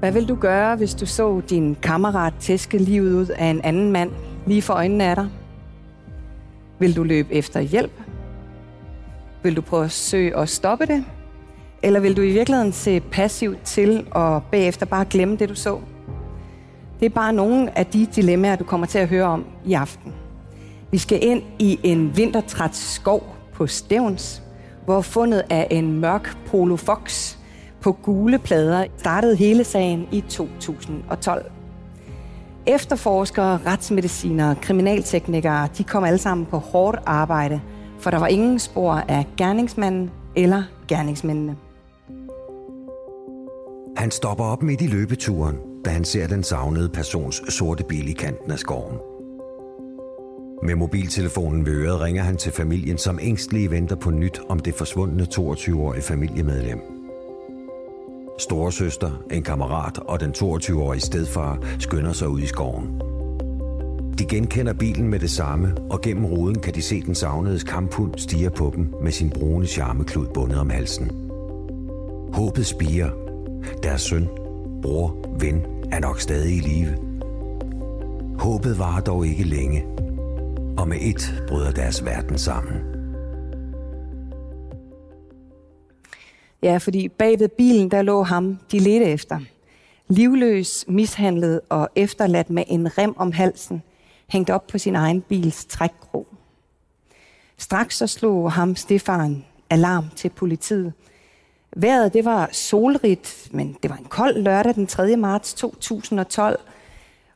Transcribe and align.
Hvad 0.00 0.12
vil 0.12 0.28
du 0.28 0.34
gøre, 0.34 0.76
hvis 0.76 0.94
du 0.94 1.06
så 1.06 1.40
din 1.50 1.76
kammerat 1.82 2.34
tæske 2.40 2.78
livet 2.78 3.14
ud 3.14 3.26
af 3.26 3.46
en 3.46 3.60
anden 3.64 3.92
mand 3.92 4.10
lige 4.46 4.62
for 4.62 4.74
øjnene 4.74 5.04
af 5.04 5.16
dig? 5.16 5.28
Vil 6.78 6.96
du 6.96 7.02
løbe 7.02 7.34
efter 7.34 7.60
hjælp? 7.60 7.92
Vil 9.42 9.56
du 9.56 9.60
prøve 9.60 9.84
at 9.84 9.90
søge 9.90 10.36
at 10.36 10.48
stoppe 10.48 10.86
det? 10.86 11.04
Eller 11.82 12.00
vil 12.00 12.16
du 12.16 12.22
i 12.22 12.32
virkeligheden 12.32 12.72
se 12.72 13.00
passivt 13.00 13.62
til 13.64 14.06
og 14.10 14.42
bagefter 14.42 14.86
bare 14.86 15.04
glemme 15.04 15.36
det, 15.36 15.48
du 15.48 15.54
så? 15.54 15.78
Det 17.00 17.06
er 17.06 17.10
bare 17.10 17.32
nogle 17.32 17.78
af 17.78 17.86
de 17.86 18.06
dilemmaer, 18.06 18.56
du 18.56 18.64
kommer 18.64 18.86
til 18.86 18.98
at 18.98 19.08
høre 19.08 19.24
om 19.24 19.44
i 19.64 19.72
aften. 19.72 20.12
Vi 20.90 20.98
skal 20.98 21.24
ind 21.24 21.42
i 21.58 21.78
en 21.82 22.16
vintertræt 22.16 22.76
skov 22.76 23.36
på 23.52 23.66
Stævns, 23.66 24.42
hvor 24.84 25.00
fundet 25.00 25.42
af 25.50 25.66
en 25.70 26.00
mørk 26.00 26.36
Polo 26.46 26.76
Fox 26.76 27.36
på 27.80 27.92
gule 27.92 28.38
plader 28.38 28.86
startede 28.96 29.36
hele 29.36 29.64
sagen 29.64 30.08
i 30.12 30.20
2012. 30.20 31.50
Efterforskere, 32.66 33.60
retsmedicinere, 33.66 34.54
kriminalteknikere, 34.62 35.68
de 35.78 35.84
kom 35.84 36.04
alle 36.04 36.18
sammen 36.18 36.46
på 36.46 36.58
hårdt 36.58 36.98
arbejde, 37.06 37.60
for 37.98 38.10
der 38.10 38.18
var 38.18 38.26
ingen 38.26 38.58
spor 38.58 38.92
af 38.92 39.26
gerningsmanden 39.36 40.10
eller 40.36 40.62
gerningsmændene. 40.88 41.56
Han 43.96 44.10
stopper 44.10 44.44
op 44.44 44.62
midt 44.62 44.80
i 44.80 44.86
løbeturen, 44.86 45.56
da 45.84 45.90
han 45.90 46.04
ser 46.04 46.26
den 46.26 46.42
savnede 46.42 46.88
persons 46.88 47.42
sorte 47.48 47.84
bil 47.84 48.08
i 48.08 48.12
kanten 48.12 48.50
af 48.50 48.58
skoven. 48.58 48.96
Med 50.62 50.74
mobiltelefonen 50.74 51.66
ved 51.66 51.72
øret 51.72 52.00
ringer 52.00 52.22
han 52.22 52.36
til 52.36 52.52
familien, 52.52 52.98
som 52.98 53.18
ængstlige 53.22 53.70
venter 53.70 53.96
på 53.96 54.10
nyt 54.10 54.40
om 54.48 54.58
det 54.58 54.74
forsvundne 54.74 55.26
22-årige 55.34 56.02
familiemedlem. 56.02 56.99
Storesøster, 58.40 59.10
en 59.30 59.42
kammerat 59.42 59.98
og 59.98 60.20
den 60.20 60.30
22-årige 60.30 61.00
stedfar 61.00 61.58
skynder 61.78 62.12
sig 62.12 62.28
ud 62.28 62.40
i 62.40 62.46
skoven. 62.46 63.00
De 64.18 64.24
genkender 64.24 64.72
bilen 64.72 65.08
med 65.08 65.18
det 65.18 65.30
samme, 65.30 65.74
og 65.90 66.00
gennem 66.00 66.24
ruden 66.24 66.58
kan 66.58 66.74
de 66.74 66.82
se 66.82 67.00
den 67.00 67.14
savnedes 67.14 67.64
kamphund 67.64 68.14
stige 68.16 68.50
på 68.50 68.72
dem 68.76 68.94
med 69.02 69.12
sin 69.12 69.30
brune 69.30 69.66
charmeklud 69.66 70.26
bundet 70.34 70.60
om 70.60 70.70
halsen. 70.70 71.10
Håbet 72.32 72.66
spiger. 72.66 73.10
Deres 73.82 74.02
søn, 74.02 74.28
bror, 74.82 75.16
ven 75.40 75.62
er 75.92 76.00
nok 76.00 76.20
stadig 76.20 76.56
i 76.56 76.60
live. 76.60 76.94
Håbet 78.38 78.78
var 78.78 79.00
dog 79.00 79.26
ikke 79.26 79.44
længe, 79.44 79.86
og 80.78 80.88
med 80.88 80.96
et 81.00 81.44
bryder 81.48 81.70
deres 81.70 82.04
verden 82.04 82.38
sammen. 82.38 82.89
Ja, 86.62 86.76
fordi 86.76 87.08
bag 87.08 87.38
ved 87.38 87.48
bilen, 87.48 87.90
der 87.90 88.02
lå 88.02 88.22
ham, 88.22 88.58
de 88.72 88.78
ledte 88.78 89.06
efter. 89.06 89.40
Livløs, 90.08 90.84
mishandlet 90.88 91.60
og 91.68 91.88
efterladt 91.96 92.50
med 92.50 92.64
en 92.66 92.98
rem 92.98 93.14
om 93.16 93.32
halsen, 93.32 93.82
hængt 94.28 94.50
op 94.50 94.66
på 94.66 94.78
sin 94.78 94.96
egen 94.96 95.20
bils 95.20 95.64
trækkrog. 95.64 96.26
Straks 97.58 97.96
så 97.96 98.06
slog 98.06 98.52
ham 98.52 98.76
Stefan 98.76 99.44
alarm 99.70 100.04
til 100.16 100.28
politiet. 100.28 100.92
Vejret 101.76 102.12
det 102.12 102.24
var 102.24 102.48
solrigt, 102.52 103.48
men 103.50 103.76
det 103.82 103.90
var 103.90 103.96
en 103.96 104.04
kold 104.04 104.42
lørdag 104.42 104.74
den 104.74 104.86
3. 104.86 105.16
marts 105.16 105.54
2012. 105.54 106.60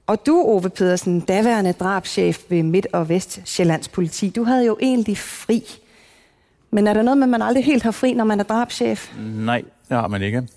Og 0.06 0.26
du, 0.26 0.42
Ove 0.42 0.70
Pedersen, 0.70 1.20
daværende 1.20 1.72
drabschef 1.72 2.42
ved 2.48 2.62
Midt- 2.62 2.86
og 2.92 3.08
Vestjyllands 3.08 3.88
politi, 3.88 4.30
du 4.30 4.44
havde 4.44 4.66
jo 4.66 4.78
egentlig 4.80 5.18
fri. 5.18 5.64
Men 6.74 6.86
er 6.86 6.92
der 6.94 7.02
noget 7.02 7.18
med, 7.18 7.24
at 7.24 7.30
man 7.30 7.42
aldrig 7.42 7.64
helt 7.64 7.82
har 7.82 7.90
fri, 7.90 8.12
når 8.12 8.24
man 8.24 8.40
er 8.40 8.44
drabschef? 8.44 9.12
Nej, 9.18 9.62
det 9.88 9.96
har 9.96 10.08
man 10.08 10.22
ikke. 10.22 10.48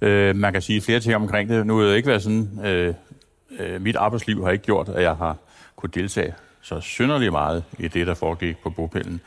Øh, 0.00 0.36
man 0.36 0.52
kan 0.52 0.62
sige 0.62 0.80
flere 0.80 1.00
ting 1.00 1.16
omkring 1.16 1.48
det. 1.48 1.66
Nu 1.66 1.76
vil 1.76 1.88
det 1.88 1.96
ikke 1.96 2.08
være 2.08 2.20
sådan, 2.20 2.48
øh, 2.64 2.94
øh, 3.58 3.82
mit 3.82 3.96
arbejdsliv 3.96 4.44
har 4.44 4.50
ikke 4.50 4.64
gjort, 4.64 4.88
at 4.88 5.02
jeg 5.02 5.14
har 5.14 5.36
kunne 5.76 5.90
deltage 5.94 6.34
så 6.62 6.80
synderlig 6.80 7.32
meget 7.32 7.64
i 7.78 7.88
det, 7.88 8.06
der 8.06 8.14
foregik 8.14 8.56
på 8.62 8.70
bopælen. 8.70 9.20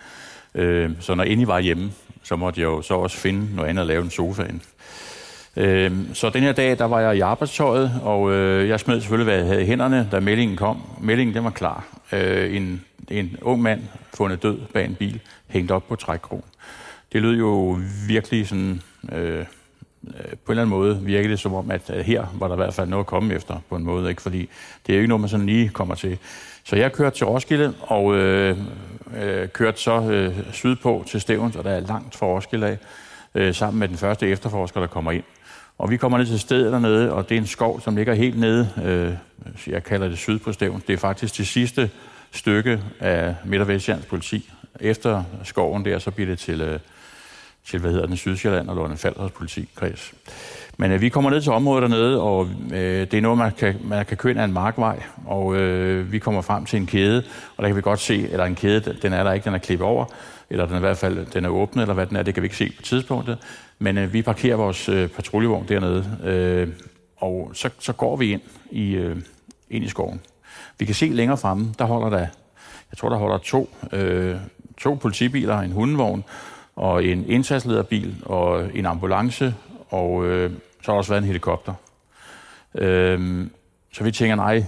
Øh, 0.55 0.89
så 0.99 1.15
når 1.15 1.23
I 1.23 1.47
var 1.47 1.59
hjemme, 1.59 1.91
så 2.23 2.35
måtte 2.35 2.61
jeg 2.61 2.65
jo 2.65 2.81
så 2.81 2.93
også 2.93 3.17
finde 3.17 3.55
noget 3.55 3.69
andet 3.69 3.81
at 3.81 3.87
lave 3.87 4.03
en 4.03 4.09
sofaen. 4.09 4.61
Øh, 5.55 5.91
så 6.13 6.29
den 6.29 6.43
her 6.43 6.51
dag, 6.51 6.77
der 6.77 6.85
var 6.85 6.99
jeg 6.99 7.17
i 7.17 7.19
arbejdstøjet, 7.19 7.91
og 8.03 8.31
øh, 8.31 8.69
jeg 8.69 8.79
smed 8.79 9.01
selvfølgelig, 9.01 9.33
hvad 9.33 9.37
jeg 9.37 9.47
havde 9.47 9.63
i 9.63 9.65
hænderne, 9.65 10.09
da 10.11 10.19
meldingen 10.19 10.57
kom. 10.57 10.81
Meldingen, 11.01 11.35
den 11.35 11.43
var 11.43 11.49
klar. 11.49 11.85
Øh, 12.11 12.55
en, 12.55 12.81
en 13.11 13.37
ung 13.41 13.61
mand 13.61 13.81
fundet 14.13 14.43
død 14.43 14.59
bag 14.73 14.85
en 14.85 14.95
bil, 14.95 15.19
hængt 15.47 15.71
op 15.71 15.87
på 15.87 15.95
trækkrogen. 15.95 16.43
Det 17.13 17.21
lød 17.21 17.37
jo 17.37 17.79
virkelig 18.07 18.47
sådan... 18.47 18.81
Øh, 19.11 19.39
øh 19.39 19.45
på 20.45 20.51
en 20.51 20.57
eller 20.57 20.61
anden 20.61 20.69
måde 20.69 21.01
virkede 21.01 21.31
det 21.31 21.39
som 21.39 21.53
om, 21.53 21.71
at 21.71 21.89
øh, 21.89 22.05
her 22.05 22.25
var 22.33 22.47
der 22.47 22.55
i 22.55 22.57
hvert 22.57 22.73
fald 22.73 22.89
noget 22.89 23.03
at 23.03 23.07
komme 23.07 23.33
efter 23.33 23.59
på 23.69 23.75
en 23.75 23.83
måde, 23.83 24.09
ikke? 24.09 24.21
fordi 24.21 24.49
det 24.87 24.93
er 24.93 24.97
jo 24.97 24.99
ikke 24.99 25.09
noget, 25.09 25.21
man 25.21 25.29
sådan 25.29 25.45
lige 25.45 25.69
kommer 25.69 25.95
til. 25.95 26.17
Så 26.63 26.75
jeg 26.75 26.93
kørte 26.93 27.17
til 27.17 27.25
Roskilde 27.25 27.73
og 27.81 28.15
øh, 28.15 28.57
øh, 29.17 29.47
kørte 29.47 29.81
så 29.81 30.01
øh, 30.01 30.35
sydpå 30.51 31.03
til 31.07 31.21
Stævns, 31.21 31.55
og 31.55 31.63
der 31.63 31.71
er 31.71 31.79
langt 31.79 32.15
fra 32.15 32.25
Roskilde 32.25 32.67
af, 32.67 32.77
øh, 33.35 33.53
sammen 33.53 33.79
med 33.79 33.87
den 33.87 33.97
første 33.97 34.27
efterforsker, 34.27 34.79
der 34.79 34.87
kommer 34.87 35.11
ind. 35.11 35.23
Og 35.77 35.91
vi 35.91 35.97
kommer 35.97 36.17
ned 36.17 36.25
til 36.25 36.39
stedet 36.39 36.71
dernede, 36.71 37.13
og 37.13 37.29
det 37.29 37.35
er 37.35 37.39
en 37.41 37.47
skov, 37.47 37.81
som 37.81 37.95
ligger 37.95 38.13
helt 38.13 38.39
nede, 38.39 38.69
øh, 38.85 39.13
jeg 39.67 39.83
kalder 39.83 40.07
det 40.07 40.17
syd 40.17 40.39
på 40.39 40.51
Stævns. 40.51 40.83
Det 40.83 40.93
er 40.93 40.97
faktisk 40.97 41.37
det 41.37 41.47
sidste 41.47 41.89
stykke 42.35 42.81
af 42.99 43.35
Midt- 43.45 43.61
og 43.61 43.67
Vestjyllands 43.67 44.05
politi. 44.05 44.51
Efter 44.79 45.23
skoven 45.43 45.85
der, 45.85 45.99
så 45.99 46.11
bliver 46.11 46.29
det 46.29 46.39
til... 46.39 46.61
Øh, 46.61 46.79
til, 47.65 47.79
hvad 47.79 47.91
hedder 47.91 48.05
den, 48.05 48.17
Sydsjælland 48.17 48.69
og 48.69 48.75
Lønne 48.75 48.97
Falders 48.97 49.31
politikreds. 49.31 50.13
Men 50.77 50.91
øh, 50.91 51.01
vi 51.01 51.09
kommer 51.09 51.29
ned 51.29 51.41
til 51.41 51.51
området 51.51 51.81
dernede, 51.81 52.21
og 52.21 52.47
øh, 52.71 53.01
det 53.11 53.13
er 53.13 53.21
noget, 53.21 53.37
man 53.37 53.51
kan, 53.51 53.75
man 53.83 54.05
kan 54.05 54.17
køre 54.17 54.31
ind 54.31 54.39
af 54.39 54.45
en 54.45 54.53
markvej, 54.53 55.03
og 55.25 55.55
øh, 55.55 56.11
vi 56.11 56.19
kommer 56.19 56.41
frem 56.41 56.65
til 56.65 56.77
en 56.77 56.85
kæde, 56.85 57.23
og 57.57 57.63
der 57.63 57.69
kan 57.69 57.75
vi 57.75 57.81
godt 57.81 57.99
se, 57.99 58.29
eller 58.29 58.45
en 58.45 58.55
kæde, 58.55 58.97
den 59.01 59.13
er 59.13 59.23
der 59.23 59.33
ikke, 59.33 59.45
den 59.45 59.53
er 59.53 59.57
klippet 59.57 59.87
over, 59.87 60.05
eller 60.49 60.65
den 60.65 60.73
er 60.73 60.77
i 60.77 60.81
hvert 60.81 60.97
fald 60.97 61.25
den 61.25 61.45
er 61.45 61.49
åbnet, 61.49 61.81
eller 61.81 61.93
hvad 61.93 62.05
den 62.05 62.17
er, 62.17 62.23
det 62.23 62.33
kan 62.33 62.43
vi 62.43 62.45
ikke 62.45 62.57
se 62.57 62.73
på 62.77 62.81
tidspunktet. 62.81 63.37
Men 63.79 63.97
øh, 63.97 64.13
vi 64.13 64.21
parkerer 64.21 64.55
vores 64.55 64.89
øh, 64.89 65.07
patruljevogn 65.07 65.67
dernede, 65.67 66.17
øh, 66.23 66.67
og 67.17 67.51
så, 67.53 67.69
så 67.79 67.93
går 67.93 68.15
vi 68.15 68.31
ind 68.31 68.41
i, 68.71 68.95
øh, 68.95 69.17
ind 69.69 69.83
i 69.85 69.87
skoven. 69.87 70.21
Vi 70.79 70.85
kan 70.85 70.95
se 70.95 71.05
længere 71.05 71.37
fremme, 71.37 71.73
der 71.79 71.85
holder 71.85 72.09
der, 72.09 72.27
jeg 72.91 72.97
tror, 72.97 73.09
der 73.09 73.17
holder 73.17 73.37
to, 73.37 73.69
øh, 73.91 74.35
to 74.77 74.93
politibiler, 74.93 75.59
en 75.59 75.71
hundevogn, 75.71 76.23
og 76.75 77.05
en 77.05 77.25
indsatslederbil 77.29 78.15
og 78.25 78.63
en 78.73 78.85
ambulance, 78.85 79.55
og 79.89 80.25
øh, 80.25 80.51
så 80.51 80.85
har 80.85 80.93
der 80.93 80.97
også 80.97 81.11
været 81.11 81.21
en 81.21 81.27
helikopter. 81.27 81.73
Øh, 82.75 83.47
så 83.93 84.03
vi 84.03 84.11
tænker, 84.11 84.35
nej, 84.35 84.65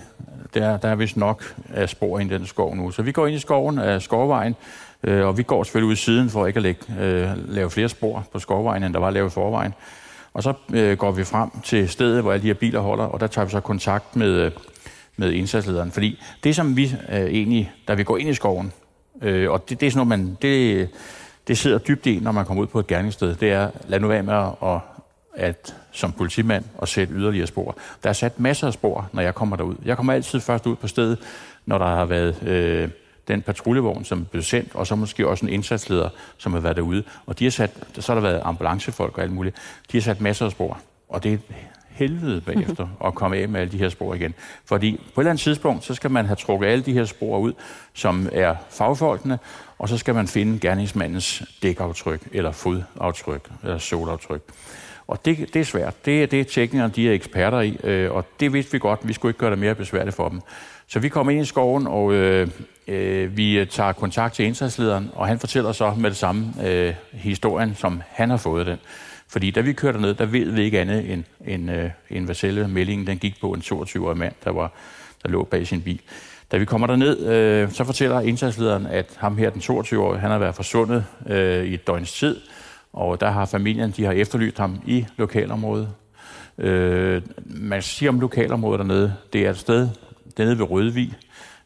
der, 0.54 0.78
der 0.78 0.90
er 0.90 0.96
vist 0.96 1.18
nok 1.18 1.56
af 1.74 1.90
spor 1.90 2.20
ind 2.20 2.32
i 2.32 2.34
den 2.34 2.46
skov 2.46 2.76
nu. 2.76 2.92
Så 2.92 3.02
vi 3.02 3.12
går 3.12 3.28
ind 3.28 3.36
i 3.36 3.40
skoven 3.40 3.80
af 3.80 4.02
skovvejen, 4.02 4.56
øh, 5.04 5.26
og 5.26 5.38
vi 5.38 5.44
går 5.44 5.64
selvfølgelig 5.64 5.92
ud 5.92 5.96
siden 5.96 6.30
for 6.30 6.48
ikke 6.48 6.58
at 6.58 6.64
lægge, 6.64 6.82
øh, 7.00 7.30
lave 7.50 7.70
flere 7.70 7.90
spor 7.90 8.26
på 8.34 8.40
skovvejen, 8.40 8.84
end 8.84 8.94
der 8.94 9.00
var 9.00 9.10
lavet 9.10 9.30
i 9.30 9.34
forvejen. 9.34 9.74
Og 10.34 10.44
så 10.44 10.54
øh, 10.74 10.98
går 10.98 11.12
vi 11.12 11.24
frem 11.24 11.50
til 11.64 11.90
stedet, 11.90 12.22
hvor 12.22 12.32
alle 12.32 12.42
de 12.42 12.48
her 12.48 12.54
biler 12.54 12.80
holder, 12.80 13.04
og 13.04 13.20
der 13.20 13.28
tager 13.28 13.46
vi 13.46 13.52
så 13.52 13.60
kontakt 13.60 14.16
med, 14.16 14.30
øh, 14.30 14.52
med 15.18 15.32
indsatslederen. 15.32 15.92
Fordi 15.92 16.20
det, 16.44 16.56
som 16.56 16.78
vi 16.78 16.96
øh, 17.10 17.26
egentlig, 17.26 17.72
da 17.88 17.94
vi 17.94 18.04
går 18.04 18.18
ind 18.18 18.30
i 18.30 18.34
skoven, 18.34 18.72
øh, 19.22 19.52
og 19.52 19.70
det, 19.70 19.80
det 19.80 19.88
er 19.88 19.92
sådan 19.92 20.08
noget, 20.08 20.20
man, 20.20 20.38
det, 20.42 20.90
det 21.48 21.58
sidder 21.58 21.78
dybt 21.78 22.06
i, 22.06 22.20
når 22.20 22.32
man 22.32 22.46
kommer 22.46 22.64
ud 22.64 22.68
på 22.68 22.80
et 22.80 22.88
gerningssted, 22.88 23.36
det 23.36 23.52
er, 23.52 23.70
lad 23.88 24.00
nu 24.00 24.08
være 24.08 24.24
med 24.24 24.34
at, 24.64 24.80
at 25.36 25.76
som 25.92 26.12
politimand 26.12 26.66
at 26.82 26.88
sætte 26.88 27.14
yderligere 27.14 27.48
spor. 27.48 27.78
Der 28.04 28.10
er 28.10 28.14
sat 28.14 28.40
masser 28.40 28.68
af 28.68 28.74
spor, 28.74 29.10
når 29.14 29.22
jeg 29.22 29.36
kommer 29.36 29.56
derud. 29.56 29.76
Jeg 29.86 29.96
kommer 29.96 30.14
altid 30.14 30.40
først 30.40 30.66
ud 30.66 30.76
på 30.76 30.88
stedet, 30.88 31.20
når 31.66 31.78
der 31.78 31.86
har 31.86 32.06
været 32.06 32.44
øh, 32.44 32.90
den 33.28 33.42
patruljevogn, 33.42 34.06
som 34.06 34.22
er 34.22 34.26
blevet 34.26 34.46
sendt, 34.46 34.76
og 34.76 34.88
så 34.88 34.96
måske 34.96 35.28
også 35.28 35.46
en 35.46 35.54
indsatsleder, 35.54 36.10
som 36.38 36.54
har 36.54 36.60
været 36.60 36.76
derude. 36.76 37.04
Og 37.26 37.40
de 37.40 37.44
har 37.44 37.52
sat, 37.52 37.72
så 38.00 38.14
har 38.14 38.22
der 38.22 38.30
været 38.30 38.42
ambulancefolk 38.44 39.18
og 39.18 39.24
alt 39.24 39.32
muligt. 39.32 39.56
De 39.92 39.98
har 39.98 40.02
sat 40.02 40.22
masser 40.22 40.46
af 40.46 40.52
spor. 40.52 40.80
Og 41.10 41.24
det 41.24 41.40
helvede 41.98 42.42
bagefter 42.42 42.88
at 43.06 43.16
komme 43.16 43.38
af 43.38 43.50
med 43.50 43.60
alle 43.60 43.72
de 43.72 43.78
her 43.78 43.90
spor 43.90 44.14
igen. 44.14 44.34
Fordi 44.66 44.92
på 45.16 45.22
et 45.22 45.24
eller 45.24 45.32
andet 45.32 45.44
tidspunkt, 45.44 45.84
så 45.84 45.94
skal 45.94 46.12
man 46.12 46.26
have 46.26 46.36
trukket 46.36 46.68
alle 46.68 46.84
de 46.84 46.94
her 46.94 47.06
spor 47.06 47.40
ud, 47.40 47.54
som 47.94 48.30
er 48.32 48.56
fagfolkene, 48.70 49.40
og 49.80 49.90
så 49.90 49.98
skal 49.98 50.16
man 50.16 50.28
finde 50.28 50.60
gerningsmandens 50.60 51.44
dækaftryk, 51.64 52.22
eller 52.32 52.52
fodaftryk, 52.52 53.50
eller 53.64 53.78
solaftryk. 53.78 54.42
Og 55.08 55.26
det, 55.26 55.54
det 55.54 55.60
er 55.60 55.64
svært. 55.64 56.06
Det, 56.06 56.32
det 56.32 56.40
er 56.40 56.44
teknikerne, 56.44 56.94
de 56.96 57.10
er 57.10 57.14
eksperter 57.14 57.60
i, 57.60 57.78
øh, 57.84 58.12
og 58.12 58.26
det 58.40 58.54
vidste 58.54 58.72
vi 58.72 58.80
godt. 58.80 59.00
Vi 59.04 59.14
skulle 59.14 59.30
ikke 59.30 59.40
gøre 59.40 59.52
det 59.52 59.60
mere 59.60 59.76
besværligt 59.76 60.16
for 60.16 60.30
dem. 60.30 60.42
Så 60.88 61.00
vi 61.00 61.10
kommer 61.10 61.32
ind 61.32 61.42
i 61.42 61.46
skoven, 61.46 61.88
og 61.88 62.14
øh, 62.14 62.48
øh, 62.88 63.38
vi 63.38 63.66
tager 63.72 63.92
kontakt 63.92 64.36
til 64.36 64.46
indsatslederen, 64.46 65.12
og 65.14 65.28
han 65.28 65.40
fortæller 65.40 65.72
så 65.72 65.94
med 65.98 66.10
det 66.10 66.18
samme 66.18 66.54
øh, 66.68 66.94
historien, 67.12 67.76
som 67.76 68.02
han 68.10 68.30
har 68.30 68.38
fået 68.38 68.66
den. 68.66 68.78
Fordi 69.28 69.52
da 69.52 69.62
vi 69.62 69.74
kørte 69.74 70.02
ned, 70.02 70.14
der 70.14 70.26
ved 70.26 70.52
vi 70.52 70.64
ikke 70.64 70.80
andet 70.80 71.12
end, 71.12 71.24
end, 71.46 71.72
øh, 71.72 71.90
end 72.10 72.26
hvad 72.26 72.36
selve 72.36 72.68
meldingen 72.68 73.08
den 73.08 73.18
gik 73.18 73.42
på 73.42 73.52
en 73.52 73.62
22-årig 73.62 74.18
mand, 74.18 74.34
der, 74.44 74.52
var, 74.52 74.72
der 75.24 75.30
lå 75.30 75.44
bag 75.44 75.68
sin 75.68 75.82
bil. 75.82 76.02
Da 76.52 76.58
vi 76.58 76.66
kommer 76.66 76.88
derned, 76.88 77.26
øh, 77.28 77.72
så 77.72 77.84
fortæller 77.84 78.20
indsatslederen, 78.20 78.86
at 78.86 79.18
ham 79.18 79.38
her, 79.38 79.50
den 79.50 79.62
22-årige, 79.62 80.20
han 80.20 80.32
har 80.32 80.38
været 80.38 80.56
forsvundet 80.56 81.06
øh, 81.28 81.66
i 81.66 81.74
et 81.74 81.88
døgns 81.88 82.14
tid, 82.14 82.38
og 82.94 83.22
der 83.22 83.30
har 83.30 83.46
familien, 83.46 83.92
de 83.92 84.04
har 84.04 84.12
efterlyst 84.12 84.58
ham 84.58 84.82
i 84.86 85.06
lokalområdet. 85.18 85.90
Øh, 86.58 87.22
man 87.46 87.82
siger 87.82 88.10
om 88.10 88.20
lokalområdet 88.20 88.80
dernede, 88.80 89.14
det 89.34 89.46
er 89.46 89.50
et 89.50 89.58
sted, 89.58 89.90
dernede 90.38 90.58
ved 90.60 90.72
Rødvig, 90.72 91.14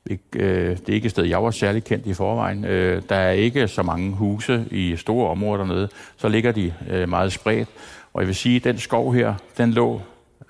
Øh, 0.09 0.77
det 0.77 0.89
er 0.89 0.93
ikke 0.93 1.05
et 1.05 1.11
sted, 1.11 1.23
jeg 1.23 1.43
var 1.43 1.51
særlig 1.51 1.83
kendt 1.83 2.05
i 2.05 2.13
forvejen. 2.13 2.65
Øh, 2.65 3.01
der 3.09 3.15
er 3.15 3.31
ikke 3.31 3.67
så 3.67 3.83
mange 3.83 4.11
huse 4.11 4.65
i 4.71 4.95
store 4.95 5.29
områder 5.29 5.63
dernede. 5.63 5.89
Så 6.17 6.29
ligger 6.29 6.51
de 6.51 6.73
øh, 6.89 7.09
meget 7.09 7.33
spredt. 7.33 7.69
Og 8.13 8.21
jeg 8.21 8.27
vil 8.27 8.35
sige, 8.35 8.55
at 8.55 8.63
den 8.63 8.77
skov 8.77 9.13
her, 9.13 9.35
den 9.57 9.71
lå 9.71 10.01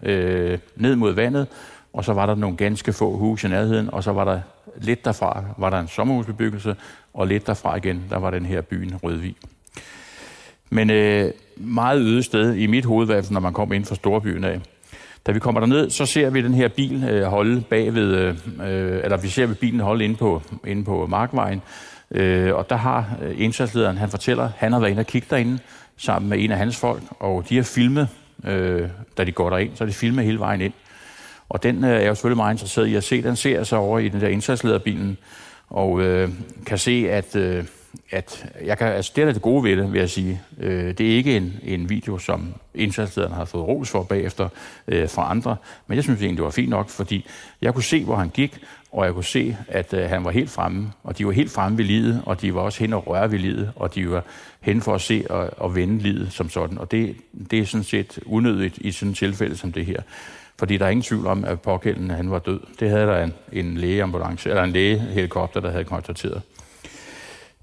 øh, 0.04 0.60
ned 0.76 0.96
mod 0.96 1.14
vandet, 1.14 1.48
og 1.94 2.06
så 2.06 2.14
var 2.14 2.26
der 2.26 2.36
nogle 2.36 2.58
ganske 2.58 2.94
få 2.94 3.18
huse 3.18 3.48
i 3.48 3.50
nærheden, 3.50 3.94
og 3.94 4.04
så 4.04 4.12
var 4.12 4.26
der 4.26 4.40
lidt 4.78 5.06
derfra, 5.06 5.44
var 5.58 5.70
der 5.70 5.80
en 5.80 5.88
sommerhusbebyggelse, 5.88 6.76
og 7.14 7.28
lidt 7.28 7.48
derfra 7.48 7.76
igen, 7.76 8.04
der 8.10 8.18
var 8.18 8.32
den 8.32 8.46
her 8.46 8.62
byen 8.62 8.96
Rødvig. 9.04 9.36
Men 10.70 10.90
øh, 10.90 11.32
meget 11.56 12.00
øde 12.00 12.24
sted 12.24 12.56
i 12.56 12.68
mit 12.68 12.86
hoved, 12.86 13.32
når 13.32 13.40
man 13.40 13.54
kom 13.54 13.74
ind 13.74 13.86
fra 13.86 13.96
storbyen 13.96 14.44
af. 14.44 14.62
Da 15.26 15.32
vi 15.32 15.40
kommer 15.40 15.60
derned, 15.60 15.90
så 15.90 16.06
ser 16.06 16.30
vi 16.30 16.42
den 16.42 16.54
her 16.54 16.68
bil 16.68 17.04
øh, 17.04 17.24
holde 17.24 17.62
bagved, 17.62 18.16
øh, 18.16 18.36
øh 18.60 19.04
eller 19.04 19.18
vi 19.18 19.28
ser 19.28 19.46
vi 19.46 19.54
bilen 19.54 19.80
holde 19.80 20.06
inde 20.06 20.16
på, 20.16 20.42
inde 20.68 20.84
på 20.84 21.06
Markvejen, 21.06 21.62
øh, 22.12 22.56
og 22.56 22.70
der 22.70 22.76
har 22.76 23.18
øh, 23.22 23.36
indsatslederen, 23.38 23.98
han 23.98 24.10
fortæller, 24.10 24.50
han 24.58 24.74
har 24.74 24.80
været 24.80 24.92
inde 24.92 25.00
og 25.00 25.06
kigge 25.06 25.28
derinde 25.30 25.60
sammen 25.98 26.30
med 26.30 26.44
en 26.44 26.52
af 26.52 26.58
hans 26.58 26.78
folk, 26.78 27.04
og 27.20 27.50
de 27.50 27.56
har 27.56 27.64
filmet, 27.64 28.08
øh, 28.48 28.90
da 29.18 29.24
de 29.24 29.32
går 29.32 29.50
derind, 29.50 29.76
så 29.76 29.86
de 29.86 29.94
filmet 29.94 30.26
hele 30.26 30.40
vejen 30.40 30.62
ind. 30.62 30.74
Og 31.50 31.64
den 31.64 31.84
øh, 31.84 31.90
er 31.90 32.00
jeg 32.00 32.18
selvfølgelig 32.18 32.38
meget 32.38 32.54
interesseret 32.54 32.88
i 32.88 32.96
at 32.96 33.04
se. 33.04 33.24
Den 33.24 33.36
ser 33.36 33.58
jeg 33.58 33.68
så 33.68 33.76
over 33.76 34.00
i 34.00 34.10
den 34.10 34.22
der 34.22 34.28
indsatslederbilen, 34.28 35.18
og 35.70 36.02
øh, 36.02 36.30
kan 36.66 36.78
se, 36.78 37.08
at, 37.10 37.36
øh, 37.36 37.66
at 38.12 38.46
jeg 38.66 38.78
kan, 38.78 38.88
altså, 38.88 39.12
det 39.16 39.24
er 39.24 39.32
det 39.32 39.42
gode 39.42 39.64
ved 39.64 39.78
det, 39.78 39.94
vil 39.94 40.00
jeg 40.00 40.10
sige. 40.10 40.42
Øh, 40.60 40.98
det 40.98 41.12
er 41.12 41.16
ikke 41.16 41.38
en, 41.38 41.60
en 41.64 41.90
video, 41.90 42.18
som 42.18 42.54
indsatslederen 42.76 43.34
har 43.34 43.46
fået 43.46 43.68
ros 43.68 43.90
for 43.90 44.04
bagefter 44.04 44.50
øh, 44.88 45.10
fra 45.10 45.32
andre, 45.32 45.56
men 45.88 45.96
jeg 45.96 46.04
synes 46.04 46.22
egentlig, 46.22 46.38
det 46.38 46.46
var 46.46 46.52
fint 46.52 46.70
nok, 46.70 46.90
fordi 46.90 47.26
jeg 47.62 47.74
kunne 47.74 47.84
se, 47.84 48.04
hvor 48.04 48.16
han 48.16 48.30
gik, 48.30 48.60
og 48.92 49.06
jeg 49.06 49.14
kunne 49.14 49.24
se, 49.24 49.58
at 49.68 49.94
øh, 49.94 50.10
han 50.10 50.26
var 50.26 50.32
helt 50.32 50.50
fremme, 50.50 50.92
og 51.04 51.18
de 51.18 51.26
var 51.26 51.32
helt 51.32 51.52
fremme 51.52 51.78
ved 51.78 51.86
livet, 51.86 52.22
og 52.26 52.42
de 52.42 52.56
var 52.56 52.62
også 52.62 52.80
hen 52.80 52.94
og 52.94 53.08
røre 53.08 53.32
ved 53.32 53.40
livet, 53.40 53.72
og 53.76 53.96
de 53.96 54.12
var 54.12 54.24
hen 54.62 54.82
for 54.82 54.96
at 54.96 55.02
se 55.02 55.26
og, 55.30 55.50
og 55.58 55.76
vende 55.76 55.98
livet 55.98 56.32
som 56.32 56.50
sådan, 56.50 56.78
og 56.78 56.92
det, 56.92 57.16
det 57.52 57.60
er 57.60 57.66
sådan 57.66 57.84
set 57.84 58.20
unødigt 58.26 58.78
i 58.78 58.92
sådan 58.92 59.12
et 59.12 59.18
tilfælde 59.18 59.58
som 59.58 59.72
det 59.72 59.86
her. 59.86 60.02
Fordi 60.60 60.78
der 60.78 60.86
er 60.86 60.90
ingen 60.90 61.04
tvivl 61.04 61.28
om, 61.28 61.46
at 61.46 61.62
pågældende 61.62 62.16
han 62.16 62.32
var 62.32 62.40
død. 62.40 62.60
Det 62.80 62.90
havde 62.90 63.08
der 63.08 63.24
en, 63.24 63.34
en 63.52 63.78
lægeambulance, 63.78 64.50
eller 64.50 64.64
en 64.64 64.72
lægehelikopter, 64.72 65.60
der 65.60 65.72
havde 65.72 65.84
konstateret. 65.84 66.42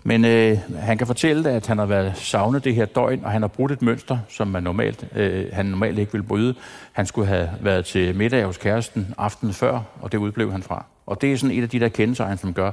Men 0.05 0.25
øh, 0.25 0.59
han 0.79 0.99
kan 0.99 1.07
fortælle, 1.07 1.51
at 1.51 1.67
han 1.67 1.79
har 1.79 1.87
været 1.87 2.17
savnet 2.17 2.65
det 2.65 2.75
her 2.75 2.85
døgn, 2.85 3.25
og 3.25 3.31
han 3.31 3.43
har 3.43 3.49
brudt 3.49 3.73
et 3.73 3.83
mønster, 3.83 4.19
som 4.29 4.49
man 4.49 4.63
normalt, 4.63 5.09
øh, 5.15 5.47
han 5.53 5.67
normalt 5.67 5.99
ikke 5.99 6.13
ville 6.13 6.27
bryde. 6.27 6.55
Han 6.93 7.07
skulle 7.07 7.29
have 7.29 7.51
været 7.61 7.85
til 7.85 8.17
middag 8.17 8.45
hos 8.45 8.57
kæresten 8.57 9.15
aftenen 9.19 9.55
før, 9.55 9.81
og 10.01 10.13
det 10.13 10.19
udblev 10.19 10.53
han 10.53 10.63
fra. 10.63 10.85
Og 11.07 11.21
det 11.21 11.33
er 11.33 11.37
sådan 11.37 11.57
et 11.57 11.63
af 11.63 11.69
de 11.69 11.81
der 11.81 11.89
kendetegn, 11.89 12.39
som 12.39 12.55
gør 12.55 12.71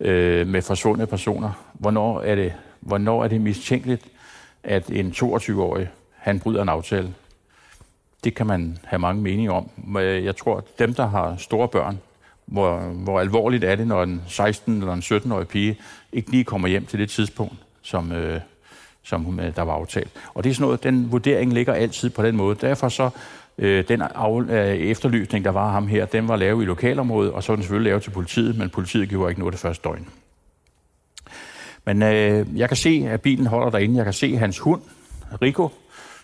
øh, 0.00 0.46
med 0.46 0.62
forsvundne 0.62 1.06
personer. 1.06 1.50
Hvornår 1.72 2.20
er, 2.20 2.34
det, 2.34 2.52
hvornår 2.80 3.24
er 3.24 3.28
det 3.28 3.40
mistænkeligt, 3.40 4.04
at 4.64 4.90
en 4.90 5.10
22-årig 5.16 5.88
han 6.16 6.40
bryder 6.40 6.62
en 6.62 6.68
aftale? 6.68 7.14
Det 8.24 8.34
kan 8.34 8.46
man 8.46 8.78
have 8.84 9.00
mange 9.00 9.22
meninger 9.22 9.52
om. 9.52 9.96
Jeg 9.96 10.36
tror, 10.36 10.56
at 10.56 10.78
dem, 10.78 10.94
der 10.94 11.06
har 11.06 11.36
store 11.36 11.68
børn, 11.68 11.98
hvor, 12.48 12.78
hvor 12.78 13.20
alvorligt 13.20 13.64
er 13.64 13.76
det, 13.76 13.86
når 13.86 14.02
en 14.02 14.22
16- 14.26 14.70
eller 14.70 14.92
en 14.92 15.00
17-årig 15.00 15.48
pige 15.48 15.78
ikke 16.12 16.30
lige 16.30 16.44
kommer 16.44 16.68
hjem 16.68 16.86
til 16.86 16.98
det 16.98 17.10
tidspunkt, 17.10 17.54
som, 17.82 18.12
øh, 18.12 18.40
som 19.02 19.24
hun, 19.24 19.40
øh, 19.40 19.56
der 19.56 19.62
var 19.62 19.72
aftalt. 19.72 20.10
Og 20.34 20.44
det 20.44 20.50
er 20.50 20.54
sådan 20.54 20.64
noget, 20.64 20.82
den 20.82 21.12
vurdering 21.12 21.52
ligger 21.52 21.72
altid 21.72 22.10
på 22.10 22.22
den 22.22 22.36
måde. 22.36 22.56
Derfor 22.60 22.88
så, 22.88 23.10
øh, 23.58 23.84
den 23.88 24.02
af, 24.02 24.40
øh, 24.40 24.76
efterlysning, 24.76 25.44
der 25.44 25.50
var 25.50 25.70
ham 25.70 25.86
her, 25.86 26.06
den 26.06 26.28
var 26.28 26.36
lavet 26.36 26.62
i 26.62 26.66
lokalområdet, 26.66 27.32
og 27.32 27.42
så 27.42 27.52
var 27.52 27.56
den 27.56 27.62
selvfølgelig 27.62 27.90
lavet 27.90 28.02
til 28.02 28.10
politiet, 28.10 28.58
men 28.58 28.70
politiet 28.70 29.08
gjorde 29.08 29.30
ikke 29.30 29.40
noget 29.40 29.52
det 29.52 29.60
første 29.60 29.88
døgn. 29.88 30.08
Men 31.84 32.02
øh, 32.02 32.46
jeg 32.58 32.68
kan 32.68 32.76
se, 32.76 33.06
at 33.08 33.20
bilen 33.20 33.46
holder 33.46 33.70
derinde. 33.70 33.96
Jeg 33.96 34.04
kan 34.04 34.12
se 34.12 34.36
hans 34.36 34.58
hund, 34.58 34.82
Rico, 35.42 35.68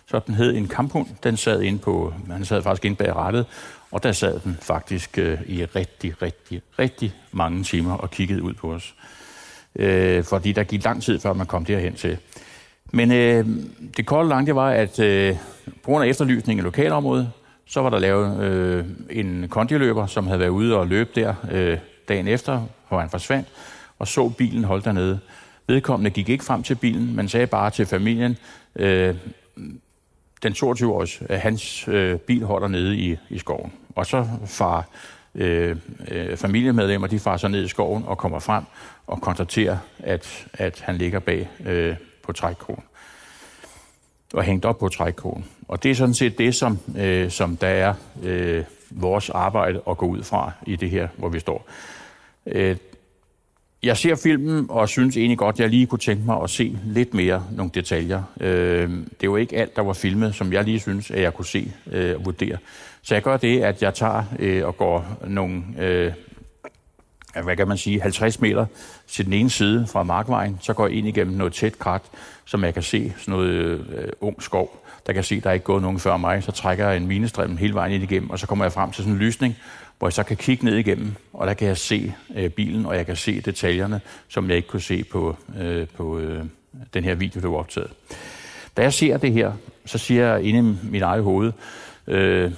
så 0.07 0.19
den 0.27 0.35
hed 0.35 0.55
en 0.55 0.67
kamphund. 0.67 1.07
Den 1.23 1.37
sad 1.37 1.61
inde 1.61 1.79
på, 1.79 2.13
han 2.31 2.45
sad 2.45 2.61
faktisk 2.61 2.85
inde 2.85 2.95
bag 2.95 3.15
rattet, 3.15 3.45
og 3.91 4.03
der 4.03 4.11
sad 4.11 4.39
den 4.39 4.57
faktisk 4.61 5.17
øh, 5.17 5.37
i 5.45 5.65
rigtig, 5.65 6.21
rigtig, 6.21 6.61
rigtig 6.79 7.13
mange 7.31 7.63
timer 7.63 7.93
og 7.93 8.11
kiggede 8.11 8.43
ud 8.43 8.53
på 8.53 8.73
os. 8.73 8.95
Øh, 9.75 10.23
fordi 10.23 10.51
der 10.51 10.63
gik 10.63 10.83
lang 10.83 11.03
tid, 11.03 11.19
før 11.19 11.33
man 11.33 11.47
kom 11.47 11.65
derhen 11.65 11.93
til. 11.93 12.17
Men 12.91 13.11
øh, 13.11 13.45
det 13.97 14.05
kolde 14.05 14.29
langt, 14.29 14.47
det 14.47 14.55
var, 14.55 14.69
at 14.69 14.99
øh, 14.99 15.35
på 15.65 15.85
grund 15.91 16.05
af 16.05 16.09
efterlysning 16.09 16.59
i 16.59 16.63
lokalområdet, 16.63 17.31
så 17.65 17.81
var 17.81 17.89
der 17.89 17.99
lavet 17.99 18.43
øh, 18.43 18.85
en 19.09 19.47
kondiløber, 19.49 20.05
som 20.05 20.27
havde 20.27 20.39
været 20.39 20.49
ude 20.49 20.77
og 20.77 20.87
løbe 20.87 21.09
der 21.15 21.35
øh, 21.51 21.77
dagen 22.07 22.27
efter, 22.27 22.61
hvor 22.87 22.99
han 22.99 23.09
forsvandt, 23.09 23.47
og 23.99 24.07
så 24.07 24.29
bilen 24.29 24.63
holdt 24.63 24.85
dernede. 24.85 25.19
Vedkommende 25.67 26.09
gik 26.09 26.29
ikke 26.29 26.43
frem 26.43 26.63
til 26.63 26.75
bilen, 26.75 27.15
men 27.15 27.29
sagde 27.29 27.47
bare 27.47 27.69
til 27.69 27.85
familien, 27.85 28.37
øh, 28.75 29.15
den 30.43 30.53
22-års, 30.53 31.21
øh, 31.29 31.39
hans 31.39 31.87
øh, 31.87 32.19
bil 32.19 32.43
holder 32.43 32.67
nede 32.67 32.97
i, 32.97 33.17
i 33.29 33.37
skoven. 33.37 33.73
Og 33.95 34.05
så 34.05 34.27
far 34.45 34.87
øh, 35.35 35.75
øh, 36.07 36.37
familiemedlemmer, 36.37 37.07
de 37.07 37.19
farer 37.19 37.37
så 37.37 37.47
ned 37.47 37.63
i 37.63 37.67
skoven 37.67 38.03
og 38.07 38.17
kommer 38.17 38.39
frem 38.39 38.63
og 39.07 39.21
konstaterer, 39.21 39.77
at, 39.99 40.47
at 40.53 40.81
han 40.81 40.97
ligger 40.97 41.19
bag 41.19 41.49
øh, 41.65 41.95
på 42.23 42.33
trækkronen 42.33 42.83
og 44.33 44.43
hængt 44.43 44.65
op 44.65 44.79
på 44.79 44.89
trækkronen. 44.89 45.45
Og 45.67 45.83
det 45.83 45.91
er 45.91 45.95
sådan 45.95 46.13
set 46.13 46.37
det, 46.37 46.55
som, 46.55 46.79
øh, 46.97 47.31
som 47.31 47.57
der 47.57 47.67
er 47.67 47.93
øh, 48.23 48.63
vores 48.89 49.29
arbejde 49.29 49.81
at 49.89 49.97
gå 49.97 50.05
ud 50.05 50.23
fra 50.23 50.51
i 50.65 50.75
det 50.75 50.89
her, 50.89 51.07
hvor 51.17 51.29
vi 51.29 51.39
står. 51.39 51.69
Øh, 52.45 52.77
jeg 53.85 53.97
ser 53.97 54.15
filmen 54.15 54.65
og 54.69 54.89
synes 54.89 55.17
egentlig 55.17 55.37
godt, 55.37 55.55
at 55.55 55.59
jeg 55.59 55.69
lige 55.69 55.87
kunne 55.87 55.99
tænke 55.99 56.23
mig 56.25 56.41
at 56.43 56.49
se 56.49 56.77
lidt 56.85 57.13
mere 57.13 57.43
nogle 57.51 57.71
detaljer. 57.73 58.23
Øh, 58.41 58.89
det 59.21 59.31
var 59.31 59.37
ikke 59.37 59.57
alt, 59.57 59.75
der 59.75 59.81
var 59.81 59.93
filmet, 59.93 60.35
som 60.35 60.53
jeg 60.53 60.63
lige 60.63 60.79
synes, 60.79 61.11
at 61.11 61.21
jeg 61.21 61.33
kunne 61.33 61.45
se 61.45 61.71
øh, 61.91 62.15
og 62.15 62.25
vurdere. 62.25 62.57
Så 63.01 63.15
jeg 63.15 63.23
gør 63.23 63.37
det, 63.37 63.61
at 63.61 63.81
jeg 63.81 63.93
tager 63.93 64.23
øh, 64.39 64.65
og 64.67 64.77
går 64.77 65.17
nogle, 65.27 65.63
øh, 65.79 66.11
hvad 67.43 67.55
kan 67.55 67.67
man 67.67 67.77
sige, 67.77 68.01
50 68.01 68.41
meter 68.41 68.65
til 69.07 69.25
den 69.25 69.33
ene 69.33 69.49
side 69.49 69.87
fra 69.87 70.03
markvejen. 70.03 70.57
Så 70.61 70.73
går 70.73 70.87
jeg 70.87 70.97
ind 70.97 71.07
igennem 71.07 71.37
noget 71.37 71.53
tæt 71.53 71.79
krat, 71.79 72.01
som 72.45 72.63
jeg 72.63 72.73
kan 72.73 72.83
se 72.83 73.13
sådan 73.17 73.31
noget 73.31 73.49
øh, 73.49 74.07
ung 74.21 74.43
skov. 74.43 74.85
Der 75.07 75.13
kan 75.13 75.23
se, 75.23 75.35
at 75.35 75.43
der 75.43 75.49
er 75.49 75.53
ikke 75.53 75.63
gået 75.63 75.81
nogen 75.81 75.99
før 75.99 76.17
mig. 76.17 76.43
Så 76.43 76.51
trækker 76.51 76.87
jeg 76.87 76.97
en 76.97 77.07
minestrøm 77.07 77.57
hele 77.57 77.73
vejen 77.73 77.93
ind 77.93 78.03
igennem, 78.03 78.29
og 78.29 78.39
så 78.39 78.47
kommer 78.47 78.65
jeg 78.65 78.71
frem 78.71 78.91
til 78.91 79.03
sådan 79.03 79.13
en 79.13 79.19
lysning, 79.19 79.55
hvor 79.99 80.07
jeg 80.07 80.13
så 80.13 80.23
kan 80.23 80.37
kigge 80.37 80.65
ned 80.65 80.75
igennem, 80.75 81.11
og 81.33 81.47
der 81.47 81.53
kan 81.53 81.67
jeg 81.67 81.77
se 81.77 82.13
øh, 82.35 82.49
bilen, 82.49 82.85
og 82.85 82.95
jeg 82.95 83.05
kan 83.05 83.15
se 83.15 83.41
detaljerne, 83.41 84.01
som 84.27 84.49
jeg 84.49 84.57
ikke 84.57 84.67
kunne 84.67 84.81
se 84.81 85.03
på, 85.03 85.35
øh, 85.59 85.87
på 85.87 86.19
øh, 86.19 86.43
den 86.93 87.03
her 87.03 87.15
video, 87.15 87.41
der 87.41 87.47
var 87.47 87.57
optaget. 87.57 87.91
Da 88.77 88.81
jeg 88.81 88.93
ser 88.93 89.17
det 89.17 89.33
her, 89.33 89.51
så 89.85 89.97
siger 89.97 90.27
jeg 90.27 90.43
inde 90.43 90.77
i 90.83 90.87
mit 90.87 91.01
eget 91.01 91.23
hoved, 91.23 91.51
øh, 92.07 92.51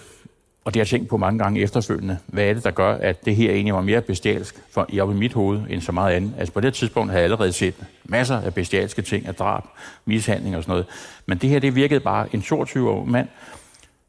og 0.68 0.74
det 0.74 0.80
har 0.80 0.82
jeg 0.82 0.88
tænkt 0.88 1.10
på 1.10 1.18
mange 1.18 1.40
gange 1.40 1.62
efterfølgende, 1.62 2.18
hvad 2.26 2.44
er 2.44 2.54
det, 2.54 2.64
der 2.64 2.72
gør, 2.72 2.94
at 2.94 3.26
det 3.26 3.36
her 3.36 3.52
egentlig 3.52 3.74
var 3.74 3.82
mere 3.82 4.02
bestialsk 4.02 4.56
for, 4.72 4.86
i 4.90 5.00
op 5.00 5.12
i 5.12 5.14
mit 5.14 5.34
hoved, 5.34 5.62
end 5.70 5.82
så 5.82 5.92
meget 5.92 6.16
andet. 6.16 6.34
Altså 6.38 6.54
på 6.54 6.60
det 6.60 6.74
tidspunkt 6.74 7.12
havde 7.12 7.22
jeg 7.22 7.26
allerede 7.26 7.54
set 7.54 7.76
masser 8.04 8.42
af 8.42 8.54
bestialske 8.54 9.02
ting, 9.02 9.28
af 9.28 9.36
drab, 9.36 9.64
mishandling 10.06 10.58
og 10.58 10.64
sådan 10.64 10.72
noget. 10.72 10.86
Men 11.26 11.38
det 11.38 11.50
her, 11.50 11.60
det 11.60 11.76
virkede 11.76 12.00
bare 12.00 12.36
en 12.36 12.42
22-årig 12.42 13.10
mand, 13.10 13.28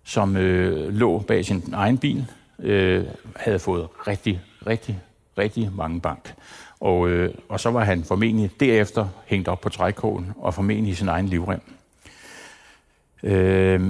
som 0.05 0.37
øh, 0.37 0.95
lå 0.95 1.19
bag 1.19 1.45
sin 1.45 1.65
egen 1.73 1.99
bil, 1.99 2.27
øh, 2.59 3.05
havde 3.37 3.59
fået 3.59 3.88
rigtig, 4.07 4.41
rigtig, 4.67 5.00
rigtig 5.38 5.71
mange 5.77 6.00
bank. 6.00 6.35
Og, 6.81 7.09
øh, 7.09 7.35
og 7.49 7.61
så 7.61 7.71
var 7.71 7.85
han 7.85 8.05
formentlig 8.05 8.50
derefter 8.61 9.09
hængt 9.27 9.49
op 9.49 9.61
på 9.61 9.69
trækålen 9.69 10.33
og 10.38 10.55
formentlig 10.55 10.93
i 10.93 10.95
sin 10.95 11.09
egen 11.09 11.27
livrem. 11.27 11.61
Øh, 13.23 13.81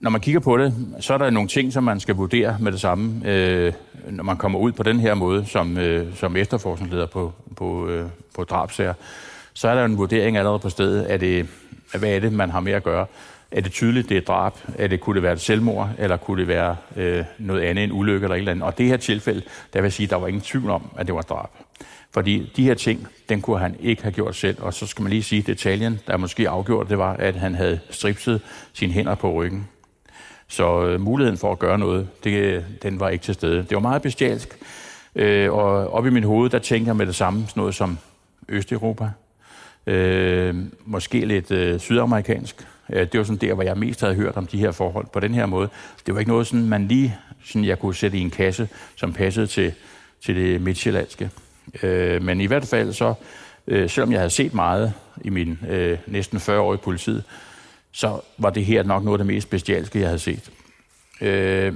når 0.00 0.10
man 0.10 0.20
kigger 0.20 0.40
på 0.40 0.58
det, 0.58 0.74
så 1.00 1.14
er 1.14 1.18
der 1.18 1.30
nogle 1.30 1.48
ting, 1.48 1.72
som 1.72 1.84
man 1.84 2.00
skal 2.00 2.14
vurdere 2.14 2.56
med 2.60 2.72
det 2.72 2.80
samme, 2.80 3.30
øh, 3.30 3.72
når 4.10 4.24
man 4.24 4.36
kommer 4.36 4.58
ud 4.58 4.72
på 4.72 4.82
den 4.82 5.00
her 5.00 5.14
måde 5.14 5.46
som, 5.46 5.78
øh, 5.78 6.16
som 6.16 6.36
efterforskningsleder 6.36 7.06
på, 7.06 7.32
på, 7.56 7.88
øh, 7.88 8.06
på 8.34 8.44
drabsager. 8.44 8.94
Så 9.52 9.68
er 9.68 9.74
der 9.74 9.84
en 9.84 9.98
vurdering 9.98 10.36
allerede 10.36 10.58
på 10.58 10.68
stedet, 10.68 11.04
at 11.04 11.20
det, 11.20 11.48
hvad 11.98 12.10
er 12.10 12.20
det, 12.20 12.32
man 12.32 12.50
har 12.50 12.60
med 12.60 12.72
at 12.72 12.82
gøre. 12.82 13.06
Er 13.52 13.60
det 13.60 13.72
tydeligt, 13.72 14.08
det 14.08 14.16
er 14.16 14.20
drab? 14.20 14.52
Er 14.78 14.86
det, 14.86 15.00
kunne 15.00 15.14
det 15.14 15.22
være 15.22 15.32
et 15.32 15.40
selvmord? 15.40 15.88
Eller 15.98 16.16
kunne 16.16 16.40
det 16.40 16.48
være 16.48 16.76
øh, 16.96 17.24
noget 17.38 17.60
andet, 17.60 17.84
en 17.84 17.92
ulykke 17.92 18.24
eller 18.24 18.34
et 18.34 18.38
eller 18.38 18.52
andet? 18.52 18.66
Og 18.66 18.78
det 18.78 18.86
her 18.86 18.96
tilfælde, 18.96 19.42
der 19.72 19.80
vil 19.80 19.82
jeg 19.82 19.92
sige, 19.92 20.06
der 20.06 20.16
var 20.16 20.26
ingen 20.26 20.40
tvivl 20.40 20.70
om, 20.70 20.90
at 20.96 21.06
det 21.06 21.14
var 21.14 21.22
drab. 21.22 21.48
Fordi 22.10 22.52
de 22.56 22.64
her 22.64 22.74
ting, 22.74 23.06
den 23.28 23.40
kunne 23.40 23.58
han 23.58 23.76
ikke 23.80 24.02
have 24.02 24.12
gjort 24.12 24.36
selv. 24.36 24.62
Og 24.62 24.74
så 24.74 24.86
skal 24.86 25.02
man 25.02 25.10
lige 25.10 25.22
sige, 25.22 25.40
at 25.40 25.46
detaljen, 25.46 26.00
der 26.06 26.16
måske 26.16 26.48
afgjort, 26.48 26.88
det 26.88 26.98
var, 26.98 27.12
at 27.12 27.36
han 27.36 27.54
havde 27.54 27.80
stripset 27.90 28.40
sine 28.72 28.92
hænder 28.92 29.14
på 29.14 29.32
ryggen. 29.32 29.68
Så 30.48 30.86
øh, 30.86 31.00
muligheden 31.00 31.38
for 31.38 31.52
at 31.52 31.58
gøre 31.58 31.78
noget, 31.78 32.08
det, 32.24 32.64
den 32.82 33.00
var 33.00 33.08
ikke 33.08 33.24
til 33.24 33.34
stede. 33.34 33.58
Det 33.58 33.74
var 33.74 33.80
meget 33.80 34.02
bestialsk. 34.02 34.58
Øh, 35.14 35.52
og 35.52 35.92
op 35.92 36.06
i 36.06 36.10
mit 36.10 36.24
hoved, 36.24 36.50
der 36.50 36.58
tænker 36.58 36.88
jeg 36.88 36.96
med 36.96 37.06
det 37.06 37.14
samme, 37.14 37.40
sådan 37.40 37.60
noget 37.60 37.74
som 37.74 37.98
Østeuropa. 38.48 39.10
Øh, 39.86 40.54
måske 40.84 41.24
lidt 41.24 41.50
øh, 41.50 41.80
sydamerikansk 41.80 42.66
Øh, 42.92 43.06
det 43.12 43.18
var 43.18 43.24
sådan 43.24 43.36
der, 43.36 43.54
hvor 43.54 43.62
jeg 43.62 43.78
mest 43.78 44.00
havde 44.00 44.14
hørt 44.14 44.36
om 44.36 44.46
de 44.46 44.58
her 44.58 44.70
forhold 44.70 45.06
på 45.12 45.20
den 45.20 45.34
her 45.34 45.46
måde. 45.46 45.68
Det 46.06 46.14
var 46.14 46.20
ikke 46.20 46.30
noget, 46.30 46.46
sådan, 46.46 46.66
man 46.66 46.88
lige 46.88 47.16
sådan, 47.44 47.64
jeg 47.64 47.78
kunne 47.78 47.94
sætte 47.94 48.18
i 48.18 48.20
en 48.20 48.30
kasse, 48.30 48.68
som 48.96 49.12
passede 49.12 49.46
til, 49.46 49.72
til 50.24 50.36
det 50.36 50.60
midtjyllandske. 50.60 51.30
Øh, 51.82 52.22
men 52.22 52.40
i 52.40 52.46
hvert 52.46 52.66
fald 52.66 52.92
så, 52.92 53.14
øh, 53.66 53.90
selvom 53.90 54.12
jeg 54.12 54.20
havde 54.20 54.30
set 54.30 54.54
meget 54.54 54.92
i 55.24 55.30
min 55.30 55.58
øh, 55.68 55.98
næsten 56.06 56.40
40 56.40 56.60
år 56.60 56.74
i 56.74 56.76
politiet, 56.76 57.24
så 57.92 58.20
var 58.38 58.50
det 58.50 58.64
her 58.64 58.82
nok 58.82 59.04
noget 59.04 59.20
af 59.20 59.24
det 59.24 59.34
mest 59.34 59.50
bestialske, 59.50 59.98
jeg 60.00 60.08
havde 60.08 60.18
set. 60.18 60.50
Øh, 61.20 61.72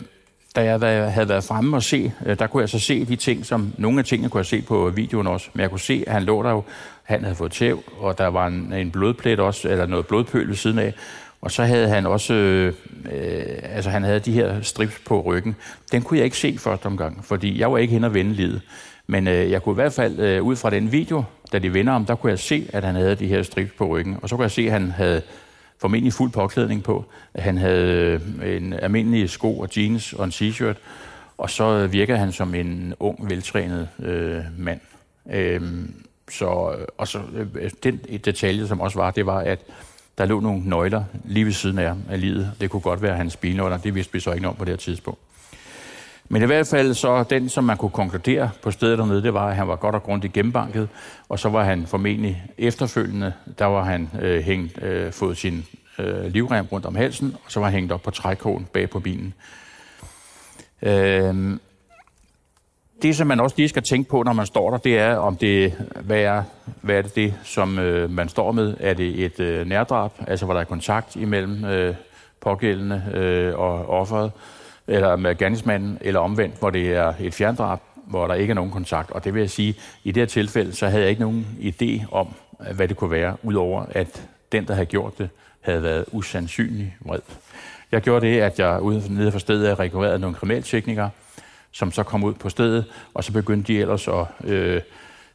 da 0.56 0.62
jeg 0.62 1.12
havde 1.12 1.28
været 1.28 1.44
fremme 1.44 1.76
og 1.76 1.82
se, 1.82 2.12
øh, 2.26 2.38
der 2.38 2.46
kunne 2.46 2.60
jeg 2.60 2.68
så 2.68 2.78
se 2.78 3.04
de 3.04 3.16
ting, 3.16 3.46
som 3.46 3.72
nogle 3.78 3.98
af 3.98 4.04
tingene 4.04 4.28
kunne 4.28 4.38
jeg 4.38 4.46
se 4.46 4.62
på 4.62 4.90
videoen 4.94 5.26
også, 5.26 5.48
men 5.54 5.60
jeg 5.60 5.70
kunne 5.70 5.80
se, 5.80 6.04
at 6.06 6.12
han 6.12 6.22
lå 6.22 6.42
der 6.42 6.50
jo, 6.50 6.62
han 7.02 7.22
havde 7.22 7.36
fået 7.36 7.52
tæv, 7.52 7.82
og 7.98 8.18
der 8.18 8.26
var 8.26 8.46
en, 8.46 8.72
en 8.72 8.90
blodplet 8.90 9.40
også, 9.40 9.68
eller 9.68 9.86
noget 9.86 10.06
blodpøl 10.06 10.48
ved 10.48 10.54
siden 10.54 10.78
af, 10.78 10.94
og 11.40 11.50
så 11.50 11.64
havde 11.64 11.88
han 11.88 12.06
også, 12.06 12.34
øh, 12.34 12.72
øh, 13.12 13.42
altså 13.62 13.90
han 13.90 14.02
havde 14.02 14.20
de 14.20 14.32
her 14.32 14.62
strips 14.62 14.98
på 15.06 15.20
ryggen. 15.20 15.56
Den 15.92 16.02
kunne 16.02 16.18
jeg 16.18 16.24
ikke 16.24 16.38
se 16.38 16.58
første 16.58 16.86
omgang, 16.86 17.24
fordi 17.24 17.60
jeg 17.60 17.72
var 17.72 17.78
ikke 17.78 17.92
hen 17.92 18.04
og 18.04 18.14
vende 18.14 18.32
livet. 18.32 18.60
Men 19.06 19.28
øh, 19.28 19.50
jeg 19.50 19.62
kunne 19.62 19.72
i 19.72 19.74
hvert 19.74 19.92
fald, 19.92 20.18
øh, 20.18 20.42
ud 20.42 20.56
fra 20.56 20.70
den 20.70 20.92
video, 20.92 21.24
da 21.52 21.58
de 21.58 21.74
vender 21.74 21.92
om, 21.92 22.04
der 22.04 22.14
kunne 22.14 22.30
jeg 22.30 22.38
se, 22.38 22.70
at 22.72 22.84
han 22.84 22.94
havde 22.94 23.14
de 23.14 23.26
her 23.26 23.42
strips 23.42 23.72
på 23.78 23.86
ryggen. 23.86 24.16
Og 24.22 24.28
så 24.28 24.36
kunne 24.36 24.42
jeg 24.42 24.50
se, 24.50 24.62
at 24.62 24.72
han 24.72 24.90
havde 24.90 25.22
formentlig 25.78 26.12
fuld 26.12 26.30
påklædning 26.32 26.82
på. 26.82 27.04
At 27.34 27.42
han 27.42 27.58
havde 27.58 28.20
øh, 28.42 28.56
en 28.56 28.72
almindelig 28.72 29.30
sko 29.30 29.58
og 29.58 29.68
jeans 29.76 30.12
og 30.12 30.24
en 30.24 30.30
t-shirt. 30.30 30.76
Og 31.38 31.50
så 31.50 31.86
virker 31.86 32.16
han 32.16 32.32
som 32.32 32.54
en 32.54 32.94
ung, 33.00 33.30
veltrænet 33.30 33.88
øh, 33.98 34.42
mand. 34.58 34.80
Øhm, 35.30 35.94
så, 36.30 36.74
øh, 36.78 36.86
og 36.98 37.08
så 37.08 37.20
øh, 37.54 37.70
den 37.82 38.00
detalje, 38.24 38.66
som 38.66 38.80
også 38.80 38.98
var, 38.98 39.10
det 39.10 39.26
var, 39.26 39.38
at 39.38 39.60
der 40.18 40.26
lå 40.26 40.40
nogle 40.40 40.62
nøgler 40.64 41.04
lige 41.24 41.44
ved 41.44 41.52
siden 41.52 41.78
af, 41.78 41.94
af 42.10 42.20
livet. 42.20 42.52
Det 42.60 42.70
kunne 42.70 42.80
godt 42.80 43.02
være 43.02 43.16
hans 43.16 43.36
bilnøgler. 43.36 43.76
Det 43.76 43.94
vidste 43.94 44.12
vi 44.12 44.20
så 44.20 44.32
ikke 44.32 44.48
om 44.48 44.54
på 44.54 44.64
det 44.64 44.72
her 44.72 44.76
tidspunkt. 44.76 45.20
Men 46.28 46.42
i 46.42 46.46
hvert 46.46 46.66
fald 46.66 46.94
så 46.94 47.22
den, 47.22 47.48
som 47.48 47.64
man 47.64 47.76
kunne 47.76 47.90
konkludere 47.90 48.50
på 48.62 48.70
stedet 48.70 48.98
dernede, 48.98 49.22
det 49.22 49.34
var, 49.34 49.48
at 49.48 49.56
han 49.56 49.68
var 49.68 49.76
godt 49.76 49.94
og 49.94 50.02
grundigt 50.02 50.32
gennembanket, 50.32 50.88
og 51.28 51.38
så 51.38 51.48
var 51.48 51.64
han 51.64 51.86
formentlig 51.86 52.44
efterfølgende, 52.58 53.32
der 53.58 53.64
var 53.64 53.84
han 53.84 54.10
øh, 54.20 54.42
hængt, 54.42 54.82
øh, 54.82 55.12
fået 55.12 55.36
sin 55.36 55.66
øh, 55.98 56.24
livrem 56.24 56.66
rundt 56.72 56.86
om 56.86 56.94
halsen, 56.94 57.36
og 57.44 57.52
så 57.52 57.60
var 57.60 57.66
han 57.66 57.74
hængt 57.74 57.92
op 57.92 58.02
på 58.02 58.10
trækrogen 58.10 58.66
bag 58.72 58.90
på 58.90 59.00
bilen. 59.00 59.34
Øh, 60.82 61.58
det, 63.02 63.16
som 63.16 63.26
man 63.26 63.40
også 63.40 63.56
lige 63.56 63.68
skal 63.68 63.82
tænke 63.82 64.10
på, 64.10 64.22
når 64.22 64.32
man 64.32 64.46
står 64.46 64.70
der, 64.70 64.78
det 64.78 64.98
er, 64.98 65.16
om 65.16 65.36
det, 65.36 65.72
hvad 66.00 66.20
er, 66.20 66.42
hvad 66.80 66.96
er 66.96 67.02
det, 67.02 67.14
det 67.16 67.34
som 67.44 67.78
øh, 67.78 68.10
man 68.10 68.28
står 68.28 68.52
med? 68.52 68.74
Er 68.80 68.94
det 68.94 69.24
et 69.24 69.40
øh, 69.40 69.66
nærdrab, 69.66 70.12
altså 70.26 70.44
hvor 70.44 70.54
der 70.54 70.60
er 70.60 70.64
kontakt 70.64 71.16
imellem 71.16 71.64
øh, 71.64 71.94
pågældende 72.40 73.02
øh, 73.14 73.58
og 73.58 73.88
offeret? 73.88 74.32
Eller 74.86 75.16
med 75.16 75.38
gerningsmanden, 75.38 75.98
eller 76.00 76.20
omvendt, 76.20 76.58
hvor 76.58 76.70
det 76.70 76.92
er 76.92 77.14
et 77.20 77.34
fjerndrab, 77.34 77.80
hvor 78.06 78.26
der 78.26 78.34
ikke 78.34 78.50
er 78.50 78.54
nogen 78.54 78.70
kontakt. 78.70 79.10
Og 79.10 79.24
det 79.24 79.34
vil 79.34 79.40
jeg 79.40 79.50
sige, 79.50 79.74
i 80.04 80.12
det 80.12 80.20
her 80.20 80.26
tilfælde, 80.26 80.72
så 80.72 80.88
havde 80.88 81.02
jeg 81.02 81.10
ikke 81.10 81.22
nogen 81.22 81.46
idé 81.60 82.12
om, 82.12 82.28
hvad 82.74 82.88
det 82.88 82.96
kunne 82.96 83.10
være, 83.10 83.36
udover 83.42 83.86
at 83.90 84.28
den, 84.52 84.66
der 84.66 84.74
havde 84.74 84.86
gjort 84.86 85.18
det, 85.18 85.28
havde 85.60 85.82
været 85.82 86.04
usandsynlig 86.12 86.96
vred. 87.00 87.20
Jeg 87.92 88.02
gjorde 88.02 88.26
det, 88.26 88.40
at 88.40 88.58
jeg 88.58 88.80
ude 88.82 89.14
nede 89.14 89.32
for 89.32 89.38
stedet 89.38 89.78
rekvirerede 89.78 90.18
nogle 90.18 90.36
kriminalteknikere, 90.36 91.10
som 91.72 91.92
så 91.92 92.02
kom 92.02 92.24
ud 92.24 92.34
på 92.34 92.48
stedet, 92.48 92.84
og 93.14 93.24
så 93.24 93.32
begyndte 93.32 93.72
de 93.72 93.80
ellers 93.80 94.08
at... 94.08 94.26
Øh, 94.44 94.80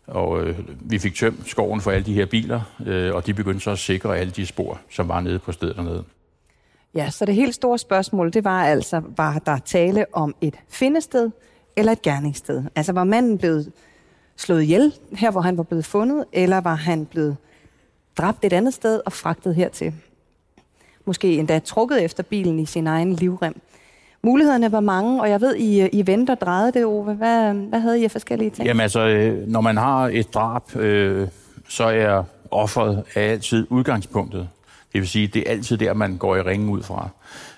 og 0.08 0.44
øh, 0.44 0.60
vi 0.80 1.00
fik 1.00 1.16
tømt 1.16 1.50
skoven 1.50 1.82
for 1.82 1.92
alle 1.92 2.06
de 2.06 2.14
her 2.14 2.26
biler, 2.26 2.62
øh, 2.86 3.16
og 3.16 3.26
de 3.26 3.34
begyndte 3.34 3.60
så 3.60 3.72
at 3.72 3.80
sikre 3.80 4.18
alle 4.18 4.32
de 4.32 4.46
spor, 4.46 4.80
som 4.90 5.08
var 5.08 5.20
nede 5.20 5.40
på 5.40 5.52
stedet 5.52 5.76
dernede. 5.76 6.04
Ja, 6.96 7.10
så 7.10 7.26
det 7.26 7.36
helt 7.36 7.56
store 7.56 7.78
spørgsmål, 7.78 8.34
det 8.34 8.44
var 8.44 8.64
altså, 8.64 9.02
var 9.18 9.40
der 9.46 9.58
tale 9.58 10.06
om 10.14 10.36
et 10.42 10.56
findested 10.70 11.32
eller 11.76 11.92
et 11.92 12.02
gerningssted? 12.02 12.64
Altså 12.76 12.94
var 12.94 13.04
manden 13.04 13.38
blevet 13.38 13.72
slået 14.36 14.64
ihjel 14.64 14.94
her, 15.12 15.32
hvor 15.32 15.42
han 15.42 15.58
var 15.58 15.64
blevet 15.64 15.86
fundet, 15.86 16.26
eller 16.34 16.62
var 16.62 16.76
han 16.76 17.06
blevet 17.06 17.38
dræbt 18.18 18.46
et 18.46 18.54
andet 18.54 18.74
sted 18.74 19.02
og 19.06 19.14
fragtet 19.14 19.56
hertil? 19.56 19.94
Måske 21.06 21.38
endda 21.38 21.60
trukket 21.60 22.04
efter 22.04 22.24
bilen 22.24 22.60
i 22.60 22.66
sin 22.66 22.88
egen 22.88 23.14
livrem. 23.14 23.62
Mulighederne 24.24 24.72
var 24.72 24.80
mange, 24.80 25.22
og 25.22 25.30
jeg 25.30 25.42
ved, 25.42 25.56
I, 25.56 25.90
I 25.90 26.08
venter 26.08 26.36
drejede 26.36 26.72
det, 26.72 26.86
Ove. 26.86 27.14
Hvad, 27.14 27.54
hvad 27.54 27.80
havde 27.80 28.02
I 28.02 28.04
af 28.04 28.12
forskellige 28.12 28.50
ting? 28.50 28.68
Jamen 28.68 28.82
altså, 28.82 29.00
øh, 29.00 29.48
når 29.48 29.62
man 29.62 29.78
har 29.78 30.10
et 30.14 30.34
drab, 30.34 30.76
øh, 30.76 31.28
så 31.70 31.84
er 31.84 32.24
offeret 32.52 33.04
altid 33.16 33.68
udgangspunktet. 33.70 34.50
Det 34.94 35.02
vil 35.02 35.10
sige, 35.10 35.28
det 35.28 35.44
er 35.48 35.52
altid 35.52 35.78
der, 35.78 35.94
man 35.94 36.18
går 36.18 36.36
i 36.36 36.42
ringen 36.42 36.70
ud 36.70 36.84
fra. 36.84 37.10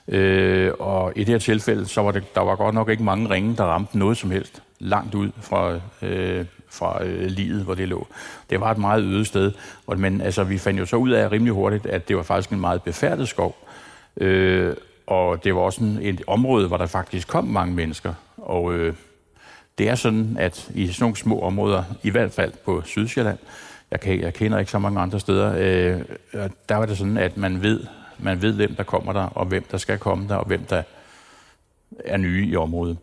Øh, 0.08 0.72
og 0.80 1.14
i 1.16 1.20
det 1.20 1.28
her 1.28 1.38
tilfælde, 1.38 1.86
så 1.86 2.02
var 2.02 2.12
det, 2.12 2.36
der 2.36 2.42
var 2.42 2.56
godt 2.56 2.76
nok 2.76 2.90
ikke 2.90 3.04
mange 3.04 3.30
ringe, 3.30 3.56
der 3.56 3.64
ramte 3.64 3.98
noget 3.98 4.18
som 4.18 4.32
helst 4.32 4.62
langt 4.80 5.16
ud 5.16 5.32
fra, 5.42 5.80
øh, 6.02 6.46
fra 6.70 7.04
øh, 7.04 7.26
livet, 7.26 7.64
hvor 7.64 7.74
det 7.74 7.88
lå. 7.88 8.08
Det 8.50 8.60
var 8.60 8.72
et 8.72 8.78
meget 8.78 9.04
øde 9.04 9.26
sted, 9.26 9.52
og, 9.88 10.00
men 10.00 10.22
altså, 10.22 10.44
vi 10.44 10.58
fandt 10.58 10.80
jo 10.80 10.86
så 10.86 10.96
ud 10.96 11.12
af 11.12 11.32
rimelig 11.32 11.54
hurtigt, 11.54 11.86
at 11.86 12.08
det 12.08 12.18
var 12.18 12.24
faktisk 12.24 12.50
en 12.50 12.60
meget 12.60 12.84
befærdet 12.84 13.28
skov. 13.28 13.56
Øh, 14.18 14.76
og 15.08 15.44
det 15.44 15.56
var 15.56 15.62
også 15.62 15.84
en, 15.84 16.00
et 16.02 16.22
område, 16.28 16.68
hvor 16.68 16.78
der 16.78 16.86
faktisk 16.86 17.28
kom 17.28 17.44
mange 17.44 17.76
mennesker. 17.76 18.14
Og 18.38 18.74
øh, 18.74 18.94
det 19.78 19.90
er 19.90 19.96
sådan, 19.96 20.38
at 20.40 20.70
i 20.74 20.88
sådan 20.88 21.04
nogle 21.04 21.16
små 21.16 21.40
områder, 21.40 21.84
i 22.04 22.10
hvert 22.10 22.32
fald 22.32 22.52
på 22.66 22.82
Sydsjælland, 22.86 23.38
jeg, 23.94 24.00
kan, 24.00 24.20
jeg 24.20 24.34
kender 24.34 24.60
ikke 24.60 24.72
så 24.72 24.80
mange 24.80 25.00
andre 25.00 25.20
steder, 25.20 25.54
øh, 25.54 26.02
der 26.70 26.76
var 26.76 26.86
det 26.86 26.98
sådan, 26.98 27.18
at 27.18 27.38
man 27.38 27.62
ved, 27.62 27.80
man 28.20 28.42
ved, 28.42 28.54
hvem 28.54 28.76
der 28.76 28.84
kommer 28.84 29.14
der, 29.14 29.24
og 29.24 29.46
hvem 29.46 29.64
der 29.72 29.78
skal 29.78 29.98
komme 30.00 30.28
der, 30.28 30.36
og 30.36 30.46
hvem 30.46 30.64
der 30.64 30.84
er 32.06 32.18
nye 32.18 32.48
i 32.48 32.56
området. 32.56 32.98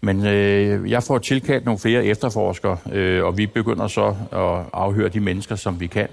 Men 0.00 0.26
øh, 0.26 0.90
jeg 0.90 1.02
får 1.02 1.18
tilkaldt 1.18 1.64
nogle 1.64 1.78
flere 1.78 2.04
efterforskere, 2.04 2.78
øh, 2.92 3.24
og 3.24 3.38
vi 3.38 3.46
begynder 3.46 3.88
så 3.88 4.06
at 4.32 4.66
afhøre 4.72 5.08
de 5.08 5.20
mennesker, 5.20 5.56
som 5.56 5.80
vi 5.80 5.86
kan. 5.86 6.08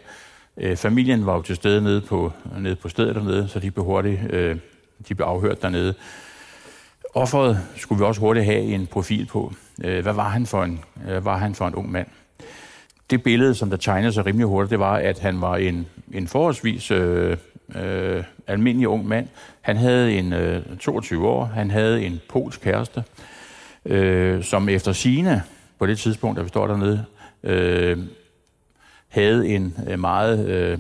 Øh, 0.58 0.78
familien 0.78 1.26
var 1.26 1.36
jo 1.36 1.42
til 1.42 1.56
stede 1.56 1.82
nede 1.82 2.02
på, 2.02 2.34
nede 2.60 2.76
på 2.76 2.90
stedet 2.90 3.16
dernede, 3.16 3.48
så 3.48 3.60
de 3.60 3.72
blev 3.72 3.86
hurtigt 3.86 4.20
øh, 4.30 4.58
de 5.08 5.16
blev 5.16 5.26
afhørt 5.26 5.62
dernede. 5.62 5.94
Offeret 7.14 7.60
skulle 7.76 8.00
vi 8.00 8.06
også 8.06 8.22
hurtigt 8.22 8.46
have 8.46 8.62
en 8.62 8.88
profil 8.88 9.26
på. 9.26 9.54
Øh, 9.84 10.02
hvad 10.04 10.14
var 10.14 10.30
han 10.30 10.46
for 10.46 10.64
en, 10.64 10.84
øh, 11.10 11.26
var 11.26 11.38
han 11.38 11.56
for 11.56 11.68
en 11.68 11.76
ung 11.76 11.92
mand? 11.92 12.08
Det 13.12 13.24
billede, 13.24 13.56
som 13.56 13.70
der 13.70 13.78
tegnede 13.78 14.14
sig 14.14 14.26
rimelig 14.26 14.48
hurtigt, 14.48 14.72
det 14.72 14.80
var, 14.80 14.96
at 14.96 15.20
han 15.20 15.42
var 15.42 15.56
en, 15.56 15.88
en 16.14 16.28
forholdsvis 16.28 16.92
øh, 16.92 17.38
øh, 17.76 18.24
almindelig 18.48 18.88
ung 18.88 19.08
mand. 19.08 19.28
Han 19.62 19.78
havde 19.78 20.14
en 20.14 20.34
øh, 20.34 20.78
22 20.80 21.28
år, 21.28 21.46
han 21.46 21.72
havde 21.72 22.06
en 22.06 22.22
polsk 22.30 22.62
kæreste, 22.62 23.04
øh, 23.86 24.44
som 24.44 24.70
efter 24.70 24.92
sine 24.92 25.44
på 25.80 25.86
det 25.86 26.00
tidspunkt, 26.00 26.38
da 26.38 26.44
vi 26.44 26.50
står 26.50 26.68
dernede, 26.68 27.06
øh, 27.44 27.98
havde 29.08 29.48
en 29.48 29.76
øh, 29.90 30.00
meget, 30.00 30.50
øh, 30.50 30.80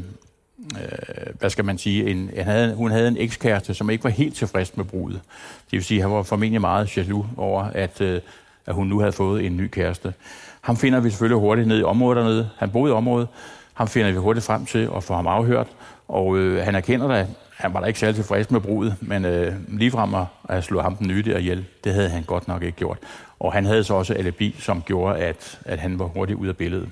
øh, 0.82 1.34
hvad 1.40 1.50
skal 1.50 1.66
man 1.66 1.78
sige, 1.78 2.10
en, 2.10 2.32
han 2.36 2.46
havde, 2.46 2.76
hun 2.76 2.92
havde 2.92 3.08
en 3.08 3.18
ekskæreste, 3.18 3.74
som 3.74 3.90
ikke 3.90 4.04
var 4.04 4.10
helt 4.10 4.36
tilfreds 4.36 4.78
med 4.78 4.86
brudet. 4.86 5.22
Det 5.66 5.72
vil 5.72 5.84
sige, 5.84 5.98
at 5.98 6.04
han 6.04 6.12
var 6.12 6.24
formentlig 6.24 6.62
meget 6.62 6.98
jaloux 6.98 7.26
over, 7.38 7.64
at, 7.64 8.02
øh, 8.02 8.22
at 8.66 8.76
hun 8.76 8.88
nu 8.88 9.00
havde 9.00 9.12
fået 9.12 9.46
en 9.46 9.58
ny 9.58 9.68
kæreste. 9.68 10.14
Ham 10.62 10.78
finder 10.78 11.00
vi 11.00 11.10
selvfølgelig 11.10 11.40
hurtigt 11.40 11.68
ned 11.68 11.80
i 11.80 11.84
området 11.84 12.18
dernede. 12.18 12.50
Han 12.58 12.70
boede 12.70 12.92
i 12.92 12.94
området. 12.94 13.28
Ham 13.74 13.88
finder 13.88 14.12
vi 14.12 14.18
hurtigt 14.18 14.46
frem 14.46 14.66
til 14.66 14.90
at 14.96 15.04
få 15.04 15.14
ham 15.14 15.28
afhørt. 15.28 15.68
Og 16.08 16.38
øh, 16.38 16.64
han 16.64 16.76
erkender 16.76 17.08
da, 17.08 17.28
han 17.58 17.74
var 17.74 17.80
da 17.80 17.86
ikke 17.86 18.00
særlig 18.00 18.16
tilfreds 18.16 18.52
med 18.52 18.60
brudet, 18.60 18.96
men 19.02 19.26
øh, 19.26 19.54
ligefrem 19.68 20.14
at, 20.16 20.26
at 20.50 20.64
slå 20.64 20.82
ham 20.82 20.96
den 20.96 21.08
nye 21.08 21.24
der 21.24 21.38
ihjel, 21.38 21.66
det 21.84 21.94
havde 21.94 22.10
han 22.10 22.24
godt 22.24 22.48
nok 22.48 22.64
ikke 22.64 22.78
gjort. 22.78 22.98
Og 23.40 23.54
han 23.54 23.66
havde 23.66 23.84
så 23.84 23.94
også 23.94 24.14
alibi, 24.14 24.56
som 24.60 24.82
gjorde, 24.82 25.20
at, 25.20 25.60
at 25.66 25.80
han 25.80 26.00
var 26.00 26.06
hurtigt 26.06 26.40
ud 26.40 26.48
af 26.48 26.58
billedet. 26.58 26.90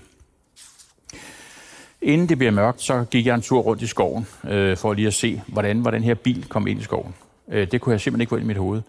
Inden 2.01 2.29
det 2.29 2.37
bliver 2.37 2.51
mørkt, 2.51 2.81
så 2.81 3.05
gik 3.11 3.25
jeg 3.25 3.35
en 3.35 3.41
tur 3.41 3.59
rundt 3.61 3.81
i 3.81 3.87
skoven, 3.87 4.27
øh, 4.49 4.77
for 4.77 4.93
lige 4.93 5.07
at 5.07 5.13
se, 5.13 5.41
hvordan 5.47 5.85
var 5.85 5.91
den 5.91 6.03
her 6.03 6.13
bil 6.13 6.45
kom 6.49 6.67
ind 6.67 6.79
i 6.79 6.83
skoven. 6.83 7.13
Øh, 7.51 7.67
det 7.71 7.81
kunne 7.81 7.93
jeg 7.93 8.01
simpelthen 8.01 8.21
ikke 8.21 8.29
få 8.29 8.35
ind 8.35 8.45
i 8.45 8.47
mit 8.47 8.57
hoved. 8.57 8.81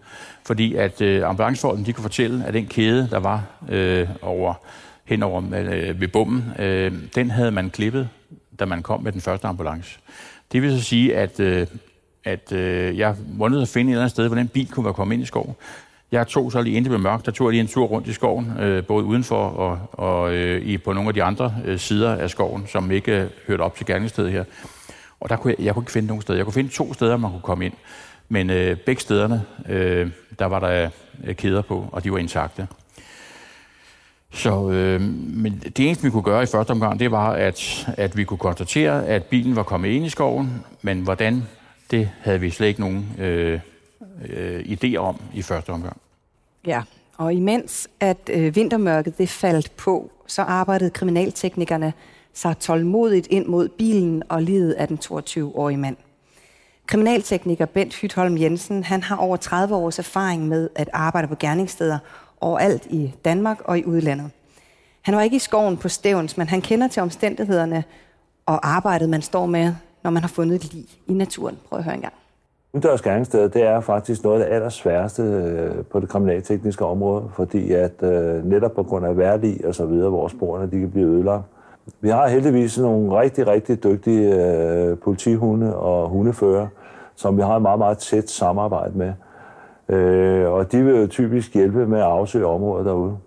Fordi 0.45 0.75
at 0.75 1.01
øh, 1.01 1.29
ambulancefolkene, 1.29 1.85
de 1.85 1.93
kunne 1.93 2.01
fortælle, 2.01 2.45
at 2.45 2.53
den 2.53 2.67
kæde, 2.67 3.07
der 3.11 3.19
var 3.19 3.43
øh, 3.69 4.07
over, 4.21 4.53
hen 5.05 5.23
over 5.23 5.43
øh, 5.53 6.01
ved 6.01 6.07
bommen, 6.07 6.43
øh, 6.59 6.91
den 7.15 7.31
havde 7.31 7.51
man 7.51 7.69
klippet, 7.69 8.09
da 8.59 8.65
man 8.65 8.83
kom 8.83 9.03
med 9.03 9.11
den 9.11 9.21
første 9.21 9.47
ambulance. 9.47 9.99
Det 10.51 10.61
vil 10.61 10.79
så 10.79 10.85
sige, 10.85 11.15
at, 11.15 11.39
øh, 11.39 11.67
at 12.23 12.51
øh, 12.51 12.97
jeg 12.97 13.15
var 13.27 13.49
nødt 13.49 13.59
til 13.59 13.65
at 13.65 13.73
finde 13.73 13.91
et 13.91 13.93
eller 13.93 14.01
andet 14.01 14.11
sted, 14.11 14.27
hvor 14.27 14.35
den 14.35 14.47
bil 14.47 14.67
kunne 14.67 14.85
være 14.85 14.93
kommet 14.93 15.13
ind 15.13 15.23
i 15.23 15.25
skoven. 15.25 15.55
Jeg 16.11 16.27
tog 16.27 16.51
så 16.51 16.61
lige 16.61 16.75
ind 16.75 16.85
det 16.85 16.89
blev 16.89 16.99
mørkt, 16.99 17.25
der 17.25 17.31
tog 17.31 17.47
jeg 17.47 17.51
lige 17.51 17.61
en 17.61 17.67
tur 17.67 17.85
rundt 17.85 18.07
i 18.07 18.13
skoven, 18.13 18.51
øh, 18.59 18.83
både 18.83 19.05
udenfor 19.05 19.45
og, 19.45 19.79
og 19.91 20.33
øh, 20.33 20.61
i, 20.61 20.77
på 20.77 20.93
nogle 20.93 21.07
af 21.07 21.13
de 21.13 21.23
andre 21.23 21.55
øh, 21.65 21.79
sider 21.79 22.15
af 22.15 22.29
skoven, 22.29 22.67
som 22.67 22.91
ikke 22.91 23.21
øh, 23.21 23.29
hørte 23.47 23.61
op 23.61 23.75
til 23.75 23.85
gerningsstedet 23.85 24.31
her. 24.31 24.43
Og 25.19 25.29
der 25.29 25.35
kunne 25.35 25.55
jeg, 25.57 25.65
jeg 25.65 25.73
kunne 25.73 25.83
ikke 25.83 25.91
finde 25.91 26.07
nogen 26.07 26.21
steder. 26.21 26.37
Jeg 26.37 26.45
kunne 26.45 26.53
finde 26.53 26.69
to 26.69 26.93
steder, 26.93 27.17
man 27.17 27.31
kunne 27.31 27.41
komme 27.41 27.65
ind. 27.65 27.73
Men 28.31 28.49
øh, 28.49 28.77
begge 28.77 29.01
stederne, 29.01 29.43
øh, 29.69 30.11
der 30.39 30.45
var 30.45 30.59
der 30.59 30.89
øh, 31.23 31.35
kæder 31.35 31.61
på, 31.61 31.85
og 31.91 32.03
de 32.03 32.11
var 32.11 32.17
intakte. 32.17 32.67
Så 34.33 34.69
øh, 34.69 35.01
men 35.01 35.63
det 35.77 35.79
eneste, 35.79 36.03
vi 36.03 36.09
kunne 36.09 36.23
gøre 36.23 36.43
i 36.43 36.45
første 36.45 36.71
omgang, 36.71 36.99
det 36.99 37.11
var, 37.11 37.31
at, 37.31 37.87
at 37.97 38.17
vi 38.17 38.23
kunne 38.23 38.37
konstatere, 38.37 39.05
at 39.05 39.23
bilen 39.23 39.55
var 39.55 39.63
kommet 39.63 39.89
ind 39.89 40.05
i 40.05 40.09
skoven, 40.09 40.65
men 40.81 41.01
hvordan 41.01 41.43
Det 41.91 42.09
havde 42.19 42.39
vi 42.39 42.49
slet 42.49 42.67
ikke 42.67 42.79
nogen 42.79 43.15
øh, 43.19 43.59
øh, 44.29 44.59
idé 44.59 44.95
om 44.95 45.21
i 45.33 45.41
første 45.41 45.69
omgang. 45.69 45.97
Ja, 46.67 46.81
og 47.17 47.33
imens 47.33 47.87
at 47.99 48.29
øh, 48.33 48.55
vintermørket 48.55 49.17
det 49.17 49.29
faldt 49.29 49.77
på, 49.77 50.11
så 50.27 50.41
arbejdede 50.41 50.89
kriminalteknikerne 50.89 51.93
sig 52.33 52.57
tålmodigt 52.57 53.27
ind 53.29 53.45
mod 53.45 53.69
bilen 53.69 54.23
og 54.29 54.41
livet 54.41 54.73
af 54.73 54.87
den 54.87 54.99
22-årige 55.03 55.77
mand. 55.77 55.97
Kriminaltekniker 56.87 57.65
Bent 57.65 57.95
Hytholm 57.95 58.37
Jensen 58.37 58.83
han 58.83 59.03
har 59.03 59.17
over 59.17 59.37
30 59.37 59.75
års 59.75 59.99
erfaring 59.99 60.47
med 60.47 60.69
at 60.75 60.89
arbejde 60.93 61.27
på 61.27 61.35
gerningssteder 61.35 61.97
overalt 62.41 62.85
i 62.85 63.15
Danmark 63.25 63.61
og 63.65 63.79
i 63.79 63.85
udlandet. 63.85 64.31
Han 65.01 65.15
var 65.15 65.21
ikke 65.21 65.35
i 65.35 65.39
skoven 65.39 65.77
på 65.77 65.89
Stævns, 65.89 66.37
men 66.37 66.47
han 66.47 66.61
kender 66.61 66.87
til 66.87 67.01
omstændighederne 67.01 67.83
og 68.45 68.69
arbejdet, 68.69 69.09
man 69.09 69.21
står 69.21 69.45
med, 69.45 69.73
når 70.03 70.11
man 70.11 70.23
har 70.23 70.29
fundet 70.29 70.55
et 70.55 70.73
lig 70.73 70.85
i 71.07 71.13
naturen. 71.13 71.57
Prøv 71.69 71.79
at 71.79 71.85
høre 71.85 71.95
en 71.95 72.01
gang. 72.01 72.13
Udendørs 72.73 73.01
gerningssteder, 73.01 73.47
det 73.47 73.63
er 73.63 73.79
faktisk 73.79 74.23
noget 74.23 74.41
af 74.41 74.47
det 74.47 74.55
allersværeste 74.55 75.21
øh, 75.21 75.85
på 75.85 75.99
det 75.99 76.09
kriminaltekniske 76.09 76.85
område, 76.85 77.29
fordi 77.33 77.71
at 77.71 78.03
øh, 78.03 78.45
netop 78.45 78.71
på 78.75 78.83
grund 78.83 79.05
af 79.05 79.17
værdi 79.17 79.61
og 79.63 79.75
så 79.75 79.85
videre, 79.85 80.09
hvor 80.09 80.27
sporene 80.27 80.71
de 80.71 80.79
kan 80.79 80.91
blive 80.91 81.07
ødelagt. 81.07 81.43
Vi 82.01 82.09
har 82.09 82.27
heldigvis 82.27 82.79
nogle 82.79 83.19
rigtig, 83.19 83.47
rigtig 83.47 83.83
dygtige 83.83 84.35
øh, 84.35 84.97
politihunde 84.97 85.75
og 85.75 86.09
hundefører, 86.09 86.67
som 87.15 87.37
vi 87.37 87.41
har 87.41 87.55
et 87.55 87.61
meget, 87.61 87.79
meget 87.79 87.97
tæt 87.97 88.29
samarbejde 88.29 88.97
med. 88.97 89.13
Øh, 89.89 90.51
og 90.51 90.71
de 90.71 90.83
vil 90.83 90.95
jo 90.95 91.07
typisk 91.07 91.53
hjælpe 91.53 91.87
med 91.87 91.99
at 91.99 92.05
afsøge 92.05 92.45
områder 92.45 92.83
derude 92.83 93.17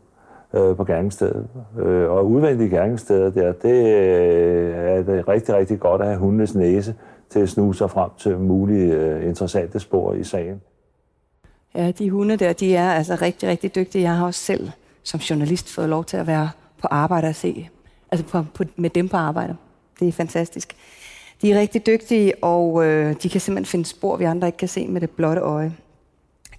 øh, 0.55 0.77
på 0.77 0.85
gerningsstedet. 0.85 1.47
Øh, 1.79 2.11
og 2.11 2.31
udvendige 2.31 2.71
gerningssteder 2.71 3.31
der, 3.31 3.53
det 3.53 3.87
øh, 3.87 4.75
er 4.77 5.03
det 5.03 5.29
rigtig, 5.29 5.55
rigtig 5.55 5.81
godt 5.81 6.01
at 6.01 6.07
have 6.07 6.19
hundenes 6.19 6.55
næse 6.55 6.95
til 7.31 7.41
at 7.41 7.49
snuse 7.49 7.79
sig 7.79 7.91
frem 7.91 8.11
til 8.19 8.39
mulige 8.39 8.95
øh, 8.95 9.29
interessante 9.29 9.81
spor 9.81 10.15
i 10.15 10.25
sagen. 10.25 10.61
Ja, 11.75 11.91
de 11.91 12.11
hunde 12.11 12.37
der, 12.37 12.53
de 12.53 12.77
er 12.77 12.91
altså 12.91 13.19
rigtig, 13.23 13.49
rigtig 13.49 13.75
dygtige. 13.75 14.03
Jeg 14.03 14.17
har 14.17 14.27
også 14.27 14.41
selv 14.41 14.71
som 15.03 15.21
journalist 15.21 15.75
fået 15.75 15.89
lov 15.89 16.05
til 16.05 16.17
at 16.17 16.27
være 16.27 16.51
på 16.83 16.89
arbejde 16.91 17.29
og 17.29 17.35
se, 17.35 17.69
altså 18.15 18.27
på, 18.27 18.45
på, 18.55 18.65
med 18.77 18.91
dem 18.91 19.09
på 19.09 19.17
arbejde. 19.17 19.57
Det 20.01 20.09
er 20.09 20.13
fantastisk. 20.13 20.77
De 21.43 21.53
er 21.53 21.61
rigtig 21.61 21.87
dygtige, 21.87 22.45
og 22.45 22.87
øh, 22.87 23.15
de 23.23 23.29
kan 23.29 23.41
simpelthen 23.41 23.71
finde 23.71 23.85
spor, 23.85 24.17
vi 24.17 24.25
andre 24.25 24.49
ikke 24.49 24.59
kan 24.59 24.69
se 24.69 24.87
med 24.87 25.01
det 25.01 25.11
blotte 25.11 25.41
øje. 25.43 25.73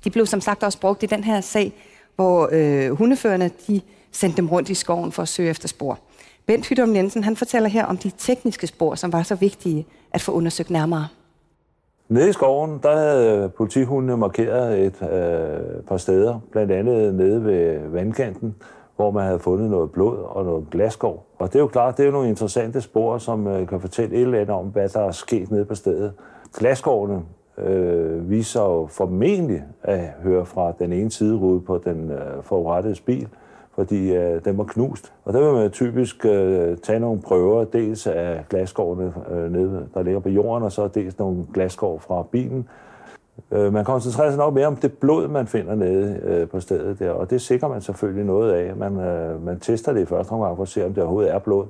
De 0.03 0.09
blev 0.09 0.25
som 0.25 0.41
sagt 0.41 0.63
også 0.63 0.79
brugt 0.79 1.03
i 1.03 1.05
den 1.05 1.23
her 1.23 1.41
sag, 1.41 1.73
hvor 2.15 2.49
øh, 2.51 2.91
hundeførerne 2.91 3.51
de 3.67 3.81
sendte 4.11 4.37
dem 4.37 4.47
rundt 4.47 4.69
i 4.69 4.73
skoven 4.73 5.11
for 5.11 5.21
at 5.21 5.27
søge 5.27 5.49
efter 5.49 5.67
spor. 5.67 5.99
Bent 6.45 6.67
Hydom 6.67 6.95
Jensen 6.95 7.23
han 7.23 7.35
fortæller 7.35 7.69
her 7.69 7.85
om 7.85 7.97
de 7.97 8.11
tekniske 8.17 8.67
spor, 8.67 8.95
som 8.95 9.13
var 9.13 9.23
så 9.23 9.35
vigtige 9.35 9.85
at 10.11 10.21
få 10.21 10.31
undersøgt 10.31 10.69
nærmere. 10.69 11.07
Nede 12.09 12.29
i 12.29 12.33
skoven, 12.33 12.79
der 12.83 12.97
havde 12.97 13.49
politihundene 13.49 14.17
markeret 14.17 14.85
et 14.85 15.01
øh, 15.01 15.83
par 15.87 15.97
steder, 15.97 16.39
blandt 16.51 16.71
andet 16.71 17.15
nede 17.15 17.45
ved 17.45 17.89
vandkanten, 17.89 18.55
hvor 18.95 19.11
man 19.11 19.23
havde 19.23 19.39
fundet 19.39 19.69
noget 19.69 19.91
blod 19.91 20.17
og 20.17 20.45
noget 20.45 20.65
glasgård. 20.71 21.25
Og 21.37 21.47
det 21.47 21.55
er 21.55 21.59
jo 21.59 21.67
klart, 21.67 21.97
det 21.97 22.03
er 22.03 22.07
jo 22.07 22.11
nogle 22.11 22.29
interessante 22.29 22.81
spor, 22.81 23.17
som 23.17 23.47
øh, 23.47 23.67
kan 23.67 23.79
fortælle 23.79 24.15
et 24.15 24.21
eller 24.21 24.39
andet 24.39 24.55
om, 24.55 24.65
hvad 24.65 24.89
der 24.89 24.99
er 24.99 25.11
sket 25.11 25.51
nede 25.51 25.65
på 25.65 25.75
stedet. 25.75 26.13
Glasgårdene 26.57 27.21
øh, 27.57 28.29
viser 28.29 28.61
jo 28.61 28.87
formentlig 28.87 29.63
at 29.83 29.99
høre 30.23 30.45
fra 30.45 30.73
den 30.79 30.93
ene 30.93 31.11
siderude 31.11 31.61
på 31.61 31.77
den 31.77 32.11
øh, 32.11 32.43
forurettede 32.43 32.95
bil, 33.05 33.27
fordi 33.75 34.13
øh, 34.13 34.45
den 34.45 34.57
var 34.57 34.63
knust. 34.63 35.13
Og 35.25 35.33
der 35.33 35.39
vil 35.39 35.53
man 35.53 35.71
typisk 35.71 36.25
øh, 36.25 36.77
tage 36.77 36.99
nogle 36.99 37.21
prøver, 37.21 37.63
dels 37.63 38.07
af 38.07 38.45
glasgårdene 38.49 39.13
øh, 39.31 39.51
nede, 39.51 39.87
der 39.93 40.03
ligger 40.03 40.19
på 40.19 40.29
jorden, 40.29 40.63
og 40.63 40.71
så 40.71 40.87
dels 40.87 41.19
nogle 41.19 41.45
glasgård 41.53 41.99
fra 41.99 42.23
bilen. 42.31 42.67
Øh, 43.51 43.73
man 43.73 43.85
koncentrerer 43.85 44.29
sig 44.29 44.37
nok 44.37 44.53
mere 44.53 44.67
om 44.67 44.75
det 44.75 44.93
blod, 44.93 45.27
man 45.27 45.47
finder 45.47 45.75
nede 45.75 46.19
øh, 46.23 46.49
på 46.49 46.59
stedet 46.59 46.99
der, 46.99 47.11
og 47.11 47.29
det 47.29 47.41
sikrer 47.41 47.67
man 47.67 47.81
selvfølgelig 47.81 48.25
noget 48.25 48.51
af. 48.51 48.75
Man, 48.75 48.99
øh, 48.99 49.45
man 49.45 49.59
tester 49.59 49.93
det 49.93 50.01
i 50.01 50.05
første 50.05 50.31
omgang 50.31 50.55
for 50.55 50.63
at 50.63 50.69
se, 50.69 50.85
om 50.85 50.93
det 50.93 51.03
overhovedet 51.03 51.33
er 51.33 51.39
blod. 51.39 51.65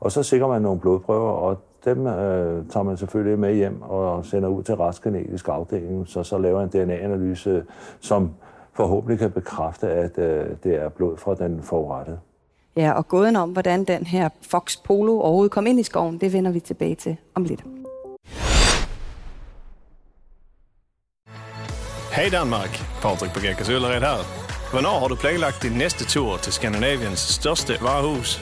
Og 0.00 0.12
så 0.12 0.22
sikrer 0.22 0.48
man 0.48 0.62
nogle 0.62 0.80
blodprøver, 0.80 1.30
og 1.30 1.58
dem 1.84 2.06
øh, 2.06 2.66
tager 2.68 2.82
man 2.82 2.96
selvfølgelig 2.96 3.38
med 3.38 3.54
hjem 3.54 3.82
og 3.82 4.24
sender 4.24 4.48
ud 4.48 4.62
til 4.62 4.74
retsgenetisk 4.74 5.48
afdeling, 5.48 6.08
så 6.08 6.22
så 6.22 6.38
laver 6.38 6.62
en 6.62 6.68
DNA-analyse, 6.68 7.64
som 8.00 8.30
forhåbentlig 8.72 9.18
kan 9.18 9.30
bekræfte, 9.30 9.88
at 9.88 10.18
øh, 10.18 10.46
det 10.64 10.74
er 10.74 10.88
blod 10.88 11.16
fra 11.16 11.34
den 11.34 11.62
forurettede. 11.62 12.18
Ja, 12.76 12.92
og 12.92 13.08
gåden 13.08 13.36
om, 13.36 13.50
hvordan 13.50 13.84
den 13.84 14.06
her 14.06 14.28
Fox 14.42 14.82
Polo 14.84 15.20
overhovedet 15.20 15.52
kom 15.52 15.66
ind 15.66 15.80
i 15.80 15.82
skoven, 15.82 16.18
det 16.18 16.32
vender 16.32 16.50
vi 16.50 16.60
tilbage 16.60 16.94
til 16.94 17.16
om 17.34 17.44
lidt. 17.44 17.64
Hej 22.16 22.28
Danmark, 22.28 22.84
Patrik 23.02 23.32
på 23.32 23.40
Gekkas 23.40 23.68
Øllered 23.68 24.00
her. 24.00 24.24
Hvornår 24.70 24.98
har 24.98 25.08
du 25.08 25.16
planlagt 25.16 25.62
din 25.62 25.72
næste 25.72 26.04
tur 26.04 26.36
til 26.36 26.52
Skandinaviens 26.52 27.18
største 27.20 27.78
varehus? 27.80 28.40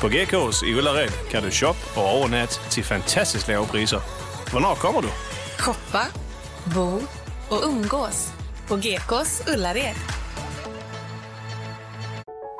På 0.00 0.06
GK's 0.06 0.66
i 0.66 0.74
Ullared 0.74 1.10
kan 1.30 1.42
du 1.42 1.50
shoppe 1.50 1.80
og 1.96 2.04
overnatte 2.04 2.70
til 2.70 2.84
fantastisk 2.84 3.48
lave 3.48 3.66
priser. 3.66 4.00
Hvornår 4.50 4.74
kommer 4.74 5.00
du? 5.00 5.08
Shoppa, 5.58 6.04
bo 6.74 6.88
och 7.50 7.68
umgås 7.68 8.32
på 8.68 8.76
GKs 8.76 9.42
Ullared. 9.52 9.96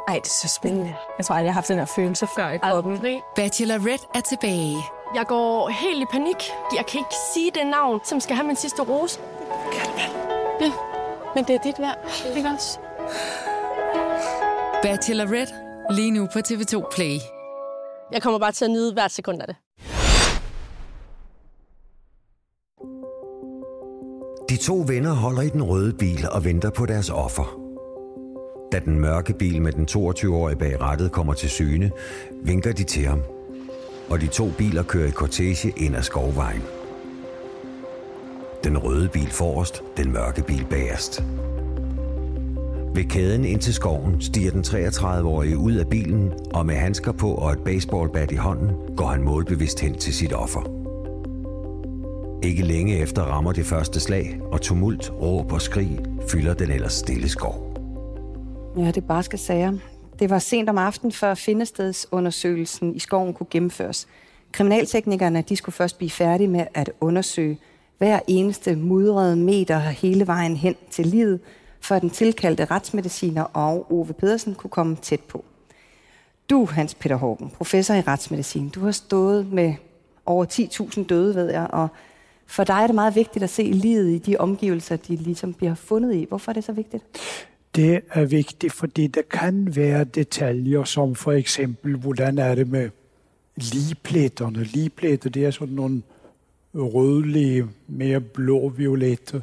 Ej, 0.08 0.14
det 0.14 0.26
er 0.26 0.38
så 0.42 0.48
spændende. 0.48 0.94
Jeg 1.18 1.26
tror 1.26 1.34
aldrig, 1.34 1.46
jeg 1.46 1.54
har 1.54 1.60
haft 1.60 1.68
den 1.68 1.78
her 1.78 1.86
følelse 1.96 2.26
før 2.36 2.50
i 2.50 2.58
kroppen. 2.58 3.00
Bachelorette 3.36 4.06
er 4.14 4.20
tilbage. 4.20 4.76
Jeg 5.14 5.24
går 5.28 5.68
helt 5.68 6.02
i 6.02 6.06
panik. 6.12 6.40
Jeg 6.76 6.86
kan 6.86 6.98
ikke 6.98 7.18
sige 7.34 7.50
det 7.54 7.66
navn, 7.66 8.00
som 8.04 8.20
skal 8.20 8.36
have 8.36 8.46
min 8.46 8.56
sidste 8.56 8.82
rose. 8.82 9.20
Ja, 10.60 10.72
men 11.34 11.44
det 11.44 11.54
er 11.54 11.58
dit 11.64 11.78
værd. 11.78 11.98
Ikke 12.36 12.48
også? 12.48 12.78
Bachelorette 14.82 15.54
lige 15.90 16.10
nu 16.10 16.28
på 16.32 16.38
TV2 16.38 16.94
Play. 16.94 17.18
Jeg 18.12 18.22
kommer 18.22 18.38
bare 18.38 18.52
til 18.52 18.64
at 18.64 18.70
nyde 18.70 18.92
hvert 18.92 19.10
sekund 19.12 19.40
af 19.40 19.46
det. 19.46 19.56
De 24.48 24.56
to 24.56 24.84
venner 24.86 25.12
holder 25.12 25.42
i 25.42 25.48
den 25.48 25.62
røde 25.62 25.92
bil 25.92 26.28
og 26.30 26.44
venter 26.44 26.70
på 26.70 26.86
deres 26.86 27.10
offer. 27.10 27.60
Da 28.72 28.78
den 28.78 29.00
mørke 29.00 29.32
bil 29.32 29.62
med 29.62 29.72
den 29.72 29.88
22-årige 29.90 30.56
bag 30.58 30.80
rattet 30.80 31.12
kommer 31.12 31.34
til 31.34 31.50
syne, 31.50 31.90
vinker 32.44 32.72
de 32.72 32.84
til 32.84 33.04
ham. 33.04 33.22
Og 34.10 34.20
de 34.20 34.26
to 34.26 34.50
biler 34.58 34.82
kører 34.82 35.08
i 35.08 35.10
kortege 35.10 35.72
ind 35.76 35.96
ad 35.96 36.02
skovvejen. 36.02 36.62
Den 38.64 38.78
røde 38.78 39.08
bil 39.08 39.30
forrest, 39.30 39.82
den 39.96 40.12
mørke 40.12 40.42
bil 40.42 40.66
bagerst. 40.70 41.24
Ved 42.94 43.04
kæden 43.04 43.44
ind 43.44 43.60
til 43.60 43.74
skoven 43.74 44.20
stiger 44.20 44.50
den 44.50 44.60
33-årige 44.60 45.58
ud 45.58 45.72
af 45.72 45.88
bilen, 45.88 46.32
og 46.54 46.66
med 46.66 46.74
handsker 46.74 47.12
på 47.12 47.34
og 47.34 47.52
et 47.52 47.58
baseballbat 47.64 48.32
i 48.32 48.34
hånden, 48.34 48.96
går 48.96 49.06
han 49.06 49.22
målbevidst 49.22 49.80
hen 49.80 49.98
til 49.98 50.14
sit 50.14 50.32
offer. 50.32 50.60
Ikke 52.42 52.62
længe 52.62 52.98
efter 52.98 53.22
rammer 53.22 53.52
det 53.52 53.66
første 53.66 54.00
slag, 54.00 54.40
og 54.52 54.60
tumult, 54.60 55.10
råb 55.10 55.52
og 55.52 55.62
skrig 55.62 55.98
fylder 56.28 56.54
den 56.54 56.70
ellers 56.70 56.92
stille 56.92 57.28
skov. 57.28 57.74
Ja, 58.76 58.86
det 58.86 58.96
er 58.96 59.00
barske 59.00 59.38
sager. 59.38 59.72
Det 60.18 60.30
var 60.30 60.38
sent 60.38 60.68
om 60.68 60.78
aftenen, 60.78 61.12
før 61.12 61.34
findestedsundersøgelsen 61.34 62.94
i 62.94 62.98
skoven 62.98 63.34
kunne 63.34 63.46
gennemføres. 63.50 64.06
Kriminalteknikerne 64.52 65.44
de 65.48 65.56
skulle 65.56 65.74
først 65.74 65.98
blive 65.98 66.10
færdige 66.10 66.48
med 66.48 66.66
at 66.74 66.90
undersøge 67.00 67.58
hver 67.98 68.20
eneste 68.26 68.76
mudrede 68.76 69.36
meter 69.36 69.78
hele 69.78 70.26
vejen 70.26 70.56
hen 70.56 70.74
til 70.90 71.06
livet, 71.06 71.40
før 71.80 71.98
den 71.98 72.10
tilkaldte 72.10 72.64
retsmediciner 72.64 73.42
og 73.42 73.92
Ove 73.92 74.12
Pedersen 74.12 74.54
kunne 74.54 74.70
komme 74.70 74.96
tæt 75.02 75.20
på. 75.20 75.44
Du, 76.50 76.66
Hans 76.66 76.94
Peter 76.94 77.16
Hågen, 77.16 77.50
professor 77.50 77.94
i 77.94 78.00
retsmedicin, 78.00 78.68
du 78.68 78.80
har 78.80 78.90
stået 78.90 79.52
med 79.52 79.74
over 80.26 80.44
10.000 80.44 81.06
døde, 81.06 81.34
ved 81.34 81.50
jeg, 81.50 81.66
og 81.70 81.88
for 82.46 82.64
dig 82.64 82.74
er 82.82 82.86
det 82.86 82.94
meget 82.94 83.14
vigtigt 83.14 83.42
at 83.42 83.50
se 83.50 83.62
livet 83.62 84.10
i 84.10 84.18
de 84.18 84.36
omgivelser, 84.36 84.96
de 84.96 85.16
ligesom 85.16 85.54
bliver 85.54 85.74
fundet 85.74 86.14
i. 86.14 86.26
Hvorfor 86.28 86.52
er 86.52 86.54
det 86.54 86.64
så 86.64 86.72
vigtigt? 86.72 87.04
Det 87.74 88.00
er 88.10 88.24
vigtigt, 88.24 88.72
fordi 88.72 89.06
der 89.06 89.22
kan 89.30 89.76
være 89.76 90.04
detaljer, 90.04 90.84
som 90.84 91.14
for 91.14 91.32
eksempel, 91.32 91.96
hvordan 91.96 92.38
er 92.38 92.54
det 92.54 92.68
med 92.68 92.90
ligepletterne. 93.56 94.64
Ligepletter, 94.64 95.30
det 95.30 95.44
er 95.44 95.50
sådan 95.50 95.74
nogle 95.74 96.02
rødlige, 96.74 97.66
mere 97.88 98.20
blå-violette 98.20 99.42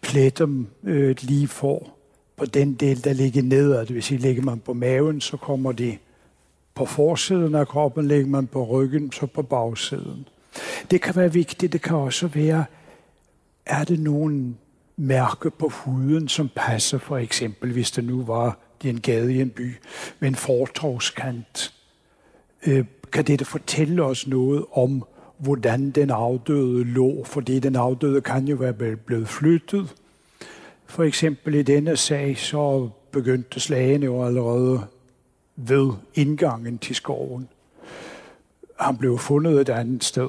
pletter, 0.00 0.64
øh, 0.84 1.16
lige 1.20 1.48
får 1.48 1.98
på 2.36 2.46
den 2.46 2.74
del, 2.74 3.04
der 3.04 3.12
ligger 3.12 3.42
nedad. 3.42 3.86
Det 3.86 3.94
vil 3.94 4.02
sige, 4.02 4.18
ligger 4.18 4.42
man 4.42 4.58
på 4.58 4.72
maven, 4.72 5.20
så 5.20 5.36
kommer 5.36 5.72
de 5.72 5.98
på 6.74 6.84
forsiden 6.84 7.54
af 7.54 7.68
kroppen, 7.68 8.08
ligger 8.08 8.26
man 8.26 8.46
på 8.46 8.64
ryggen, 8.64 9.12
så 9.12 9.26
på 9.26 9.42
bagsiden. 9.42 10.28
Det 10.90 11.02
kan 11.02 11.16
være 11.16 11.32
vigtigt, 11.32 11.72
det 11.72 11.82
kan 11.82 11.96
også 11.96 12.26
være, 12.26 12.64
er 13.66 13.84
det 13.84 14.00
nogen 14.00 14.58
mærke 14.96 15.50
på 15.50 15.68
huden, 15.68 16.28
som 16.28 16.50
passer 16.56 16.98
for 16.98 17.16
eksempel, 17.16 17.72
hvis 17.72 17.90
det 17.90 18.04
nu 18.04 18.24
var 18.24 18.58
i 18.84 18.88
en 18.88 19.00
gade 19.00 19.34
i 19.34 19.40
en 19.40 19.50
by 19.50 19.74
med 20.20 20.28
en 20.28 20.34
fortorvskant. 20.34 21.74
Øh, 22.66 22.84
kan 23.12 23.24
det 23.26 23.46
fortælle 23.46 24.02
os 24.02 24.26
noget 24.26 24.64
om 24.72 25.04
hvordan 25.38 25.90
den 25.90 26.10
afdøde 26.10 26.84
lå, 26.84 27.24
fordi 27.24 27.58
den 27.58 27.76
afdøde 27.76 28.20
kan 28.20 28.48
jo 28.48 28.56
være 28.56 28.96
blevet 28.96 29.28
flyttet. 29.28 29.94
For 30.86 31.02
eksempel 31.02 31.54
i 31.54 31.62
denne 31.62 31.96
sag, 31.96 32.38
så 32.38 32.88
begyndte 33.10 33.60
slagene 33.60 34.04
jo 34.06 34.24
allerede 34.24 34.80
ved 35.56 35.92
indgangen 36.14 36.78
til 36.78 36.96
skoven. 36.96 37.48
Han 38.80 38.96
blev 38.96 39.18
fundet 39.18 39.60
et 39.60 39.68
andet 39.68 40.04
sted. 40.04 40.28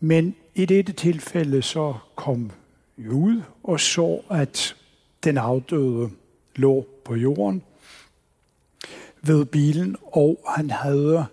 Men 0.00 0.34
i 0.54 0.64
dette 0.64 0.92
tilfælde 0.92 1.62
så 1.62 1.94
kom 2.16 2.50
vi 2.96 3.08
ud 3.08 3.42
og 3.62 3.80
så, 3.80 4.20
at 4.30 4.76
den 5.24 5.38
afdøde 5.38 6.10
lå 6.56 6.86
på 7.04 7.14
jorden 7.14 7.62
ved 9.22 9.44
bilen, 9.44 9.96
og 10.02 10.38
han 10.48 10.70
havde 10.70 11.26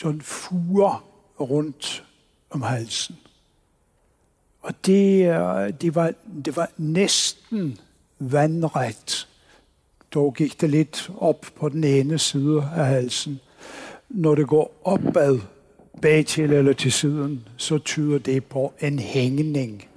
sådan 0.00 0.20
fuger 0.20 1.04
rundt 1.40 2.04
om 2.50 2.62
halsen. 2.62 3.16
Og 4.62 4.86
det, 4.86 5.26
øh, 5.26 5.72
det, 5.80 5.94
var, 5.94 6.12
det 6.44 6.56
var 6.56 6.70
næsten 6.76 7.78
vandret. 8.18 9.28
Dog 10.14 10.34
gik 10.34 10.60
det 10.60 10.70
lidt 10.70 11.10
op 11.18 11.46
på 11.56 11.68
den 11.68 11.84
ene 11.84 12.18
side 12.18 12.70
af 12.76 12.86
halsen. 12.86 13.40
Når 14.08 14.34
det 14.34 14.46
går 14.46 14.80
opad, 14.84 15.38
bag 16.02 16.26
til 16.26 16.52
eller 16.52 16.72
til 16.72 16.92
siden, 16.92 17.48
så 17.56 17.78
tyder 17.78 18.18
det 18.18 18.44
på 18.44 18.72
en 18.80 18.98
hængning. 18.98 19.88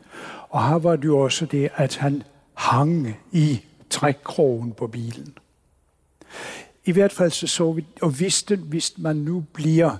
Og 0.50 0.68
her 0.68 0.76
var 0.76 0.96
det 0.96 1.06
jo 1.06 1.20
også 1.20 1.46
det, 1.46 1.70
at 1.76 1.96
han 1.96 2.24
hang 2.54 3.18
i 3.32 3.62
trækkrogen 3.90 4.72
på 4.72 4.88
bilen. 4.88 5.38
I 6.86 6.92
hvert 6.92 7.12
fald 7.12 7.32
så 7.32 7.48
så 7.48 7.72
vi, 7.72 7.86
og 8.02 8.20
vidste, 8.20 8.56
hvis 8.56 8.94
man 8.98 9.16
nu 9.16 9.44
bliver 9.54 9.98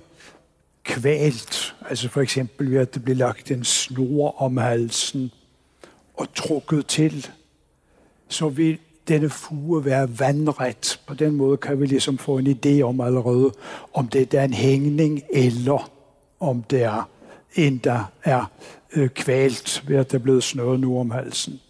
kvalt, 0.84 1.74
altså 1.88 2.08
for 2.08 2.20
eksempel 2.20 2.70
ved 2.70 2.78
at 2.78 2.94
det 2.94 3.04
bliver 3.04 3.16
lagt 3.16 3.50
en 3.50 3.64
snor 3.64 4.42
om 4.42 4.56
halsen 4.56 5.30
og 6.14 6.34
trukket 6.34 6.86
til, 6.86 7.26
så 8.28 8.48
vil 8.48 8.78
denne 9.08 9.30
fuge 9.30 9.84
være 9.84 10.18
vandret. 10.18 11.00
På 11.06 11.14
den 11.14 11.34
måde 11.34 11.56
kan 11.56 11.80
vi 11.80 11.86
ligesom 11.86 12.18
få 12.18 12.38
en 12.38 12.46
idé 12.46 12.80
om 12.80 13.00
allerede, 13.00 13.52
om 13.94 14.08
det 14.08 14.34
er 14.34 14.44
en 14.44 14.54
hængning, 14.54 15.22
eller 15.32 15.90
om 16.40 16.62
det 16.62 16.82
er 16.82 17.08
en, 17.54 17.78
der 17.78 18.12
er 18.22 18.50
øh, 18.92 19.08
kvalt 19.08 19.84
ved 19.86 19.96
at 19.96 20.12
det 20.12 20.18
er 20.18 20.22
blevet 20.22 20.44
snøret 20.44 20.80
nu 20.80 20.98
om 20.98 21.10
halsen. 21.10 21.60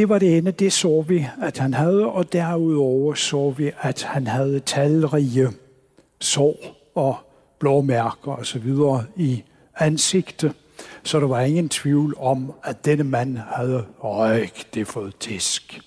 Det 0.00 0.08
var 0.08 0.18
det 0.18 0.36
ene, 0.36 0.50
det 0.50 0.72
så 0.72 1.04
vi, 1.08 1.26
at 1.42 1.58
han 1.58 1.74
havde, 1.74 2.06
og 2.06 2.32
derudover 2.32 3.14
så 3.14 3.50
vi, 3.50 3.70
at 3.80 4.02
han 4.02 4.26
havde 4.26 4.60
talrige 4.60 5.48
sår 6.20 6.56
og 6.94 7.16
blåmærker 7.58 8.32
osv. 8.32 8.74
i 9.16 9.42
ansigtet. 9.76 10.52
Så 11.02 11.20
der 11.20 11.26
var 11.26 11.40
ingen 11.40 11.68
tvivl 11.68 12.14
om, 12.18 12.52
at 12.64 12.84
denne 12.84 13.04
mand 13.04 13.36
havde 13.36 13.86
det 14.74 14.86
fået 14.86 15.16
tisk. 15.20 15.80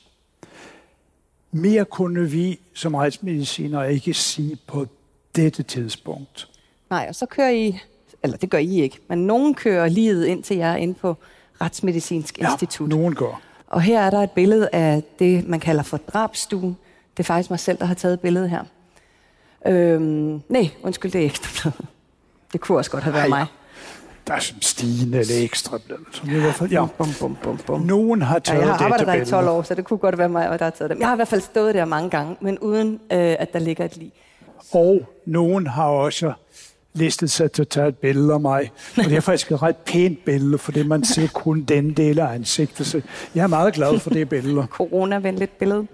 Mere 1.52 1.86
kunne 1.86 2.30
vi 2.30 2.60
som 2.74 2.96
retsmediciner 2.96 3.84
ikke 3.84 4.14
sige 4.14 4.58
på 4.68 4.86
dette 5.36 5.64
tidspunkt. 5.64 6.50
Nej, 6.90 7.06
og 7.10 7.16
så 7.16 7.26
kører 7.26 7.50
I, 7.50 7.80
eller 8.24 8.38
det 8.38 8.50
gør 8.50 8.58
I 8.58 8.82
ikke, 8.82 9.00
men 9.08 9.28
nogen 9.28 9.56
kører 9.56 9.88
livet 9.88 10.26
ind 10.26 10.44
til 10.44 10.58
jer 10.58 10.76
ind 10.76 10.96
på 10.96 11.16
Retsmedicinsk 11.62 12.40
ja, 12.40 12.52
Institut. 12.52 12.90
nogen 12.90 13.16
gør. 13.16 13.53
Og 13.74 13.82
her 13.82 14.02
er 14.02 14.10
der 14.10 14.20
et 14.20 14.32
billede 14.32 14.70
af 14.74 15.04
det, 15.20 15.48
man 15.48 15.60
kalder 15.60 15.84
for 15.84 15.98
drabstuen. 15.98 16.78
Det 17.18 17.24
er 17.24 17.28
faktisk 17.28 17.50
mig 17.50 17.60
selv, 17.60 17.78
der 17.78 17.86
har 17.86 17.94
taget 17.94 18.20
billedet 18.20 18.50
her. 18.50 18.64
Øhm, 19.68 20.42
nej, 20.50 20.70
undskyld, 20.84 21.12
det 21.12 21.22
er 21.22 21.26
ekstra 21.26 21.72
Det 22.54 22.62
kunne 22.62 22.78
også 22.78 22.92
godt 22.92 23.04
have 23.04 23.14
været 23.14 23.24
Ej, 23.24 23.30
mig. 23.30 23.46
Der 24.28 24.34
er 24.34 24.40
som 24.40 24.62
stigende 24.62 25.20
eller 25.20 25.44
ekstra 25.44 25.78
blad. 25.88 25.98
Som 26.12 26.30
i 26.30 26.34
hvert 26.34 26.54
fald, 26.54 26.72
ja. 26.72 26.86
Bum, 26.98 27.08
bum, 27.20 27.38
bum, 27.44 27.58
bum. 27.58 27.82
Nogen 27.82 28.22
har 28.22 28.40
taget 28.40 28.60
ja, 28.60 28.66
jeg 28.66 28.76
har 28.76 28.86
arbejdet 28.86 29.08
der 29.08 29.14
i 29.14 29.26
12 29.26 29.48
år, 29.48 29.62
så 29.62 29.76
det 29.76 29.86
kunne 29.86 29.98
godt 29.98 30.18
være 30.18 30.30
mig, 30.30 30.60
der 30.60 30.66
har 30.66 30.70
taget 30.70 30.90
dem. 30.90 31.00
Jeg 31.00 31.08
har 31.08 31.16
i 31.16 31.18
hvert 31.18 31.28
fald 31.28 31.42
stået 31.42 31.76
der 31.76 31.86
mange 31.86 32.10
gange, 32.10 32.36
men 32.42 32.60
uden 32.60 32.94
øh, 32.94 33.36
at 33.40 33.54
der 33.54 33.60
ligger 33.60 33.86
et 33.86 33.98
lig. 33.98 34.12
Og 34.72 35.02
nogen 35.26 35.68
har 35.68 35.88
også 35.88 36.34
listet 36.94 37.32
sig 37.32 37.52
til 37.52 37.62
at 37.62 37.68
tage 37.68 37.88
et 37.88 37.98
billede 37.98 38.34
af 38.34 38.40
mig. 38.40 38.72
Og 38.98 39.04
det 39.04 39.14
er 39.14 39.20
faktisk 39.20 39.52
et 39.52 39.62
ret 39.62 39.78
pænt 39.78 40.26
billede, 40.26 40.58
fordi 40.58 40.84
man 40.84 41.04
ser 41.04 41.28
kun 41.34 41.64
den 41.64 41.94
del 41.94 42.20
af 42.20 42.26
ansigtet. 42.34 42.88
Så 42.88 43.02
jeg 43.36 43.44
er 43.44 43.48
meget 43.48 43.74
glad 43.74 44.00
for 44.00 44.10
det 44.10 44.30
billede. 44.30 44.68
Corona-venligt 44.78 45.58
billede. 45.58 45.88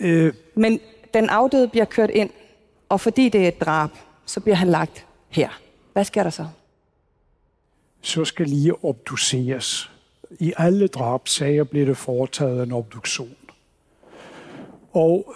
Øh, 0.00 0.32
Men 0.54 0.80
den 1.14 1.28
afdøde 1.28 1.68
bliver 1.68 1.84
kørt 1.84 2.10
ind, 2.10 2.30
og 2.88 3.00
fordi 3.00 3.28
det 3.28 3.44
er 3.44 3.48
et 3.48 3.60
drab, 3.60 3.90
så 4.26 4.40
bliver 4.40 4.56
han 4.56 4.68
lagt 4.68 5.06
her. 5.28 5.48
Hvad 5.92 6.04
sker 6.04 6.22
der 6.22 6.30
så? 6.30 6.46
Så 8.02 8.24
skal 8.24 8.46
lige 8.46 8.84
obduceres. 8.84 9.90
I 10.40 10.52
alle 10.56 10.86
drabsager 10.88 11.64
bliver 11.64 11.86
det 11.86 11.96
foretaget 11.96 12.62
en 12.62 12.72
obduktion. 12.72 13.36
Og 14.92 15.34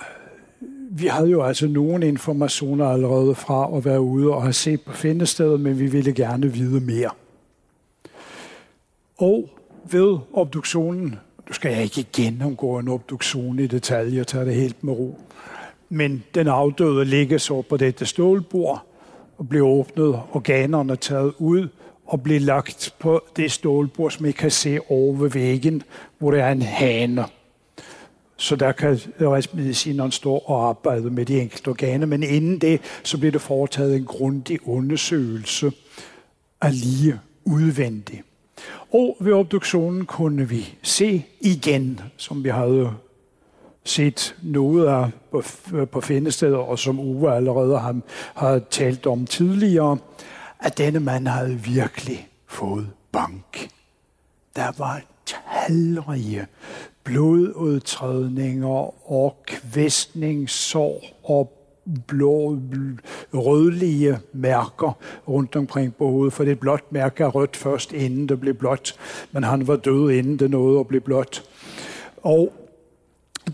vi 0.95 1.07
havde 1.07 1.29
jo 1.29 1.43
altså 1.43 1.67
nogle 1.67 2.09
informationer 2.09 2.87
allerede 2.87 3.35
fra 3.35 3.77
at 3.77 3.85
være 3.85 4.01
ude 4.01 4.33
og 4.35 4.43
have 4.43 4.53
set 4.53 4.81
på 4.81 4.93
findestedet, 4.93 5.61
men 5.61 5.79
vi 5.79 5.87
ville 5.87 6.13
gerne 6.15 6.53
vide 6.53 6.81
mere. 6.81 7.11
Og 9.19 9.49
ved 9.91 10.19
obduktionen, 10.33 11.19
nu 11.49 11.53
skal 11.53 11.73
jeg 11.73 11.83
ikke 11.83 12.07
gennemgå 12.13 12.79
en 12.79 12.89
obduktion 12.89 13.59
i 13.59 13.67
detaljer, 13.67 14.25
jeg 14.35 14.47
det 14.47 14.55
helt 14.55 14.85
med 14.85 14.93
ro, 14.93 15.19
men 15.89 16.25
den 16.35 16.49
afdøde 16.49 17.05
ligger 17.05 17.39
så 17.39 17.63
på 17.63 17.77
dette 17.77 18.07
stålbord 18.07 18.87
og 19.39 19.49
blev 19.49 19.63
åbnet, 19.63 20.21
organerne 20.33 20.97
taget 20.97 21.33
ud 21.39 21.69
og 22.07 22.23
blev 22.23 22.41
lagt 22.41 22.95
på 22.99 23.23
det 23.37 23.53
stålbord, 23.53 24.11
som 24.11 24.27
I 24.27 24.31
kan 24.31 24.51
se 24.51 24.79
over 24.89 25.17
ved 25.17 25.31
væggen, 25.31 25.83
hvor 26.19 26.31
der 26.31 26.45
er 26.45 26.53
en 26.53 26.63
hane. 26.63 27.25
Så 28.43 28.57
der 28.57 28.73
kan 28.73 29.01
retsmedicineren 29.21 30.13
stå 30.13 30.35
og 30.35 30.69
arbejde 30.69 31.11
med 31.11 31.27
de 31.27 31.41
enkelte 31.41 31.69
organer, 31.69 32.07
men 32.07 32.23
inden 32.23 32.59
det, 32.59 32.81
så 33.03 33.19
bliver 33.19 33.33
det 33.33 33.41
foretaget 33.41 33.97
en 33.97 34.05
grundig 34.05 34.69
undersøgelse 34.69 35.73
af 36.61 36.81
lige 36.81 37.21
udvendigt. 37.45 38.23
Og 38.93 39.17
ved 39.21 39.33
obduktionen 39.33 40.07
kunne 40.07 40.49
vi 40.49 40.79
se 40.83 41.27
igen, 41.41 42.01
som 42.17 42.45
vi 42.45 42.49
havde 42.49 42.91
set 43.85 44.37
noget 44.43 44.87
af 44.87 45.11
på, 45.31 45.43
på 45.93 46.01
findestedet, 46.01 46.57
og 46.57 46.79
som 46.79 47.01
Uwe 47.01 47.35
allerede 47.35 47.79
har, 47.79 48.01
har 48.35 48.59
talt 48.71 49.07
om 49.07 49.27
tidligere, 49.27 49.99
at 50.61 50.79
denne 50.79 51.01
mand 51.01 51.29
havde 51.29 51.61
virkelig 51.65 52.29
fået 52.47 52.89
bank. 53.13 53.69
Der 54.57 54.73
var 54.79 55.03
talrige 55.27 56.47
blodudtrædninger 57.05 59.11
og 59.13 59.37
kvæstningssår 59.47 61.03
og 61.25 61.59
blå, 62.07 62.59
rødlige 63.35 64.19
mærker 64.33 64.99
rundt 65.29 65.57
omkring 65.57 65.97
på 65.97 66.07
hovedet, 66.07 66.33
for 66.33 66.45
det 66.45 66.61
blåt 66.61 66.93
mærke 66.93 67.25
er 67.25 67.29
rødt 67.29 67.57
først, 67.57 67.93
inden 67.93 68.29
det 68.29 68.41
blev 68.41 68.55
blåt, 68.55 68.95
men 69.33 69.45
han 69.45 69.69
var 69.69 69.77
død, 69.77 70.11
inden 70.11 70.39
det 70.39 70.51
nåede 70.51 70.81
at 70.81 70.87
blive 70.87 71.01
blåt. 71.01 71.45
Og 72.23 72.53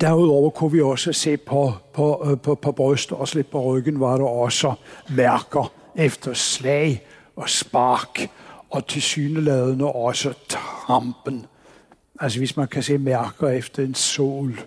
derudover 0.00 0.50
kunne 0.50 0.72
vi 0.72 0.80
også 0.80 1.12
se 1.12 1.36
på, 1.36 1.72
på, 1.92 2.26
øh, 2.30 2.38
på, 2.38 2.54
på 2.54 2.72
brystet 2.72 3.18
og 3.18 3.28
lidt 3.34 3.50
på 3.50 3.62
ryggen, 3.62 4.00
var 4.00 4.16
der 4.16 4.24
også 4.24 4.74
mærker 5.16 5.72
efter 5.96 6.34
slag 6.34 7.06
og 7.36 7.48
spark, 7.48 8.30
og 8.70 8.86
til 8.86 9.02
syneladende 9.02 9.86
også 9.86 10.32
trampen 10.48 11.46
Altså 12.20 12.38
hvis 12.38 12.56
man 12.56 12.68
kan 12.68 12.82
se 12.82 12.98
mærker 12.98 13.48
efter 13.48 13.84
en 13.84 13.94
sol 13.94 14.60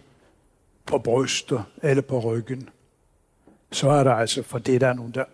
på 0.86 0.98
bryster 0.98 1.64
eller 1.84 2.02
på 2.02 2.20
ryggen, 2.20 2.70
så 3.72 3.90
er 3.90 4.04
der 4.04 4.14
altså 4.14 4.44
for 4.44 4.58
det, 4.58 4.82
der 4.82 4.88
er 4.88 4.94
nogen, 4.94 5.12
der 5.12 5.26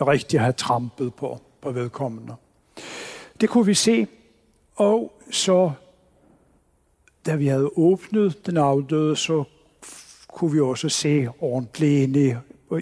rigtig 0.00 0.40
har 0.40 0.52
trampet 0.52 1.14
på, 1.14 1.40
på 1.60 1.70
vedkommende. 1.70 2.34
Det 3.40 3.48
kunne 3.48 3.66
vi 3.66 3.74
se, 3.74 4.06
og 4.76 5.12
så 5.30 5.72
da 7.26 7.36
vi 7.36 7.46
havde 7.46 7.70
åbnet 7.76 8.46
den 8.46 8.56
afdøde, 8.56 9.16
så 9.16 9.44
kunne 10.28 10.52
vi 10.52 10.60
også 10.60 10.88
se 10.88 11.28
ordentligt 11.40 12.02
ind 12.02 12.16
i, 12.16 12.34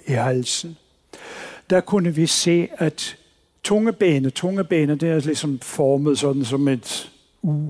i 0.07 0.13
halsen. 0.13 0.77
Der 1.69 1.81
kunne 1.81 2.15
vi 2.15 2.27
se, 2.27 2.67
at 2.71 3.17
tungebenet, 3.63 4.33
tungebenet, 4.33 5.01
det 5.01 5.09
er 5.09 5.19
ligesom 5.19 5.59
formet 5.59 6.19
sådan 6.19 6.45
som 6.45 6.67
et 6.67 7.11
U 7.41 7.69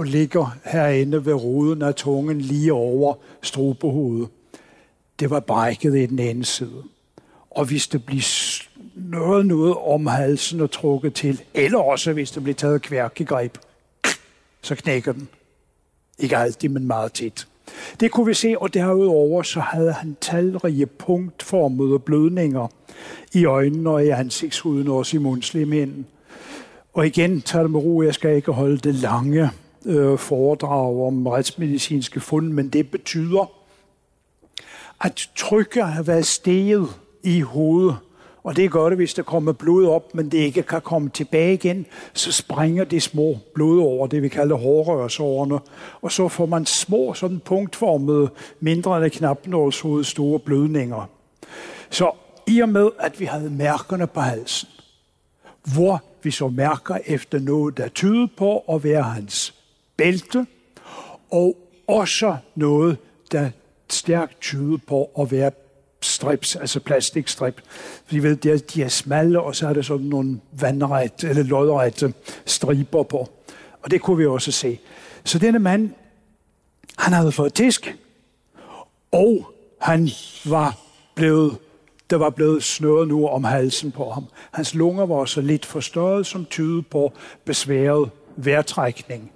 og 0.00 0.06
ligger 0.06 0.56
herinde 0.64 1.26
ved 1.26 1.34
roden 1.34 1.82
af 1.82 1.94
tungen 1.94 2.40
lige 2.40 2.72
over 2.72 3.14
strubehovedet. 3.42 4.28
Det 5.20 5.30
var 5.30 5.40
brækket 5.40 5.96
i 5.96 6.06
den 6.06 6.18
ene 6.18 6.44
side. 6.44 6.82
Og 7.50 7.64
hvis 7.64 7.88
det 7.88 8.04
blev 8.04 8.20
noget, 8.94 9.46
noget 9.46 9.74
om 9.76 10.06
halsen 10.06 10.60
og 10.60 10.70
trukket 10.70 11.14
til, 11.14 11.42
eller 11.54 11.78
også 11.78 12.12
hvis 12.12 12.30
det 12.30 12.42
blev 12.42 12.54
taget 12.54 12.82
kværkegreb, 12.82 13.58
så 14.62 14.74
knækker 14.74 15.12
den. 15.12 15.28
Ikke 16.18 16.36
altid, 16.36 16.68
men 16.68 16.86
meget 16.86 17.12
tit. 17.12 17.48
Det 18.00 18.10
kunne 18.10 18.26
vi 18.26 18.34
se, 18.34 18.54
og 18.58 18.74
derudover 18.74 19.42
så 19.42 19.60
havde 19.60 19.92
han 19.92 20.16
talrige 20.20 20.86
punktformede 20.86 21.98
blødninger 21.98 22.66
i 23.32 23.44
øjnene 23.44 23.90
og 23.90 24.04
i 24.04 24.08
ansigtshuden 24.08 24.88
og 24.88 24.96
også 24.96 25.16
i 25.16 25.20
mundslimhinden. 25.20 26.06
Og 26.92 27.06
igen, 27.06 27.42
tag 27.42 27.62
det 27.62 27.70
med 27.70 27.80
ro, 27.80 28.02
jeg 28.02 28.14
skal 28.14 28.36
ikke 28.36 28.52
holde 28.52 28.78
det 28.78 28.94
lange 28.94 29.50
øh, 29.86 30.18
foredrag 30.18 31.06
om 31.06 31.26
retsmedicinske 31.26 32.20
fund, 32.20 32.52
men 32.52 32.68
det 32.68 32.90
betyder, 32.90 33.50
at 35.00 35.30
trykket 35.36 35.84
har 35.84 36.02
været 36.02 36.26
steget 36.26 36.88
i 37.22 37.40
hovedet. 37.40 37.96
Og 38.42 38.56
det 38.56 38.64
er 38.64 38.68
godt, 38.68 38.94
hvis 38.94 39.14
der 39.14 39.22
kommer 39.22 39.52
blod 39.52 39.86
op, 39.86 40.14
men 40.14 40.28
det 40.28 40.38
ikke 40.38 40.62
kan 40.62 40.80
komme 40.80 41.08
tilbage 41.08 41.54
igen, 41.54 41.86
så 42.12 42.32
springer 42.32 42.84
de 42.84 43.00
små 43.00 43.38
blod 43.54 43.80
over 43.80 44.06
det 44.06 44.22
vi 44.22 44.28
kalder 44.28 44.56
hårrørsårene. 44.56 45.58
Og 46.02 46.12
så 46.12 46.28
får 46.28 46.46
man 46.46 46.66
små, 46.66 47.14
sådan 47.14 47.40
punktformede, 47.44 48.30
mindre 48.60 49.04
end 49.04 49.10
knapnålshoved, 49.10 50.04
store 50.04 50.38
blødninger. 50.38 51.08
Så 51.90 52.10
i 52.46 52.60
og 52.60 52.68
med, 52.68 52.90
at 52.98 53.20
vi 53.20 53.24
havde 53.24 53.50
mærkerne 53.50 54.06
på 54.06 54.20
halsen, 54.20 54.68
hvor 55.74 56.02
vi 56.22 56.30
så 56.30 56.48
mærker 56.48 56.98
efter 57.06 57.38
noget, 57.38 57.76
der 57.76 57.88
tyder 57.88 58.26
på 58.36 58.58
at 58.58 58.84
være 58.84 59.02
hans 59.02 59.54
bælte, 60.00 60.46
og 61.30 61.56
også 61.88 62.36
noget, 62.54 62.98
der 63.32 63.50
stærkt 63.90 64.40
tyder 64.40 64.78
på 64.86 65.10
at 65.20 65.32
være 65.32 65.50
strips, 66.02 66.56
altså 66.56 66.80
plastikstrip. 66.80 67.60
Fordi 68.04 68.18
ved, 68.18 68.36
de 68.36 68.50
er, 68.50 68.58
de 68.58 68.82
er 68.82 68.88
smalle, 68.88 69.40
og 69.40 69.56
så 69.56 69.68
er 69.68 69.72
der 69.72 69.82
sådan 69.82 70.06
nogle 70.06 70.40
vandret 70.52 71.24
eller 71.24 71.42
lodrette 71.42 72.14
striber 72.46 73.02
på. 73.02 73.28
Og 73.82 73.90
det 73.90 74.00
kunne 74.00 74.16
vi 74.16 74.26
også 74.26 74.52
se. 74.52 74.78
Så 75.24 75.38
denne 75.38 75.58
mand, 75.58 75.90
han 76.98 77.12
havde 77.12 77.32
fået 77.32 77.54
tisk, 77.54 77.96
og 79.12 79.52
han 79.80 80.08
var 80.44 80.78
blevet, 81.14 81.58
der 82.10 82.16
var 82.16 82.30
blevet 82.30 82.62
snøret 82.62 83.08
nu 83.08 83.28
om 83.28 83.44
halsen 83.44 83.92
på 83.92 84.10
ham. 84.10 84.24
Hans 84.52 84.74
lunger 84.74 85.06
var 85.06 85.24
så 85.24 85.40
lidt 85.40 85.66
forstørret, 85.66 86.26
som 86.26 86.46
tydede 86.46 86.82
på 86.82 87.12
besværet 87.44 88.10
vejrtrækning. 88.36 89.32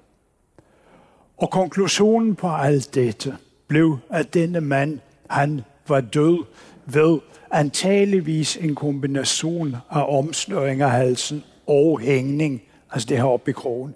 Og 1.45 1.51
konklusionen 1.51 2.35
på 2.35 2.49
alt 2.49 2.95
dette 2.95 3.37
blev, 3.67 3.99
at 4.11 4.35
denne 4.35 4.61
mand, 4.61 4.99
han 5.31 5.63
var 5.89 6.01
død 6.01 6.45
ved 6.87 7.19
antageligvis 7.51 8.57
en 8.57 8.75
kombination 8.75 9.77
af 9.91 10.05
omsnøring 10.09 10.83
af 10.83 10.91
halsen 10.91 11.45
og 11.67 12.01
hængning, 12.01 12.63
altså 12.93 13.07
det 13.09 13.17
her 13.17 13.25
oppe 13.25 13.51
i 13.51 13.55
krogen. 13.55 13.95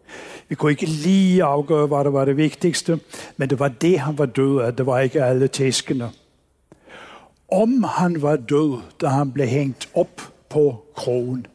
Vi 0.48 0.54
kunne 0.54 0.70
ikke 0.70 0.86
lige 0.86 1.44
afgøre, 1.44 1.86
hvad 1.86 2.04
der 2.04 2.10
var 2.10 2.24
det 2.24 2.36
vigtigste, 2.36 3.00
men 3.36 3.50
det 3.50 3.58
var 3.58 3.68
det, 3.68 3.98
han 3.98 4.18
var 4.18 4.26
død 4.26 4.60
af. 4.60 4.76
Det 4.76 4.86
var 4.86 5.00
ikke 5.00 5.24
alle 5.24 5.48
tæskene. 5.48 6.10
Om 7.52 7.82
han 7.82 8.22
var 8.22 8.36
død, 8.36 8.80
da 9.00 9.06
han 9.06 9.32
blev 9.32 9.46
hængt 9.46 9.88
op 9.94 10.32
på 10.48 10.84
krogen, 10.94 11.46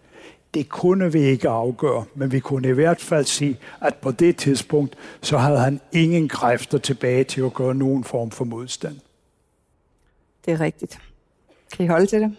det 0.54 0.70
kunne 0.70 1.12
vi 1.12 1.20
ikke 1.20 1.50
afgøre, 1.50 2.06
men 2.16 2.32
vi 2.32 2.40
kunne 2.40 2.70
i 2.70 2.72
hvert 2.72 3.02
fald 3.02 3.26
sige, 3.26 3.60
at 3.82 3.96
på 3.96 4.12
det 4.12 4.38
tidspunkt, 4.38 4.96
så 5.22 5.38
havde 5.38 5.60
han 5.60 5.82
ingen 5.92 6.30
kræfter 6.30 6.78
tilbage 6.78 7.24
til 7.24 7.42
at 7.42 7.54
gøre 7.54 7.76
nogen 7.76 8.04
form 8.04 8.32
for 8.32 8.46
modstand. 8.46 9.00
Det 10.46 10.54
er 10.54 10.60
rigtigt. 10.60 11.00
Kan 11.74 11.86
I 11.86 11.88
holde 11.88 12.06
til 12.06 12.22
det? 12.22 12.36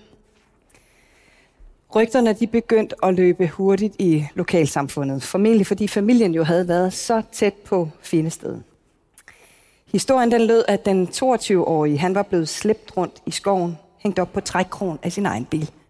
Rygterne 1.95 2.33
de 2.33 2.47
begyndte 2.47 2.97
at 3.03 3.15
løbe 3.15 3.49
hurtigt 3.49 3.95
i 3.99 4.27
lokalsamfundet, 4.35 5.23
formentlig 5.23 5.67
fordi 5.67 5.89
familien 5.89 6.35
jo 6.35 6.43
havde 6.43 6.69
været 6.69 6.93
så 6.93 7.23
tæt 7.33 7.55
på 7.55 7.89
findestedet. 8.01 8.63
Historien 9.93 10.31
den 10.31 10.41
lød, 10.41 10.65
at 10.69 10.85
den 10.85 11.09
22-årige 11.09 11.99
han 11.99 12.15
var 12.15 12.23
blevet 12.23 12.49
slæbt 12.49 12.97
rundt 12.97 13.23
i 13.27 13.31
skoven, 13.31 13.79
hængt 13.99 14.19
op 14.19 14.33
på 14.33 14.41
trækkrogen 14.41 14.99
af 15.03 15.13
sin 15.13 15.27
egen 15.27 15.45
bil– 15.45 15.71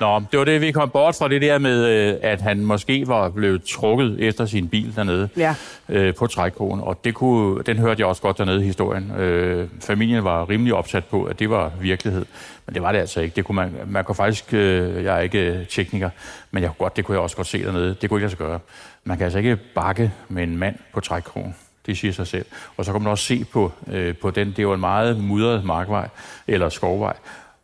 Nå, 0.00 0.22
det 0.32 0.38
var 0.38 0.44
det, 0.44 0.60
vi 0.60 0.72
kom 0.72 0.90
bort 0.90 1.14
fra 1.14 1.28
det 1.28 1.42
der 1.42 1.58
med, 1.58 1.86
øh, 1.86 2.16
at 2.22 2.40
han 2.40 2.64
måske 2.64 3.08
var 3.08 3.28
blevet 3.28 3.62
trukket 3.62 4.16
efter 4.20 4.46
sin 4.46 4.68
bil 4.68 4.96
dernede 4.96 5.28
ja. 5.36 5.54
øh, 5.88 6.14
på 6.14 6.26
trækkrogen, 6.26 6.80
og 6.80 7.04
det 7.04 7.14
kunne, 7.14 7.62
den 7.62 7.78
hørte 7.78 8.00
jeg 8.00 8.06
også 8.06 8.22
godt 8.22 8.38
dernede 8.38 8.60
i 8.60 8.66
historien. 8.66 9.10
Øh, 9.10 9.68
familien 9.80 10.24
var 10.24 10.50
rimelig 10.50 10.74
opsat 10.74 11.04
på, 11.04 11.24
at 11.24 11.38
det 11.38 11.50
var 11.50 11.72
virkelighed, 11.80 12.26
men 12.66 12.74
det 12.74 12.82
var 12.82 12.92
det 12.92 12.98
altså 12.98 13.20
ikke. 13.20 13.36
Det 13.36 13.44
kunne 13.44 13.56
man, 13.56 13.72
man 13.86 14.04
kunne 14.04 14.14
faktisk, 14.14 14.54
øh, 14.54 15.04
jeg 15.04 15.16
er 15.16 15.20
ikke 15.20 15.66
tekniker, 15.70 16.10
men 16.50 16.62
jeg 16.62 16.70
kunne 16.70 16.84
godt, 16.84 16.96
det 16.96 17.04
kunne 17.04 17.14
jeg 17.14 17.22
også 17.22 17.36
godt 17.36 17.46
se 17.46 17.64
dernede. 17.64 17.96
Det 18.00 18.10
kunne 18.10 18.18
ikke 18.18 18.24
lade 18.24 18.30
sig 18.30 18.38
gøre. 18.38 18.58
Man 19.04 19.16
kan 19.16 19.24
altså 19.24 19.38
ikke 19.38 19.56
bakke 19.74 20.12
med 20.28 20.42
en 20.42 20.56
mand 20.56 20.76
på 20.94 21.00
trækkrogen. 21.00 21.54
Det 21.86 21.98
siger 21.98 22.12
sig 22.12 22.26
selv. 22.26 22.46
Og 22.76 22.84
så 22.84 22.92
kan 22.92 23.02
man 23.02 23.10
også 23.10 23.24
se 23.24 23.44
på, 23.52 23.72
øh, 23.92 24.16
på 24.16 24.30
den, 24.30 24.54
det 24.56 24.68
var 24.68 24.74
en 24.74 24.80
meget 24.80 25.24
mudret 25.24 25.64
markvej, 25.64 26.08
eller 26.46 26.68
skovvej, 26.68 27.16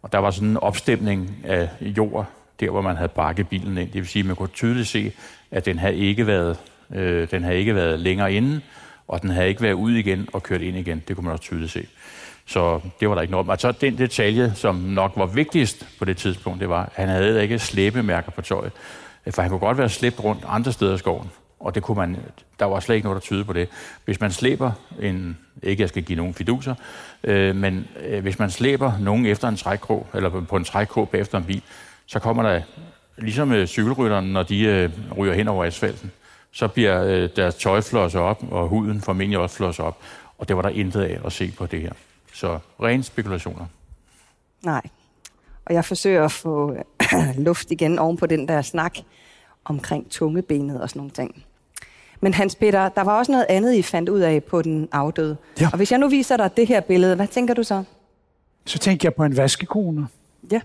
og 0.05 0.13
der 0.13 0.19
var 0.19 0.31
sådan 0.31 0.49
en 0.49 0.57
opstemning 0.57 1.37
af 1.45 1.69
jord, 1.81 2.27
der 2.61 2.71
hvor 2.71 2.81
man 2.81 2.97
havde 2.97 3.09
bakket 3.09 3.49
bilen 3.49 3.79
ind. 3.79 3.87
Det 3.87 3.95
vil 3.95 4.07
sige, 4.07 4.21
at 4.21 4.27
man 4.27 4.37
kunne 4.37 4.49
tydeligt 4.49 4.89
se, 4.89 5.13
at 5.51 5.67
den 5.67 5.79
havde 5.79 5.97
ikke 5.97 6.27
været, 6.27 6.59
øh, 6.95 7.31
den 7.31 7.45
havde 7.45 7.59
ikke 7.59 7.75
været 7.75 8.01
længere 8.01 8.33
inde, 8.33 8.61
og 9.09 9.23
den 9.23 9.31
havde 9.31 9.49
ikke 9.49 9.63
været 9.63 9.73
ud 9.73 9.93
igen 9.93 10.29
og 10.33 10.43
kørt 10.43 10.61
ind 10.61 10.77
igen. 10.77 11.03
Det 11.09 11.17
kunne 11.17 11.25
man 11.25 11.33
også 11.33 11.43
tydeligt 11.43 11.73
se. 11.73 11.87
Så 12.47 12.81
det 13.01 13.09
var 13.09 13.15
der 13.15 13.23
ikke 13.23 13.31
noget 13.31 13.45
om. 13.45 13.49
Og 13.49 13.61
så 13.61 13.73
den 13.73 13.99
detalje, 13.99 14.53
som 14.55 14.75
nok 14.75 15.13
var 15.17 15.27
vigtigst 15.27 15.87
på 15.99 16.05
det 16.05 16.17
tidspunkt, 16.17 16.61
det 16.61 16.69
var, 16.69 16.83
at 16.83 16.93
han 16.95 17.09
havde 17.09 17.43
ikke 17.43 17.59
slæbemærker 17.59 18.31
på 18.31 18.43
tøjet. 18.43 18.73
For 19.31 19.43
han 19.43 19.51
kunne 19.51 19.61
godt 19.61 19.79
være 19.79 19.89
slæbt 19.89 20.25
rundt 20.25 20.45
andre 20.49 20.73
steder 20.73 20.95
i 20.95 20.99
skoven. 20.99 21.31
Og 21.65 21.75
det 21.75 21.83
kunne 21.83 21.97
man, 21.97 22.17
der 22.59 22.65
var 22.65 22.81
slet 22.81 22.95
ikke 22.95 23.07
noget, 23.07 23.23
der 23.23 23.27
tyder 23.27 23.45
på 23.45 23.53
det. 23.53 23.69
Hvis 24.05 24.21
man 24.21 24.33
slæber 24.33 24.73
en, 25.01 25.39
ikke 25.63 25.81
jeg 25.81 25.89
skal 25.89 26.03
give 26.03 26.17
nogen 26.17 26.35
fiduser, 26.35 26.75
øh, 27.25 27.57
men 27.57 27.89
øh, 28.01 28.23
hvis 28.23 28.39
man 28.39 28.51
slæber 28.51 28.93
nogen 29.01 29.27
efter 29.27 29.49
en 29.49 29.57
trækkrog, 29.57 30.07
eller 30.15 30.45
på 30.45 30.57
en 30.57 30.65
trækkrog 30.65 31.09
bagefter 31.09 31.39
en 31.39 31.45
bil, 31.45 31.63
så 32.07 32.19
kommer 32.19 32.43
der, 32.43 32.61
ligesom 33.19 33.53
øh, 33.53 33.67
cykelrytterne, 33.67 34.33
når 34.33 34.43
de 34.43 34.61
øh, 34.61 34.91
ryger 35.19 35.35
hen 35.35 35.49
over 35.49 35.65
asfalten, 35.65 36.11
så 36.53 36.69
bliver 36.69 37.05
øh, 37.05 37.29
deres 37.37 37.55
tøj 37.55 37.81
flosset 37.81 38.21
op, 38.21 38.45
og 38.51 38.69
huden 38.69 39.01
formentlig 39.01 39.39
også 39.39 39.57
flosset 39.57 39.85
op. 39.85 39.99
Og 40.39 40.49
det 40.49 40.57
var 40.57 40.63
der 40.63 40.69
intet 40.69 41.03
af 41.03 41.21
at 41.25 41.33
se 41.33 41.53
på 41.59 41.67
det 41.67 41.81
her. 41.81 41.93
Så 42.33 42.59
rene 42.83 43.03
spekulationer. 43.03 43.67
Nej. 44.63 44.83
Og 45.67 45.75
jeg 45.75 45.85
forsøger 45.85 46.25
at 46.25 46.33
få 46.33 46.77
luft 47.47 47.71
igen 47.71 47.99
oven 47.99 48.17
på 48.17 48.27
den 48.27 48.49
der 48.49 48.63
snak 48.63 48.99
omkring 49.65 50.11
tungebenet 50.11 50.81
og 50.81 50.89
sådan 50.89 51.01
nogle 51.01 51.11
ting. 51.11 51.45
Men 52.25 52.35
Hans 52.35 52.55
Peter, 52.55 52.89
der 52.89 53.03
var 53.03 53.19
også 53.19 53.33
noget 53.33 53.47
andet, 53.49 53.75
I 53.75 53.83
fandt 53.83 54.09
ud 54.09 54.21
af 54.21 54.45
på 54.45 54.63
den 54.63 54.89
afdøde. 54.93 55.37
Ja. 55.61 55.69
Og 55.73 55.77
hvis 55.77 55.91
jeg 55.91 55.99
nu 55.99 56.09
viser 56.09 56.37
dig 56.37 56.57
det 56.57 56.67
her 56.67 56.81
billede, 56.81 57.17
hvad 57.17 57.27
tænker 57.27 57.55
du 57.55 57.63
så? 57.63 57.85
Så 58.67 58.79
tænker 58.79 59.09
jeg 59.09 59.15
på 59.15 59.25
en 59.25 59.37
vaskekone. 59.37 60.07
Ja. 60.53 60.61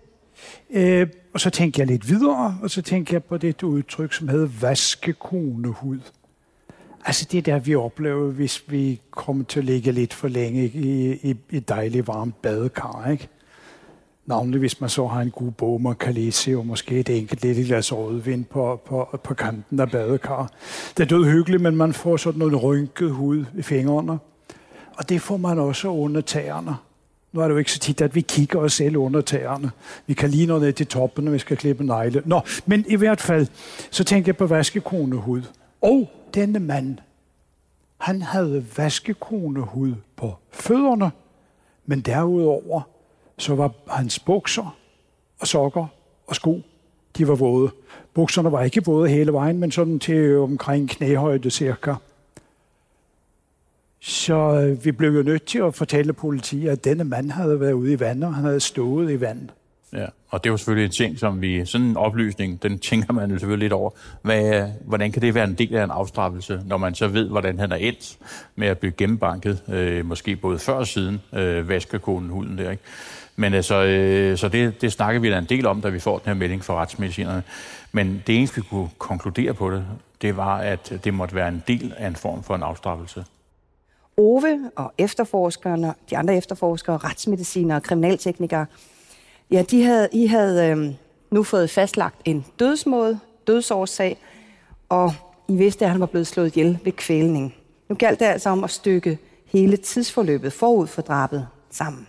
Øh, 0.70 1.08
og 1.34 1.40
så 1.40 1.50
tænker 1.50 1.84
jeg 1.84 1.88
lidt 1.88 2.10
videre, 2.10 2.58
og 2.62 2.70
så 2.70 2.82
tænker 2.82 3.14
jeg 3.14 3.24
på 3.24 3.38
det 3.38 3.64
udtryk, 3.64 4.14
som 4.14 4.28
hedder 4.28 4.48
vaskekonehud. 4.62 6.00
Altså 7.06 7.28
det 7.32 7.46
der, 7.46 7.60
vi 7.60 7.76
oplever, 7.76 8.32
hvis 8.32 8.64
vi 8.68 9.02
kommer 9.12 9.44
til 9.44 9.60
at 9.60 9.66
ligge 9.66 9.92
lidt 9.92 10.14
for 10.14 10.28
længe 10.28 10.66
i, 10.66 11.12
i, 11.12 11.36
i 11.50 11.60
dejligt 11.60 12.08
varmt 12.08 12.42
badekar, 12.42 13.10
ikke? 13.12 13.28
Navnlig 14.30 14.60
hvis 14.60 14.82
man 14.82 14.90
så 14.90 15.08
har 15.08 15.22
en 15.22 15.32
god 15.32 15.52
bog, 15.52 15.82
man 15.82 15.96
kan 15.96 16.14
læse, 16.14 16.58
og 16.58 16.66
måske 16.66 17.00
et 17.00 17.10
enkelt 17.10 17.44
lidt 17.44 17.68
glas 17.68 17.94
rødvin 17.94 18.44
på, 18.44 18.82
på, 18.86 19.20
på 19.24 19.34
kanten 19.34 19.80
af 19.80 19.92
badekar. 19.92 20.52
Det 20.98 21.04
er 21.04 21.08
død 21.08 21.26
hyggeligt, 21.26 21.64
men 21.64 21.76
man 21.76 21.94
får 21.94 22.18
sådan 22.18 22.40
noget 22.40 22.64
rynket 22.64 23.12
hud 23.12 23.46
i 23.58 23.62
fingrene. 23.62 24.20
Og 24.98 25.10
det 25.10 25.22
får 25.22 25.38
man 25.38 25.60
også 25.60 25.88
under 25.88 26.22
tæerne. 26.22 26.76
Nu 27.32 27.42
er 27.42 27.48
det 27.48 27.54
jo 27.54 27.58
ikke 27.58 27.72
så 27.72 27.80
tit, 27.80 28.02
at 28.02 28.16
vi 28.16 28.22
kigger 28.22 28.60
os 28.60 28.74
selv 28.74 28.98
under 28.98 29.22
tæerne. 29.22 29.72
Vi 30.08 30.14
kan 30.14 30.30
lige 30.30 30.46
nå 30.46 30.60
ned 30.60 30.74
til 30.74 30.88
toppen, 30.88 31.26
når 31.26 31.32
vi 31.32 31.40
skal 31.40 31.58
klippe 31.58 31.84
negle. 31.84 32.22
Nå, 32.26 32.42
men 32.66 32.86
i 32.88 32.96
hvert 32.96 33.22
fald, 33.22 33.48
så 33.92 34.04
tænker 34.04 34.30
jeg 34.30 34.38
på 34.38 34.48
vaskekonehud. 34.48 35.42
Og 35.82 36.12
denne 36.34 36.60
mand, 36.60 36.98
han 37.98 38.22
havde 38.22 38.66
vaskekonehud 38.78 39.94
på 40.16 40.36
fødderne, 40.52 41.12
men 41.86 42.02
derudover 42.02 42.82
så 43.40 43.56
var 43.56 43.72
hans 43.88 44.20
bukser 44.20 44.76
og 45.40 45.48
sokker 45.48 45.86
og 46.28 46.36
sko, 46.36 46.62
de 47.18 47.28
var 47.28 47.36
våde. 47.36 47.72
Bukserne 48.14 48.52
var 48.52 48.64
ikke 48.64 48.86
våde 48.86 49.10
hele 49.10 49.34
vejen, 49.34 49.58
men 49.58 49.72
sådan 49.72 50.00
til 50.00 50.38
omkring 50.38 50.90
knæhøjde 50.90 51.50
cirka. 51.50 51.94
Så 54.00 54.36
øh, 54.36 54.86
vi 54.86 54.92
blev 54.92 55.16
jo 55.16 55.24
nødt 55.24 55.46
til 55.46 55.60
at 55.60 55.76
fortælle 55.76 56.14
politiet, 56.14 56.70
at 56.70 56.84
denne 56.84 57.04
mand 57.04 57.32
havde 57.32 57.60
været 57.60 57.74
ude 57.74 57.94
i 57.94 58.00
vandet, 58.00 58.28
og 58.28 58.36
han 58.36 58.44
havde 58.44 58.60
stået 58.60 59.12
i 59.12 59.22
vand. 59.22 59.50
Ja, 59.94 60.06
og 60.30 60.44
det 60.44 60.52
var 60.52 60.58
selvfølgelig 60.58 60.86
en 60.86 60.92
ting, 60.92 61.20
som 61.20 61.42
vi, 61.42 61.66
sådan 61.66 61.88
en 61.88 61.98
oplysning, 61.98 62.64
den 62.64 62.80
tænker 62.80 63.14
man 63.14 63.30
selvfølgelig 63.30 63.66
lidt 63.66 63.74
over. 63.74 63.92
Hvad, 64.22 64.70
hvordan 64.86 65.12
kan 65.12 65.22
det 65.22 65.34
være 65.34 65.44
en 65.44 65.54
del 65.54 65.76
af 65.76 65.84
en 65.84 65.92
afstraffelse, 65.92 66.62
når 66.66 66.78
man 66.78 66.96
så 66.96 67.08
ved, 67.08 67.30
hvordan 67.30 67.60
han 67.60 67.72
er 67.72 67.76
endt 67.76 68.18
med 68.56 68.68
at 68.68 68.78
blive 68.78 68.92
gennembanket, 68.92 69.64
øh, 69.70 70.06
måske 70.06 70.36
både 70.36 70.60
før 70.60 70.74
og 70.74 70.88
siden, 70.88 71.22
øh, 71.34 71.70
vaskekonen 71.70 72.30
huden 72.30 72.58
der, 72.58 72.72
ikke? 72.72 72.84
Men 73.40 73.54
altså, 73.54 73.84
øh, 73.84 74.38
så 74.38 74.50
det, 74.50 74.82
det 74.82 74.92
snakker 74.92 75.22
vi 75.22 75.30
da 75.30 75.38
en 75.38 75.46
del 75.46 75.66
om, 75.66 75.82
da 75.82 75.90
vi 75.90 76.00
får 76.00 76.18
den 76.18 76.28
her 76.28 76.34
melding 76.34 76.66
fra 76.66 76.82
retsmedicinerne. 76.82 77.44
Men 77.92 78.24
det 78.28 78.38
eneste, 78.38 78.56
vi 78.56 78.62
kunne 78.70 78.90
konkludere 78.98 79.54
på 79.54 79.72
det, 79.72 79.86
det 80.22 80.38
var, 80.38 80.58
at 80.58 81.00
det 81.04 81.14
måtte 81.14 81.36
være 81.36 81.48
en 81.48 81.64
del 81.68 81.94
af 81.98 82.08
en 82.08 82.16
form 82.16 82.44
for 82.44 82.56
en 82.56 82.64
afstraffelse. 82.64 83.26
Ove 84.18 84.72
og 84.76 84.94
efterforskerne, 84.98 85.94
de 86.10 86.18
andre 86.18 86.38
efterforskere, 86.38 86.98
retsmedicinere 86.98 87.78
og 87.78 87.84
kriminalteknikere, 87.84 88.66
Ja, 89.52 89.62
de 89.72 89.84
havde, 89.84 90.08
I 90.12 90.26
havde 90.26 90.72
øh, 90.72 90.94
nu 91.32 91.44
fået 91.44 91.70
fastlagt 91.70 92.16
en 92.26 92.46
dødsmåde, 92.60 93.20
dødsårsag, 93.48 94.18
og 94.90 95.14
I 95.48 95.56
vidste, 95.56 95.86
at 95.86 95.92
han 95.92 96.00
var 96.00 96.06
blevet 96.06 96.28
slået 96.28 96.48
ihjel 96.56 96.80
ved 96.84 96.92
kvælning. 96.92 97.56
Nu 97.90 97.96
galt 97.96 98.20
det 98.20 98.26
altså 98.26 98.50
om 98.50 98.64
at 98.64 98.70
stykke 98.70 99.18
hele 99.46 99.78
tidsforløbet 99.78 100.54
forud 100.54 100.88
for 100.88 101.02
drabet 101.02 101.48
sammen. 101.72 102.09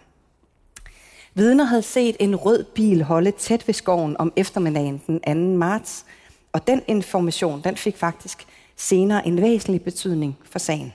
Vidner 1.35 1.65
havde 1.65 1.83
set 1.83 2.17
en 2.21 2.37
rød 2.37 2.65
bil 2.65 3.03
holde 3.03 3.31
tæt 3.31 3.67
ved 3.67 3.75
skoven 3.75 4.17
om 4.19 4.33
eftermiddagen 4.37 5.03
den 5.07 5.21
2. 5.21 5.59
marts, 5.59 6.05
og 6.53 6.67
den 6.67 6.83
information 6.87 7.61
den 7.65 7.77
fik 7.77 7.97
faktisk 7.97 8.47
senere 8.77 9.27
en 9.27 9.43
væsentlig 9.43 9.83
betydning 9.83 10.39
for 10.45 10.59
sagen. 10.59 10.93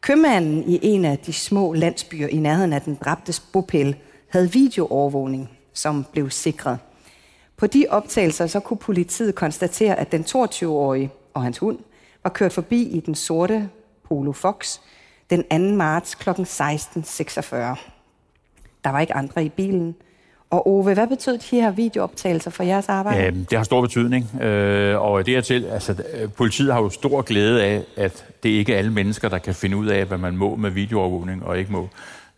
Købmanden 0.00 0.64
i 0.68 0.78
en 0.82 1.04
af 1.04 1.18
de 1.18 1.32
små 1.32 1.72
landsbyer 1.72 2.28
i 2.28 2.36
nærheden 2.36 2.72
af 2.72 2.82
den 2.82 2.98
dræbtes 3.04 3.40
bopæl 3.40 3.96
havde 4.28 4.52
videoovervågning, 4.52 5.50
som 5.72 6.06
blev 6.12 6.30
sikret. 6.30 6.78
På 7.56 7.66
de 7.66 7.86
optagelser 7.88 8.46
så 8.46 8.60
kunne 8.60 8.78
politiet 8.78 9.34
konstatere, 9.34 9.98
at 9.98 10.12
den 10.12 10.24
22-årige 10.24 11.10
og 11.34 11.42
hans 11.42 11.58
hund 11.58 11.78
var 12.22 12.30
kørt 12.30 12.52
forbi 12.52 12.82
i 12.82 13.00
den 13.00 13.14
sorte 13.14 13.68
Polo 14.08 14.32
Fox 14.32 14.78
den 15.30 15.70
2. 15.70 15.76
marts 15.76 16.14
kl. 16.14 16.30
16.46. 16.30 17.99
Der 18.84 18.90
var 18.90 19.00
ikke 19.00 19.14
andre 19.14 19.44
i 19.44 19.48
bilen. 19.48 19.94
Og 20.50 20.66
Ove, 20.66 20.94
hvad 20.94 21.06
betød 21.06 21.38
de 21.38 21.56
her 21.56 21.70
videooptagelser 21.70 22.50
for 22.50 22.62
jeres 22.62 22.88
arbejde? 22.88 23.22
Ja, 23.22 23.30
det 23.30 23.52
har 23.52 23.62
stor 23.62 23.80
betydning, 23.80 24.42
øh, 24.42 25.00
og 25.00 25.26
det 25.26 25.36
er 25.36 25.40
til, 25.40 25.64
altså, 25.64 26.02
øh, 26.14 26.32
politiet 26.32 26.72
har 26.72 26.80
jo 26.80 26.90
stor 26.90 27.22
glæde 27.22 27.64
af, 27.64 27.82
at 27.96 28.24
det 28.42 28.48
ikke 28.48 28.74
er 28.74 28.78
alle 28.78 28.92
mennesker, 28.92 29.28
der 29.28 29.38
kan 29.38 29.54
finde 29.54 29.76
ud 29.76 29.86
af, 29.86 30.04
hvad 30.04 30.18
man 30.18 30.36
må 30.36 30.56
med 30.56 30.70
videoovervågning 30.70 31.44
og 31.44 31.58
ikke 31.58 31.72
må. 31.72 31.88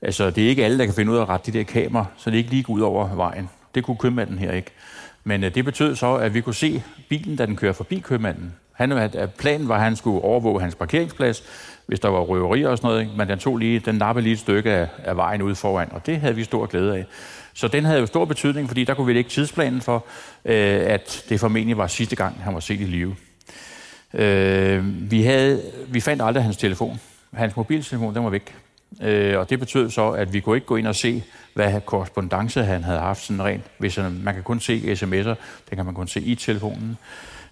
Altså, 0.02 0.30
det 0.30 0.44
er 0.44 0.48
ikke 0.48 0.64
alle, 0.64 0.78
der 0.78 0.84
kan 0.84 0.94
finde 0.94 1.12
ud 1.12 1.16
af 1.16 1.22
at 1.22 1.28
rette 1.28 1.52
de 1.52 1.58
der 1.58 1.64
kameraer, 1.64 2.04
så 2.16 2.30
det 2.30 2.36
ikke 2.36 2.50
lige 2.50 2.62
går 2.62 2.74
ud 2.74 2.80
over 2.80 3.14
vejen. 3.14 3.48
Det 3.74 3.84
kunne 3.84 3.96
købmanden 3.96 4.38
her 4.38 4.52
ikke. 4.52 4.70
Men 5.24 5.44
øh, 5.44 5.54
det 5.54 5.64
betød 5.64 5.96
så, 5.96 6.14
at 6.14 6.34
vi 6.34 6.40
kunne 6.40 6.54
se 6.54 6.82
bilen, 7.08 7.36
da 7.36 7.46
den 7.46 7.56
kører 7.56 7.72
forbi 7.72 7.98
købmanden. 7.98 8.52
Han, 8.72 8.92
at 8.92 9.34
planen 9.38 9.68
var, 9.68 9.74
at 9.74 9.80
han 9.80 9.96
skulle 9.96 10.22
overvåge 10.22 10.60
hans 10.60 10.74
parkeringsplads, 10.74 11.44
hvis 11.86 12.00
der 12.00 12.08
var 12.08 12.20
røverier 12.20 12.68
og 12.68 12.78
sådan 12.78 12.88
noget. 12.88 13.00
Ikke? 13.00 13.12
Men 13.16 13.28
den 13.28 13.38
tog 13.38 13.56
lige, 13.56 13.78
den 13.78 13.94
nappede 13.94 14.22
lige 14.22 14.32
et 14.32 14.38
stykke 14.38 14.70
af, 14.70 14.88
af 14.98 15.16
vejen 15.16 15.42
ude 15.42 15.54
foran, 15.54 15.92
og 15.92 16.06
det 16.06 16.20
havde 16.20 16.34
vi 16.34 16.44
stor 16.44 16.66
glæde 16.66 16.96
af. 16.96 17.04
Så 17.54 17.68
den 17.68 17.84
havde 17.84 18.00
jo 18.00 18.06
stor 18.06 18.24
betydning, 18.24 18.68
fordi 18.68 18.84
der 18.84 18.94
kunne 18.94 19.06
vi 19.06 19.12
lægge 19.12 19.30
tidsplanen 19.30 19.80
for, 19.80 20.04
øh, 20.44 20.80
at 20.86 21.24
det 21.28 21.40
formentlig 21.40 21.76
var 21.76 21.86
sidste 21.86 22.16
gang, 22.16 22.42
han 22.42 22.54
var 22.54 22.60
set 22.60 22.80
i 22.80 22.84
live. 22.84 23.16
Øh, 24.14 25.10
vi, 25.10 25.22
havde, 25.22 25.62
vi 25.88 26.00
fandt 26.00 26.22
aldrig 26.22 26.42
hans 26.44 26.56
telefon. 26.56 27.00
Hans 27.34 27.56
mobiltelefon, 27.56 28.14
den 28.14 28.24
var 28.24 28.30
væk. 28.30 28.54
Øh, 29.02 29.38
og 29.38 29.50
det 29.50 29.58
betød 29.58 29.90
så, 29.90 30.10
at 30.10 30.32
vi 30.32 30.40
kunne 30.40 30.56
ikke 30.56 30.66
gå 30.66 30.76
ind 30.76 30.86
og 30.86 30.96
se, 30.96 31.24
hvad 31.54 31.80
korrespondence 31.80 32.64
han 32.64 32.84
havde 32.84 32.98
haft 32.98 33.22
sådan 33.22 33.44
rent. 33.44 33.64
Hvis 33.78 33.96
han, 33.96 34.20
man 34.24 34.34
kan 34.34 34.42
kun 34.42 34.60
se 34.60 34.92
sms'er, 34.92 35.34
det 35.70 35.76
kan 35.76 35.84
man 35.84 35.94
kun 35.94 36.08
se 36.08 36.20
i 36.20 36.34
telefonen. 36.34 36.98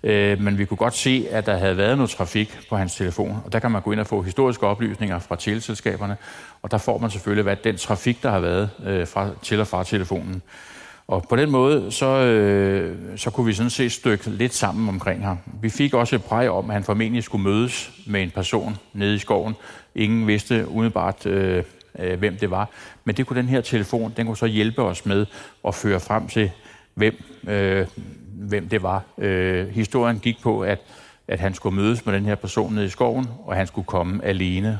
Øh, 0.02 0.40
men 0.40 0.58
vi 0.58 0.64
kunne 0.64 0.76
godt 0.76 0.94
se, 0.94 1.26
at 1.30 1.46
der 1.46 1.56
havde 1.56 1.76
været 1.76 1.96
noget 1.96 2.10
trafik 2.10 2.58
på 2.68 2.76
hans 2.76 2.94
telefon, 2.94 3.42
og 3.44 3.52
der 3.52 3.58
kan 3.58 3.70
man 3.70 3.82
gå 3.82 3.92
ind 3.92 4.00
og 4.00 4.06
få 4.06 4.22
historiske 4.22 4.66
oplysninger 4.66 5.18
fra 5.18 5.36
teleselskaberne, 5.36 6.16
og 6.62 6.70
der 6.70 6.78
får 6.78 6.98
man 6.98 7.10
selvfølgelig, 7.10 7.42
hvad 7.42 7.56
den 7.56 7.76
trafik, 7.76 8.22
der 8.22 8.30
har 8.30 8.40
været 8.40 8.70
øh, 8.86 9.06
fra, 9.06 9.28
til 9.42 9.60
og 9.60 9.66
fra 9.66 9.84
telefonen. 9.84 10.42
Og 11.10 11.24
på 11.28 11.36
den 11.36 11.50
måde, 11.50 11.92
så, 11.92 12.06
øh, 12.06 12.98
så 13.16 13.30
kunne 13.30 13.46
vi 13.46 13.52
sådan 13.52 13.70
set 13.70 13.92
stykke 13.92 14.30
lidt 14.30 14.54
sammen 14.54 14.88
omkring 14.88 15.24
ham. 15.24 15.38
Vi 15.62 15.68
fik 15.68 15.94
også 15.94 16.16
et 16.16 16.24
præg 16.24 16.50
om, 16.50 16.70
at 16.70 16.74
han 16.74 16.84
formentlig 16.84 17.24
skulle 17.24 17.44
mødes 17.44 17.92
med 18.06 18.22
en 18.22 18.30
person 18.30 18.76
nede 18.92 19.14
i 19.14 19.18
skoven. 19.18 19.54
Ingen 19.94 20.26
vidste 20.26 20.68
umiddelbart, 20.68 21.26
øh, 21.26 21.64
øh, 21.98 22.18
hvem 22.18 22.36
det 22.36 22.50
var. 22.50 22.70
Men 23.04 23.16
det 23.16 23.26
kunne 23.26 23.40
den 23.40 23.48
her 23.48 23.60
telefon, 23.60 24.12
den 24.16 24.26
kunne 24.26 24.36
så 24.36 24.46
hjælpe 24.46 24.82
os 24.82 25.06
med 25.06 25.26
at 25.68 25.74
føre 25.74 26.00
frem 26.00 26.28
til, 26.28 26.50
hvem, 26.94 27.22
øh, 27.48 27.86
hvem 28.48 28.68
det 28.68 28.82
var. 28.82 29.02
Øh, 29.18 29.68
historien 29.68 30.18
gik 30.18 30.42
på, 30.42 30.60
at, 30.60 30.78
at 31.28 31.40
han 31.40 31.54
skulle 31.54 31.76
mødes 31.76 32.06
med 32.06 32.14
den 32.14 32.24
her 32.24 32.34
person 32.34 32.74
nede 32.74 32.86
i 32.86 32.88
skoven, 32.88 33.26
og 33.44 33.56
han 33.56 33.66
skulle 33.66 33.86
komme 33.86 34.24
alene. 34.24 34.78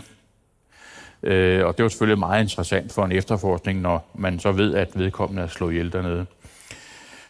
Øh, 1.22 1.66
og 1.66 1.76
det 1.76 1.82
var 1.82 1.88
selvfølgelig 1.88 2.18
meget 2.18 2.42
interessant 2.42 2.92
for 2.92 3.04
en 3.04 3.12
efterforskning, 3.12 3.80
når 3.80 4.10
man 4.14 4.38
så 4.38 4.52
ved, 4.52 4.74
at 4.74 4.88
vedkommende 4.94 5.42
er 5.42 5.46
slået 5.46 5.72
ihjel 5.72 5.92
dernede. 5.92 6.26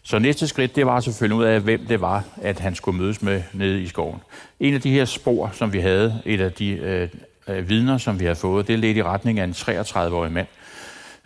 Så 0.02 0.18
næste 0.18 0.48
skridt, 0.48 0.76
det 0.76 0.86
var 0.86 1.00
selvfølgelig 1.00 1.38
ud 1.38 1.44
af, 1.44 1.60
hvem 1.60 1.86
det 1.86 2.00
var, 2.00 2.24
at 2.42 2.58
han 2.60 2.74
skulle 2.74 3.00
mødes 3.00 3.22
med 3.22 3.42
nede 3.52 3.82
i 3.82 3.86
skoven. 3.86 4.20
En 4.60 4.74
af 4.74 4.80
de 4.80 4.90
her 4.90 5.04
spor, 5.04 5.50
som 5.52 5.72
vi 5.72 5.80
havde, 5.80 6.22
et 6.24 6.40
af 6.40 6.52
de 6.52 6.70
øh, 6.70 7.08
øh 7.48 7.68
vidner, 7.68 7.98
som 7.98 8.20
vi 8.20 8.24
har 8.24 8.34
fået, 8.34 8.68
det 8.68 8.78
ledte 8.78 9.00
i 9.00 9.02
retning 9.02 9.38
af 9.38 9.44
en 9.44 9.52
33-årig 9.52 10.32
mand. 10.32 10.46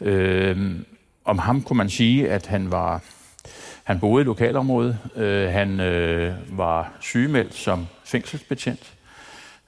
Øh, 0.00 0.76
om 1.24 1.38
ham 1.38 1.62
kunne 1.62 1.76
man 1.76 1.90
sige, 1.90 2.30
at 2.30 2.46
han 2.46 2.70
var 2.70 3.02
han 3.84 4.00
boede 4.00 4.22
i 4.22 4.24
lokalområdet. 4.24 4.98
Øh, 5.16 5.48
han 5.48 5.80
øh, 5.80 6.34
var 6.58 6.92
sygemeldt 7.00 7.54
som 7.54 7.86
fængselsbetjent. 8.04 8.92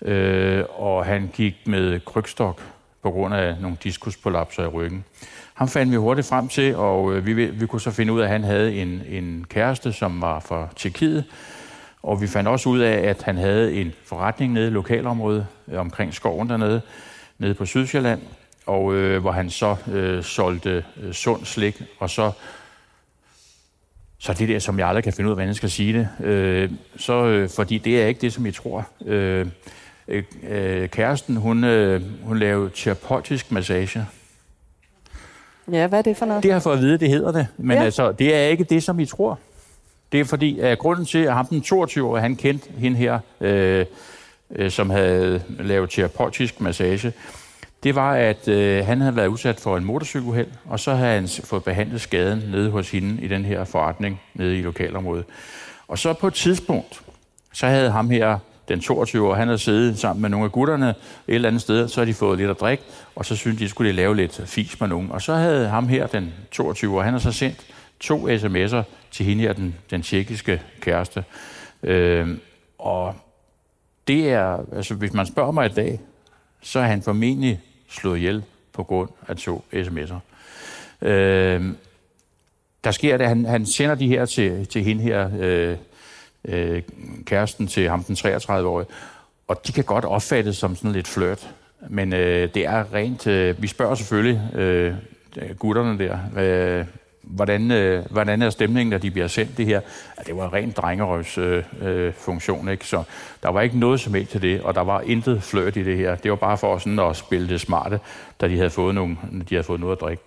Øh, 0.02 0.64
og 0.74 1.05
han 1.05 1.31
gik 1.35 1.55
med 1.66 2.00
krygstok 2.00 2.62
på 3.02 3.11
grund 3.11 3.35
af 3.35 3.57
nogle 3.61 3.76
diskuspolapser 3.83 4.62
i 4.62 4.66
ryggen. 4.66 5.05
Ham 5.55 5.68
fandt 5.68 5.92
vi 5.92 5.96
hurtigt 5.96 6.26
frem 6.26 6.48
til, 6.48 6.76
og 6.76 7.14
øh, 7.14 7.26
vi, 7.26 7.33
vi 7.33 7.66
kunne 7.66 7.81
så 7.81 7.90
finde 7.90 8.12
ud 8.12 8.20
af, 8.20 8.24
at 8.24 8.31
han 8.31 8.44
havde 8.44 8.74
en, 8.74 9.02
en 9.09 9.46
kæreste, 9.48 9.92
som 9.92 10.20
var 10.20 10.40
fra 10.40 10.68
Tjekkiet. 10.76 11.24
Og 12.02 12.20
vi 12.20 12.26
fandt 12.26 12.48
også 12.48 12.68
ud 12.68 12.79
af, 12.79 13.09
at 13.09 13.22
han 13.22 13.37
havde 13.37 13.74
en 13.74 13.92
forretning 14.05 14.52
nede 14.52 14.66
i 14.66 14.70
lokalområdet 14.70 15.46
øh, 15.68 15.81
omkring 15.81 16.14
skoven 16.14 16.48
dernede, 16.48 16.81
nede 17.38 17.55
på 17.55 17.66
Sydsjælland, 17.66 18.20
og 18.66 18.94
øh, 18.94 19.20
hvor 19.20 19.33
han 19.33 19.50
så 19.50 19.76
øh, 19.92 20.24
solgte 20.24 20.85
øh, 21.02 21.12
sund 21.12 21.44
slik, 21.44 21.83
og 21.98 22.11
så 22.11 22.33
så 24.18 24.33
det 24.33 24.48
der, 24.48 24.59
som 24.59 24.79
jeg 24.79 24.88
aldrig 24.88 25.05
kan 25.05 25.12
finde 25.12 25.29
ud 25.29 25.33
af, 25.33 25.37
hvordan 25.37 25.48
jeg 25.48 25.57
skal 25.57 25.70
sige 25.70 25.92
det, 25.92 26.26
øh, 26.26 26.70
så, 26.96 27.26
øh, 27.26 27.48
fordi 27.48 27.79
det 27.79 28.02
er 28.02 28.07
ikke 28.07 28.20
det, 28.20 28.33
som 28.33 28.46
jeg 28.46 28.55
tror. 28.55 28.87
Øh, 29.07 29.46
øh, 30.09 30.22
øh, 30.48 30.88
kæresten, 30.88 31.37
hun, 31.37 31.64
øh, 31.64 32.02
hun 32.22 32.38
lavede 32.38 32.70
terapeutisk 32.74 33.52
massage. 33.52 34.07
Ja, 35.72 35.87
hvad 35.87 35.98
er 35.98 36.02
det 36.02 36.16
for 36.16 36.26
noget? 36.26 36.42
Det 36.42 36.52
har 36.52 36.61
fået 36.61 36.74
at 36.74 36.81
vide, 36.81 36.98
det 36.98 37.09
hedder 37.09 37.33
det. 37.33 37.46
Men 37.57 37.76
Ja. 37.79 37.85
altså, 37.85 38.12
det 38.12 38.35
er 38.35 38.42
ikke 38.46 38.64
det, 38.64 38.83
som 38.83 39.00
I 39.00 39.07
tror. 39.07 39.38
Det 40.12 40.20
er 40.20 40.24
fordi, 40.24 40.61
at 40.61 40.79
grunden 40.79 41.05
til, 41.07 41.18
at 41.18 41.33
ham 41.33 41.46
den 41.46 41.62
22 41.62 42.20
han 42.20 42.37
kendte 42.37 42.70
hende 42.79 42.96
her, 42.96 43.18
øh, 43.40 43.87
øh, 44.57 44.70
som 44.70 44.90
havde 44.90 45.42
lavet 45.59 45.90
terapeutisk 45.90 46.61
massage, 46.61 47.12
det 47.87 47.94
var, 47.94 48.14
at 48.14 48.49
øh, 48.49 48.87
han 48.87 49.01
havde 49.01 49.16
været 49.16 49.27
udsat 49.27 49.61
for 49.61 49.77
en 49.77 49.85
motorcykeluheld, 49.85 50.49
og 50.64 50.81
så 50.81 50.94
havde 50.94 51.14
han 51.14 51.29
fået 51.29 51.64
behandlet 51.64 52.01
skaden 52.01 52.38
nede 52.38 52.70
hos 52.70 52.90
hende 52.90 53.22
i 53.22 53.29
den 53.29 53.44
her 53.44 53.64
forretning 53.64 54.20
nede 54.35 54.59
i 54.59 54.62
lokalområdet. 54.62 55.25
Og 55.88 55.99
så 55.99 56.12
på 56.12 56.27
et 56.27 56.35
tidspunkt, 56.35 57.03
så 57.53 57.66
havde 57.66 57.90
ham 57.90 58.11
her, 58.11 58.38
den 58.68 58.81
22 58.81 59.29
år, 59.29 59.35
han 59.35 59.49
havde 59.49 59.59
siddet 59.59 59.99
sammen 59.99 60.22
med 60.22 60.31
nogle 60.31 60.44
af 60.44 60.53
gutterne 60.53 60.88
et 60.88 60.94
eller 61.29 61.49
andet 61.49 61.62
sted, 61.62 61.88
så 61.88 62.01
havde 62.01 62.09
de 62.09 62.14
fået 62.14 62.38
lidt 62.38 62.51
at 62.51 62.61
drikke, 62.61 62.85
og 63.16 63.25
så 63.25 63.37
syntes 63.37 63.59
de, 63.59 63.68
skulle 63.68 63.90
de 63.90 63.96
lave 63.96 64.16
lidt 64.16 64.42
fis 64.46 64.81
med 64.81 64.88
nogen. 64.88 65.11
Og 65.11 65.22
så 65.22 65.35
havde 65.35 65.68
ham 65.68 65.88
her, 65.88 66.07
den 66.07 66.35
22 66.51 66.96
år, 66.96 67.03
han 67.03 67.12
havde 67.12 67.22
så 67.22 67.33
sendt 67.33 67.66
to 68.01 68.29
sms'er 68.29 68.83
til 69.11 69.27
hende 69.27 69.42
her, 69.42 69.53
den, 69.53 69.75
den 69.90 70.03
tjekkiske 70.03 70.62
kæreste. 70.81 71.25
Øh, 71.83 72.29
og 72.79 73.14
det 74.09 74.31
er, 74.33 74.59
altså 74.77 74.94
hvis 74.94 75.12
man 75.12 75.27
spørger 75.27 75.53
mig 75.53 75.66
i 75.66 75.75
dag, 75.75 76.01
så 76.62 76.79
er 76.79 76.87
han 76.87 77.03
formentlig 77.03 77.61
slået 77.88 78.16
ihjel 78.16 78.42
på 78.72 78.83
grund 78.83 79.09
af 79.29 79.37
to 79.37 79.64
sms'er. 79.72 80.18
Øh, 81.07 81.62
der 82.85 82.90
sker 82.90 83.16
det, 83.16 83.29
han, 83.29 83.44
han 83.44 83.66
sender 83.66 83.94
de 83.94 84.09
her 84.09 84.25
til, 84.25 84.66
til 84.66 84.85
hende 84.85 85.03
her, 85.03 85.31
øh, 85.40 85.77
øh, 86.44 86.83
kæresten 87.25 87.66
til 87.66 87.88
ham, 87.88 88.05
den 88.05 88.14
33-årige, 88.14 88.88
og 89.49 89.66
de 89.66 89.72
kan 89.72 89.85
godt 89.85 90.05
opfattes 90.05 90.57
som 90.57 90.77
sådan 90.77 90.92
lidt 90.92 91.09
flirt, 91.09 91.55
men 91.88 92.12
øh, 92.12 92.55
det 92.55 92.66
er 92.66 92.95
rent, 92.95 93.26
øh, 93.26 93.62
vi 93.62 93.66
spørger 93.66 93.95
selvfølgelig 93.95 94.55
øh, 94.55 94.95
gutterne 95.59 95.99
der, 95.99 96.18
øh, 96.78 96.87
hvordan, 97.27 97.70
øh, 97.70 98.05
hvordan 98.11 98.43
er 98.43 98.51
stemningen, 98.51 98.91
når 98.91 98.99
de 98.99 99.11
bliver 99.11 99.27
sendt 99.27 99.59
det 99.59 99.66
her? 99.66 99.81
Ja, 100.18 100.22
det 100.27 100.37
var 100.37 100.53
rent 100.53 100.77
drengerøvs 100.77 101.39
øh, 101.39 101.64
øh, 101.83 102.12
funktion, 102.14 102.68
ikke? 102.68 102.87
Så 102.87 103.03
der 103.43 103.49
var 103.49 103.61
ikke 103.61 103.79
noget 103.79 104.01
som 104.01 104.14
helst 104.14 104.31
til 104.31 104.43
det, 104.43 104.61
og 104.61 104.74
der 104.74 104.81
var 104.81 105.01
intet 105.01 105.43
flørt 105.43 105.77
i 105.77 105.83
det 105.83 105.97
her. 105.97 106.14
Det 106.14 106.31
var 106.31 106.37
bare 106.37 106.59
for 106.59 106.79
sådan 106.79 106.99
at 106.99 107.16
spille 107.16 107.49
det 107.49 107.61
smarte, 107.61 108.01
da 108.41 108.49
de 108.49 108.57
havde 108.57 108.70
fået, 108.70 108.95
nogle, 108.95 109.16
de 109.49 109.55
havde 109.55 109.64
fået 109.64 109.81
noget 109.81 109.97
at 109.97 110.01
drikke. 110.01 110.22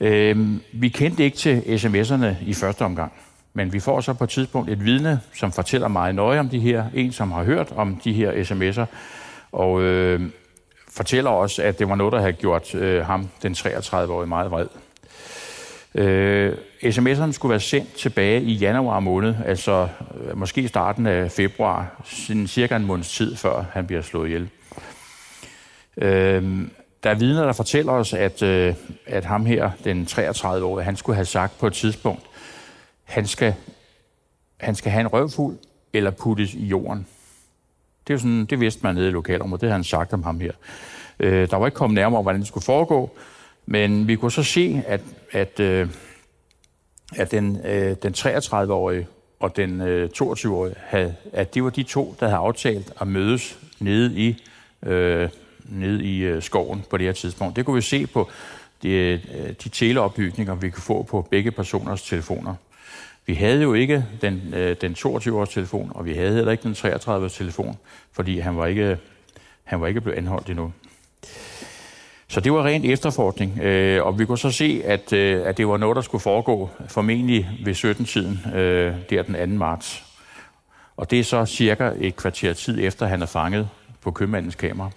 Øh, 0.00 0.56
vi 0.72 0.88
kendte 0.88 1.24
ikke 1.24 1.36
til 1.36 1.60
sms'erne 1.60 2.34
i 2.46 2.54
første 2.54 2.84
omgang, 2.84 3.12
men 3.54 3.72
vi 3.72 3.80
får 3.80 4.00
så 4.00 4.12
på 4.12 4.24
et 4.24 4.30
tidspunkt 4.30 4.70
et 4.70 4.84
vidne, 4.84 5.20
som 5.34 5.52
fortæller 5.52 5.88
meget 5.88 6.14
nøje 6.14 6.40
om 6.40 6.48
de 6.48 6.58
her, 6.58 6.84
en 6.94 7.12
som 7.12 7.32
har 7.32 7.44
hørt 7.44 7.72
om 7.76 8.00
de 8.04 8.12
her 8.12 8.32
sms'er, 8.32 8.84
og 9.52 9.82
øh, 9.82 10.20
fortæller 10.88 11.30
også, 11.30 11.62
at 11.62 11.78
det 11.78 11.88
var 11.88 11.94
noget, 11.94 12.12
der 12.12 12.20
havde 12.20 12.32
gjort 12.32 12.74
øh, 12.74 13.06
ham, 13.06 13.28
den 13.42 13.52
33-årige, 13.52 14.28
meget 14.28 14.50
vred. 14.50 14.66
Øh, 15.94 16.52
sms'erne 16.84 17.32
skulle 17.32 17.50
være 17.50 17.60
sendt 17.60 17.94
tilbage 17.94 18.42
i 18.42 18.52
januar 18.52 19.00
måned, 19.00 19.34
altså 19.46 19.88
øh, 20.20 20.38
måske 20.38 20.68
starten 20.68 21.06
af 21.06 21.30
februar, 21.30 22.02
cirka 22.46 22.76
en 22.76 22.86
måneds 22.86 23.12
tid 23.12 23.36
før 23.36 23.64
han 23.72 23.86
bliver 23.86 24.02
slået 24.02 24.26
ihjel. 24.26 24.48
Øh, 25.96 26.68
da 27.04 27.08
der 27.08 27.10
er 27.10 27.18
vidner, 27.18 27.44
der 27.44 27.52
fortæller 27.52 27.92
os, 27.92 28.12
at, 28.14 28.42
øh, 28.42 28.74
at 29.06 29.24
ham 29.24 29.46
her, 29.46 29.70
den 29.84 30.06
33-årige, 30.10 30.84
han 30.84 30.96
skulle 30.96 31.16
have 31.16 31.24
sagt 31.24 31.58
på 31.58 31.66
et 31.66 31.72
tidspunkt, 31.72 32.22
han 33.04 33.26
skal, 33.26 33.54
han 34.60 34.74
skal 34.74 34.92
have 34.92 35.00
en 35.00 35.06
røvfuld 35.06 35.58
eller 35.92 36.10
puttes 36.10 36.54
i 36.54 36.66
jorden. 36.66 37.06
Det, 38.06 38.10
er 38.10 38.14
jo 38.14 38.18
sådan, 38.18 38.44
det 38.44 38.60
vidste 38.60 38.80
man 38.82 38.94
nede 38.94 39.08
i 39.08 39.10
lokalområdet, 39.10 39.60
det 39.60 39.66
havde 39.66 39.78
han 39.78 39.84
sagt 39.84 40.12
om 40.12 40.22
ham 40.22 40.40
her. 40.40 40.52
Øh, 41.20 41.50
der 41.50 41.56
var 41.56 41.66
ikke 41.66 41.76
kommet 41.76 41.94
nærmere, 41.94 42.22
hvordan 42.22 42.40
det 42.40 42.48
skulle 42.48 42.64
foregå, 42.64 43.10
men 43.70 44.08
vi 44.08 44.16
kunne 44.16 44.32
så 44.32 44.42
se, 44.42 44.82
at, 44.86 45.00
at, 45.32 45.60
øh, 45.60 45.88
at 47.16 47.30
den, 47.30 47.66
øh, 47.66 47.96
den 48.02 48.12
33-årige 48.12 49.06
og 49.40 49.56
den 49.56 49.80
øh, 49.80 50.10
22-årige, 50.16 50.74
havde, 50.78 51.14
at 51.32 51.54
det 51.54 51.64
var 51.64 51.70
de 51.70 51.82
to, 51.82 52.14
der 52.20 52.26
havde 52.26 52.38
aftalt 52.38 52.92
at 53.00 53.06
mødes 53.06 53.58
nede 53.78 54.18
i, 54.18 54.44
øh, 54.82 55.28
nede 55.64 56.04
i 56.04 56.18
øh, 56.18 56.42
skoven 56.42 56.84
på 56.90 56.96
det 56.96 57.06
her 57.06 57.12
tidspunkt. 57.12 57.56
Det 57.56 57.64
kunne 57.64 57.74
vi 57.76 57.82
se 57.82 58.06
på 58.06 58.30
de, 58.82 58.90
øh, 58.90 59.20
de 59.64 59.68
teleopbygninger, 59.68 60.54
vi 60.54 60.70
kunne 60.70 60.82
få 60.82 61.02
på 61.02 61.28
begge 61.30 61.50
personers 61.50 62.02
telefoner. 62.02 62.54
Vi 63.26 63.34
havde 63.34 63.62
jo 63.62 63.74
ikke 63.74 64.04
den, 64.20 64.54
øh, 64.54 64.76
den 64.80 64.92
22-års 64.92 65.48
telefon, 65.48 65.92
og 65.94 66.04
vi 66.04 66.14
havde 66.14 66.34
heller 66.34 66.52
ikke 66.52 66.62
den 66.62 66.72
33-års 66.72 67.34
telefon, 67.34 67.76
fordi 68.12 68.38
han 68.38 68.56
var 68.56 68.66
ikke, 68.66 68.98
han 69.64 69.80
var 69.80 69.86
ikke 69.86 70.00
blevet 70.00 70.18
anholdt 70.18 70.48
endnu. 70.48 70.72
Så 72.30 72.40
det 72.40 72.52
var 72.52 72.64
rent 72.64 72.84
efterforskning, 72.84 73.60
øh, 73.60 74.06
og 74.06 74.18
vi 74.18 74.24
kunne 74.24 74.38
så 74.38 74.50
se, 74.50 74.82
at, 74.84 75.12
øh, 75.12 75.46
at 75.46 75.56
det 75.56 75.68
var 75.68 75.76
noget, 75.76 75.96
der 75.96 76.02
skulle 76.02 76.22
foregå 76.22 76.70
formentlig 76.88 77.48
ved 77.64 77.74
17-tiden, 77.74 78.40
øh, 78.54 78.94
der 79.10 79.22
den 79.22 79.50
2. 79.50 79.58
marts. 79.58 80.04
Og 80.96 81.10
det 81.10 81.20
er 81.20 81.24
så 81.24 81.46
cirka 81.46 81.90
et 82.00 82.16
kvarter 82.16 82.52
tid 82.52 82.78
efter, 82.80 83.06
han 83.06 83.22
er 83.22 83.26
fanget 83.26 83.68
på 84.02 84.10
købmandens 84.10 84.54
kamera. 84.54 84.90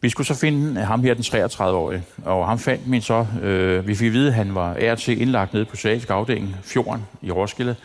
Vi 0.00 0.08
skulle 0.08 0.26
så 0.26 0.34
finde 0.34 0.80
ham 0.80 1.02
her, 1.02 1.14
den 1.14 1.22
33-årige, 1.22 2.02
og 2.24 2.46
ham 2.46 2.58
fandt 2.58 2.86
min 2.86 3.02
så. 3.02 3.26
Øh, 3.42 3.86
vi 3.86 3.94
fik 3.94 4.06
at 4.06 4.12
vide, 4.12 4.28
at 4.28 4.34
han 4.34 4.54
var 4.54 4.76
RT 4.80 5.08
indlagt 5.08 5.52
nede 5.52 5.64
på 5.64 5.74
Psykiatrisk 5.74 6.10
afdeling, 6.10 6.56
Fjorden 6.62 7.06
i 7.22 7.30
Roskilde. 7.30 7.76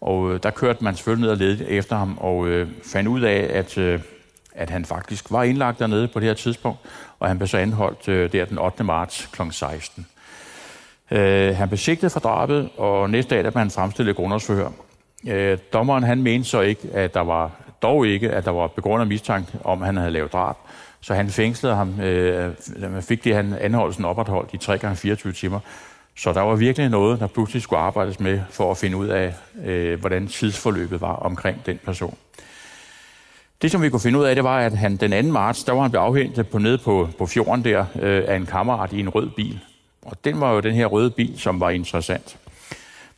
Og 0.00 0.32
øh, 0.32 0.40
der 0.42 0.50
kørte 0.50 0.84
man 0.84 0.96
selvfølgelig 0.96 1.22
ned 1.22 1.30
og 1.30 1.36
ledte 1.36 1.68
efter 1.68 1.96
ham, 1.96 2.18
og 2.20 2.48
øh, 2.48 2.68
fandt 2.92 3.08
ud 3.08 3.20
af, 3.20 3.50
at, 3.58 3.78
øh, 3.78 4.00
at 4.54 4.70
han 4.70 4.84
faktisk 4.84 5.30
var 5.30 5.42
indlagt 5.42 5.78
dernede 5.78 6.08
på 6.08 6.20
det 6.20 6.28
her 6.28 6.34
tidspunkt, 6.34 6.78
og 7.18 7.28
han 7.28 7.38
blev 7.38 7.48
så 7.48 7.58
anholdt 7.58 8.08
øh, 8.08 8.32
der 8.32 8.44
den 8.44 8.58
8. 8.58 8.84
marts 8.84 9.28
kl. 9.32 9.42
16. 9.50 10.06
Øh, 11.10 11.56
han 11.56 11.68
blev 11.68 11.78
sigtet 11.78 12.12
for 12.12 12.20
drabet, 12.20 12.70
og 12.76 13.10
næste 13.10 13.34
dag 13.34 13.44
der 13.44 13.50
blev 13.50 13.58
han 13.58 13.70
fremstillet 13.70 14.16
grundlovsforhør. 14.16 14.70
Øh, 15.28 15.58
dommeren 15.72 16.04
han 16.04 16.22
mente 16.22 16.48
så 16.48 16.60
ikke, 16.60 16.88
at 16.92 17.14
der 17.14 17.20
var 17.20 17.50
dog 17.82 18.06
ikke, 18.06 18.30
at 18.30 18.44
der 18.44 18.50
var 18.50 18.66
begrundet 18.66 19.08
mistanke 19.08 19.58
om, 19.64 19.82
at 19.82 19.86
han 19.86 19.96
havde 19.96 20.10
lavet 20.10 20.32
drab. 20.32 20.56
Så 21.00 21.14
han 21.14 21.30
fængslede 21.30 21.74
ham, 21.74 22.00
øh, 22.00 22.52
man 22.78 23.02
fik 23.02 23.24
det, 23.24 23.34
han 23.34 23.54
anholdelsen 23.60 24.04
opretholdt 24.04 24.54
i 24.54 24.58
3 24.58 24.78
gange 24.78 24.96
24 24.96 25.32
timer. 25.32 25.60
Så 26.16 26.32
der 26.32 26.40
var 26.40 26.54
virkelig 26.54 26.88
noget, 26.88 27.20
der 27.20 27.26
pludselig 27.26 27.62
skulle 27.62 27.80
arbejdes 27.80 28.20
med 28.20 28.40
for 28.50 28.70
at 28.70 28.76
finde 28.76 28.96
ud 28.96 29.08
af, 29.08 29.34
øh, 29.64 30.00
hvordan 30.00 30.26
tidsforløbet 30.26 31.00
var 31.00 31.12
omkring 31.12 31.66
den 31.66 31.80
person. 31.84 32.16
Det, 33.62 33.70
som 33.70 33.82
vi 33.82 33.90
kunne 33.90 34.00
finde 34.00 34.18
ud 34.18 34.24
af, 34.24 34.34
det 34.34 34.44
var, 34.44 34.58
at 34.58 34.76
han 34.76 34.96
den 34.96 35.26
2. 35.26 35.32
marts, 35.32 35.64
der 35.64 35.72
var 35.72 35.82
han 35.82 35.90
blevet 35.90 36.04
afhentet 36.04 36.48
på 36.48 36.58
nede 36.58 36.78
på, 36.78 37.08
på 37.18 37.26
fjorden 37.26 37.64
der 37.64 37.84
øh, 38.00 38.24
af 38.28 38.36
en 38.36 38.46
kammerat 38.46 38.92
i 38.92 39.00
en 39.00 39.08
rød 39.08 39.30
bil. 39.30 39.60
Og 40.02 40.24
den 40.24 40.40
var 40.40 40.52
jo 40.52 40.60
den 40.60 40.74
her 40.74 40.86
røde 40.86 41.10
bil, 41.10 41.38
som 41.38 41.60
var 41.60 41.70
interessant. 41.70 42.36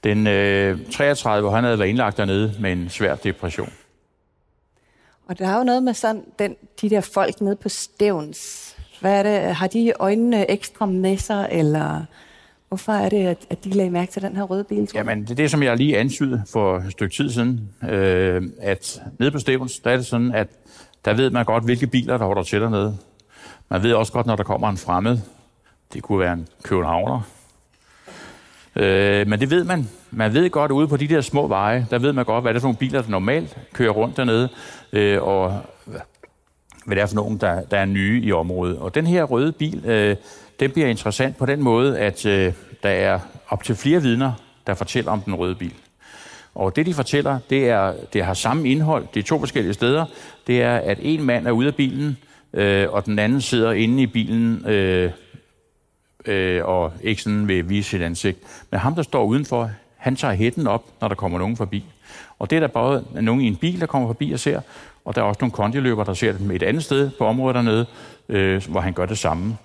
Den 0.05 0.27
øh, 0.27 0.79
33, 0.93 1.51
han 1.51 1.65
havde 1.65 1.79
været 1.79 1.89
indlagt 1.89 2.17
dernede 2.17 2.55
med 2.61 2.73
en 2.73 2.89
svær 2.89 3.15
depression. 3.15 3.73
Og 5.29 5.39
der 5.39 5.49
er 5.49 5.59
jo 5.59 5.65
noget 5.65 5.83
med 5.83 5.95
sådan, 5.95 6.25
den, 6.39 6.57
de 6.81 6.91
der 6.91 7.01
folk 7.01 7.41
nede 7.41 7.57
på 7.57 7.69
stævns. 7.69 8.77
Hvad 9.01 9.13
er 9.13 9.23
det? 9.23 9.55
Har 9.55 9.67
de 9.67 9.93
øjnene 10.01 10.51
ekstra 10.51 10.87
med 10.87 11.17
sig, 11.17 11.49
eller 11.51 12.05
hvorfor 12.69 12.93
er 12.93 13.09
det, 13.09 13.27
at, 13.27 13.39
at 13.51 13.65
de 13.65 13.71
lagde 13.71 13.91
mærke 13.91 14.13
til 14.13 14.23
den 14.23 14.37
her 14.37 14.43
røde 14.43 14.65
bil? 14.65 14.89
Jamen, 14.95 15.23
det 15.23 15.31
er 15.31 15.35
det, 15.35 15.51
som 15.51 15.63
jeg 15.63 15.77
lige 15.77 15.99
antydede 15.99 16.43
for 16.53 16.79
et 16.79 16.93
stykke 16.93 17.15
tid 17.15 17.31
siden, 17.31 17.71
øh, 17.91 18.43
at 18.61 19.03
nede 19.19 19.31
på 19.31 19.39
Stevens, 19.39 19.79
der 19.79 19.91
er 19.91 19.97
det 19.97 20.07
sådan, 20.07 20.33
at 20.35 20.49
der 21.05 21.15
ved 21.15 21.31
man 21.31 21.45
godt, 21.45 21.65
hvilke 21.65 21.87
biler, 21.87 22.19
der 22.19 22.25
holder 22.25 22.43
til 22.43 22.61
dernede. 22.61 22.97
Man 23.69 23.83
ved 23.83 23.93
også 23.93 24.13
godt, 24.13 24.27
når 24.27 24.37
der 24.37 24.45
kommer 24.45 24.69
en 24.69 24.77
fremmed. 24.77 25.19
Det 25.93 26.03
kunne 26.03 26.19
være 26.19 26.33
en 26.33 26.49
københavner. 26.63 27.21
Øh, 28.77 29.29
men 29.29 29.41
det 29.41 29.51
ved 29.51 29.65
man. 29.65 29.89
Man 30.11 30.35
ved 30.35 30.51
godt, 30.51 30.71
ude 30.71 30.89
på 30.89 30.97
de 30.97 31.09
der 31.09 31.21
små 31.21 31.47
veje, 31.47 31.87
der 31.91 31.99
ved 31.99 32.13
man 32.13 32.25
godt, 32.25 32.45
hvad 32.45 32.55
det 32.55 32.59
er 32.59 32.61
for 32.61 32.67
nogle 32.69 32.79
biler, 32.79 33.03
der 33.03 33.11
normalt 33.11 33.59
kører 33.73 33.91
rundt 33.91 34.17
dernede, 34.17 34.49
øh, 34.93 35.23
og 35.23 35.61
hvad 36.87 36.97
det 36.97 37.03
er 37.03 37.07
for 37.07 37.15
nogen, 37.15 37.39
der, 37.39 37.63
der 37.63 37.79
er 37.79 37.85
nye 37.85 38.21
i 38.25 38.33
området. 38.33 38.79
Og 38.79 38.95
den 38.95 39.07
her 39.07 39.25
røde 39.25 39.53
bil, 39.53 39.87
øh, 39.87 40.17
den 40.61 40.71
bliver 40.71 40.87
interessant 40.89 41.37
på 41.37 41.47
den 41.47 41.63
måde, 41.63 41.99
at 41.99 42.27
øh, 42.27 42.53
der 42.83 42.89
er 42.89 43.21
op 43.49 43.65
til 43.65 43.77
flere 43.77 44.03
vidner, 44.03 44.33
der 44.67 44.75
fortæller 44.75 45.13
om 45.13 45.21
den 45.21 45.35
røde 45.35 45.55
bil. 45.55 45.75
Og 46.55 46.77
det, 46.77 46.87
de 46.87 46.95
fortæller, 46.95 47.39
det, 47.51 47.69
er, 47.69 47.95
det 48.13 48.25
har 48.25 48.35
samme 48.35 48.69
indhold. 48.69 49.07
Det 49.15 49.21
er 49.21 49.25
to 49.25 49.39
forskellige 49.39 49.75
steder. 49.75 50.05
Det 50.47 50.63
er, 50.63 50.77
at 50.77 50.99
en 51.03 51.23
mand 51.23 51.47
er 51.47 51.51
ude 51.51 51.69
af 51.69 51.75
bilen, 51.75 52.17
øh, 52.53 52.87
og 52.91 53.07
den 53.07 53.19
anden 53.19 53.41
sidder 53.41 53.73
inde 53.73 54.03
i 54.03 54.07
bilen 54.07 54.67
øh, 54.67 55.11
øh, 56.27 56.65
og 56.65 56.93
ikke 57.03 57.23
sådan 57.23 57.49
vil 57.49 57.69
vise 57.69 57.91
sit 57.91 58.03
ansigt. 58.03 58.39
Men 58.71 58.81
ham, 58.81 58.95
der 58.95 59.03
står 59.03 59.25
udenfor, 59.25 59.71
han 59.97 60.17
tager 60.17 60.35
hætten 60.35 60.67
op, 60.67 60.85
når 61.01 61.09
der 61.09 61.15
kommer 61.15 61.39
nogen 61.39 61.57
forbi. 61.57 61.85
Og 62.39 62.51
det 62.51 62.57
er 62.57 62.61
der 62.61 62.67
både 62.67 63.05
nogen 63.21 63.41
i 63.41 63.47
en 63.47 63.57
bil, 63.57 63.81
der 63.81 63.87
kommer 63.87 64.09
forbi 64.09 64.33
og 64.33 64.41
ser, 64.41 64.61
og 65.05 65.15
der 65.15 65.23
er 65.23 65.27
også 65.27 65.39
nogle 65.41 65.53
kondiløber, 65.53 66.05
der 66.05 66.15
ser 66.15 66.33
dem 66.33 66.51
et 66.51 66.63
andet 66.63 66.85
sted 66.85 67.11
på 67.19 67.27
området 67.27 67.55
dernede, 67.55 67.87
øh, 68.29 68.69
hvor 68.69 68.81
han 68.81 68.93
gør 68.93 69.07
det 69.07 69.19
samme. 69.19 69.57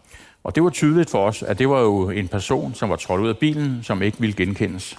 Og 0.44 0.56
det 0.56 0.64
var 0.64 0.70
tydeligt 0.70 1.10
for 1.10 1.28
os, 1.28 1.44
at 1.44 1.60
det 1.60 1.70
var 1.70 1.80
jo 1.80 2.10
en 2.10 2.28
person, 2.28 2.74
som 2.74 2.90
var 2.90 2.96
trådt 2.96 3.22
ud 3.22 3.30
af 3.30 3.38
bilen, 3.38 3.80
som 3.84 4.02
ikke 4.02 4.20
ville 4.20 4.36
genkendes. 4.36 4.98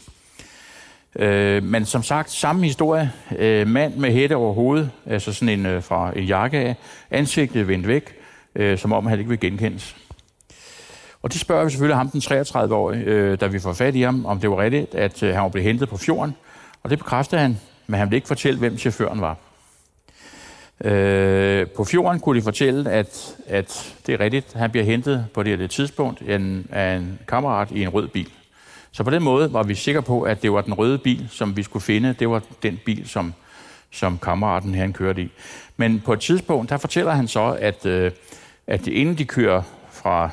Øh, 1.16 1.62
men 1.62 1.84
som 1.84 2.03
sagt, 2.03 2.30
samme 2.30 2.64
historie. 2.64 3.12
Øh, 3.38 3.66
mand 3.66 3.95
med 3.95 4.12
hætte 4.12 4.36
over 4.36 4.55
hovedet, 4.55 4.90
altså 5.07 5.32
sådan 5.32 5.59
en 5.59 5.66
øh, 5.66 5.82
fra 5.82 6.12
en 6.16 6.24
jakke 6.24 6.59
af, 6.59 6.76
ansigtet 7.11 7.68
vendt 7.68 7.86
væk, 7.86 8.14
øh, 8.55 8.78
som 8.78 8.93
om 8.93 9.07
han 9.07 9.18
ikke 9.18 9.28
vil 9.28 9.40
genkendes. 9.40 9.97
Og 11.22 11.32
det 11.32 11.40
spørger 11.40 11.64
vi 11.64 11.70
selvfølgelig 11.70 11.97
ham, 11.97 12.11
den 12.11 12.20
33-årige, 12.20 13.05
øh, 13.05 13.40
da 13.40 13.47
vi 13.47 13.59
får 13.59 13.72
fat 13.72 13.95
i 13.95 14.01
ham, 14.01 14.26
om 14.26 14.40
det 14.40 14.51
var 14.51 14.59
rigtigt, 14.59 14.95
at 14.95 15.22
øh, 15.22 15.34
han 15.34 15.43
var 15.43 15.49
blevet 15.49 15.68
hentet 15.68 15.88
på 15.88 15.97
fjorden. 15.97 16.34
Og 16.82 16.90
det 16.90 16.99
bekræfter 16.99 17.38
han, 17.38 17.59
men 17.86 17.99
han 17.99 18.11
vil 18.11 18.16
ikke 18.16 18.28
fortælle, 18.28 18.59
hvem 18.59 18.78
chaufføren 18.78 19.20
var. 19.20 19.36
Øh, 20.85 21.66
på 21.66 21.85
fjorden 21.85 22.20
kunne 22.20 22.39
de 22.39 22.45
fortælle, 22.45 22.91
at, 22.91 23.37
at 23.47 23.95
det 24.07 24.14
er 24.14 24.20
rigtigt, 24.20 24.53
han 24.53 24.70
bliver 24.70 24.85
hentet 24.85 25.26
på 25.35 25.43
det 25.43 25.59
her 25.59 25.66
tidspunkt 25.66 26.20
en, 26.20 26.66
af 26.70 26.97
en 26.97 27.18
kammerat 27.28 27.70
i 27.70 27.83
en 27.83 27.89
rød 27.89 28.09
bil. 28.09 28.28
Så 28.93 29.05
på 29.05 29.11
den 29.11 29.22
måde 29.22 29.53
var 29.53 29.62
vi 29.62 29.74
sikre 29.74 30.03
på, 30.03 30.22
at 30.22 30.43
det 30.43 30.53
var 30.53 30.61
den 30.61 30.74
røde 30.74 30.99
bil, 30.99 31.28
som 31.30 31.57
vi 31.57 31.62
skulle 31.62 31.83
finde. 31.83 32.14
Det 32.18 32.28
var 32.28 32.43
den 32.62 32.80
bil, 32.85 33.09
som, 33.09 33.35
som 33.91 34.18
kammeraten 34.18 34.74
her 34.74 34.93
kørte 34.93 35.22
i. 35.22 35.30
Men 35.76 36.01
på 36.01 36.12
et 36.12 36.20
tidspunkt, 36.20 36.70
der 36.70 36.76
fortæller 36.76 37.12
han 37.12 37.28
så, 37.28 37.57
at, 37.61 37.87
øh, 37.87 38.11
at 38.66 38.87
inden 38.87 39.18
de 39.18 39.24
kører 39.24 39.62
fra, 39.91 40.30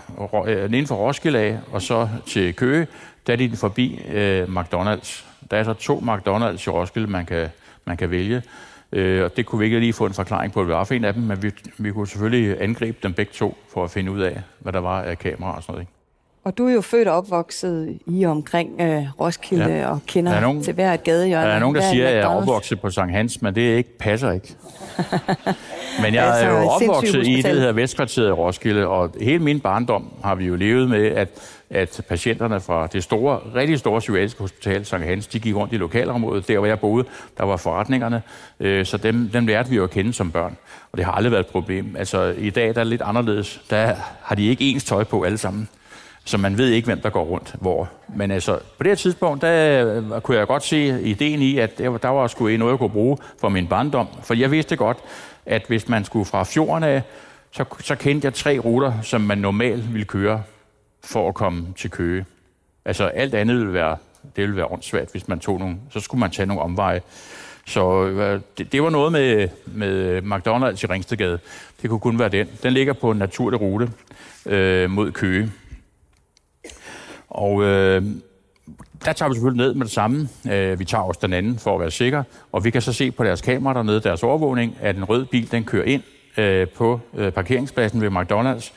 øh, 0.48 0.64
inden 0.64 0.88
for 0.88 0.96
Roskilde 0.96 1.40
af, 1.40 1.58
og 1.72 1.82
så 1.82 2.10
til 2.28 2.56
Køge, 2.56 2.88
der 3.28 3.34
er 3.34 3.38
de 3.38 3.58
forbi 3.58 4.02
øh, 4.12 4.44
McDonald's. 4.44 5.24
Der 5.52 5.58
er 5.58 5.64
så 5.64 5.74
to 5.74 6.00
McDonald's 6.00 6.68
i 6.68 6.70
Roskilde, 6.70 7.08
man 7.08 7.26
kan, 7.26 7.48
man 7.86 7.98
kan 7.98 8.12
vælge. 8.12 8.42
Øh, 8.92 9.24
og 9.24 9.38
det 9.38 9.46
kunne 9.46 9.60
vi 9.60 9.66
ikke 9.66 9.80
lige 9.80 9.94
få 9.94 10.06
en 10.06 10.14
forklaring 10.14 10.54
på, 10.54 10.62
at 10.62 10.68
var 10.68 10.84
for 10.84 10.94
en 10.94 11.04
af 11.04 11.14
dem, 11.14 11.24
men 11.24 11.44
vi, 11.44 11.52
vi 11.78 11.92
kunne 11.92 12.08
selvfølgelig 12.08 12.62
angribe 12.62 12.98
dem 13.04 13.14
begge 13.14 13.32
to, 13.36 13.58
for 13.74 13.84
at 13.84 13.92
finde 13.92 14.12
ud 14.12 14.20
af, 14.20 14.42
hvad 14.60 14.74
der 14.74 14.80
var 14.80 15.02
af 15.02 15.20
kamera 15.20 15.56
og 15.56 15.64
sådan 15.64 15.74
noget. 15.74 15.82
Ikke? 15.82 15.94
Og 16.44 16.58
du 16.58 16.68
er 16.68 16.74
jo 16.74 16.82
født 16.82 17.08
og 17.08 17.18
opvokset 17.18 18.00
i 18.06 18.26
omkring 18.26 18.82
øh, 18.82 19.04
Roskilde 19.20 19.74
ja. 19.74 19.88
og 19.88 20.00
kender 20.08 20.42
nogen, 20.42 20.64
til 20.64 20.74
hver 20.74 20.94
et 20.94 21.04
gadehjørne. 21.04 21.48
Der 21.48 21.56
er 21.56 21.60
nogen, 21.60 21.76
der 21.76 21.82
siger, 21.82 22.08
at 22.08 22.16
jeg 22.16 22.22
er 22.22 22.28
opvokset 22.28 22.82
på 22.82 22.90
Sankt 22.90 23.14
Hans, 23.14 23.42
men 23.42 23.56
det 23.56 23.62
ikke 23.62 23.98
passer 23.98 24.32
ikke. 24.32 24.56
men 26.04 26.14
jeg 26.14 26.26
altså, 26.26 26.46
er 26.46 26.62
jo 26.62 26.70
opvokset 26.70 27.28
i 27.28 27.36
det, 27.36 27.44
der 27.44 27.54
hedder 27.54 27.72
Vestkvarteret 27.72 28.28
i 28.28 28.32
Roskilde, 28.32 28.88
og 28.88 29.14
hele 29.22 29.44
min 29.44 29.60
barndom 29.60 30.14
har 30.24 30.36
vi 30.36 30.46
jo 30.46 30.56
levet 30.56 30.90
med, 30.90 31.06
at, 31.06 31.30
at 31.70 32.02
patienterne 32.10 32.60
fra 32.60 32.88
det 32.88 33.04
store, 33.04 33.40
rigtig 33.56 33.80
store 33.80 34.00
psykiatriske 34.00 34.40
hospital, 34.40 34.86
Sankt 34.86 35.06
Hans, 35.06 35.28
de 35.28 35.40
gik 35.40 35.56
rundt 35.56 35.74
i 35.74 35.78
lokalområdet, 35.78 36.48
der 36.48 36.58
hvor 36.58 36.68
jeg 36.68 36.80
boede, 36.80 37.06
der 37.38 37.44
var 37.44 37.58
forretningerne, 37.58 38.22
øh, 38.60 38.86
så 38.86 38.98
dem, 38.98 39.30
dem 39.30 39.48
lærte 39.48 39.70
vi 39.70 39.76
jo 39.76 39.84
at 39.84 39.90
kende 39.90 40.14
som 40.14 40.32
børn, 40.32 40.58
og 40.92 40.98
det 40.98 41.06
har 41.06 41.12
aldrig 41.12 41.32
været 41.32 41.46
et 41.46 41.52
problem. 41.52 41.96
Altså 41.96 42.36
i 42.38 42.50
dag 42.50 42.64
der 42.64 42.70
er 42.70 42.74
det 42.74 42.88
lidt 42.88 43.02
anderledes, 43.02 43.62
der 43.70 43.96
har 44.22 44.36
de 44.36 44.48
ikke 44.48 44.64
ens 44.64 44.84
tøj 44.84 45.04
på 45.04 45.24
alle 45.24 45.38
sammen 45.38 45.70
så 46.30 46.38
man 46.38 46.58
ved 46.58 46.70
ikke, 46.70 46.86
hvem 46.86 47.02
der 47.02 47.10
går 47.10 47.24
rundt 47.24 47.56
hvor. 47.62 47.90
Men 48.16 48.32
altså, 48.32 48.60
på 48.78 48.84
det 48.84 48.88
her 48.88 48.96
tidspunkt, 48.96 49.42
der 49.42 49.86
øh, 49.96 50.22
kunne 50.22 50.38
jeg 50.38 50.48
godt 50.48 50.64
se 50.64 51.02
ideen 51.02 51.42
i, 51.42 51.58
at 51.58 51.78
der 51.78 52.08
var 52.08 52.28
sgu 52.28 52.44
noget, 52.44 52.72
jeg 52.72 52.80
kunne 52.80 52.90
bruge 52.90 53.18
for 53.40 53.50
min 53.50 53.68
barndom. 53.68 54.08
For 54.24 54.34
jeg 54.34 54.52
vidste 54.52 54.76
godt, 54.76 54.98
at 55.46 55.64
hvis 55.68 55.90
man 55.90 56.06
skulle 56.06 56.26
fra 56.26 56.44
fjorden 56.44 56.84
af, 56.84 57.02
så, 57.52 57.66
så 57.80 57.96
kendte 57.96 58.26
jeg 58.26 58.34
tre 58.34 58.60
ruter, 58.60 58.94
som 59.02 59.22
man 59.22 59.38
normalt 59.38 59.94
ville 59.94 60.06
køre 60.06 60.44
for 61.04 61.30
at 61.30 61.36
komme 61.36 61.68
til 61.78 61.90
Køge. 61.90 62.26
Altså 62.86 63.06
alt 63.06 63.36
andet 63.36 63.58
ville 63.58 63.74
være 63.74 63.98
det 64.36 64.42
ville 64.42 64.56
være 64.56 64.72
åndssvagt, 64.72 65.12
hvis 65.12 65.28
man 65.28 65.40
tog 65.40 65.60
nogle, 65.60 65.78
så 65.90 66.00
skulle 66.00 66.20
man 66.20 66.32
tage 66.32 66.46
nogle 66.46 66.62
omveje. 66.62 67.02
Så 67.66 68.06
øh, 68.06 68.42
det, 68.58 68.72
det 68.72 68.84
var 68.84 68.90
noget 68.90 69.12
med, 69.12 69.48
med 69.66 70.22
McDonald's 70.22 70.84
i 70.84 70.88
Ringstedgade. 70.88 71.40
Det 71.82 71.90
kunne 71.90 72.00
kun 72.00 72.20
være 72.20 72.30
den. 72.30 72.48
Den 72.64 72.74
ligger 72.74 72.94
på 72.94 73.12
en 73.12 73.18
naturlig 73.18 73.62
rute 73.62 73.92
øh, 74.46 74.90
mod 74.90 75.12
Køge. 75.12 75.52
Og 77.30 77.64
øh, 77.64 78.04
der 79.06 79.14
tager 79.14 79.30
vi 79.30 79.36
selvfølgelig 79.36 79.66
ned 79.66 79.74
med 79.74 79.86
det 79.86 79.94
samme. 79.94 80.30
Øh, 80.52 80.80
vi 80.80 80.86
tager 80.86 81.04
også 81.04 81.20
den 81.24 81.34
anden 81.34 81.60
for 81.60 81.74
at 81.74 81.80
være 81.80 81.92
sikker. 81.92 82.24
Og 82.52 82.64
vi 82.64 82.70
kan 82.70 82.82
så 82.82 82.94
se 82.94 83.12
på 83.12 83.24
deres 83.24 83.42
kamera 83.42 83.74
dernede, 83.74 84.02
deres 84.02 84.24
overvågning, 84.24 84.78
at 84.82 84.96
en 84.96 85.04
rød 85.04 85.26
bil 85.26 85.52
den 85.52 85.64
kører 85.64 85.86
ind 85.86 86.04
øh, 86.38 86.68
på 86.68 87.00
øh, 87.14 87.32
parkeringspladsen 87.32 88.02
ved 88.02 88.10
McDonald's. 88.12 88.72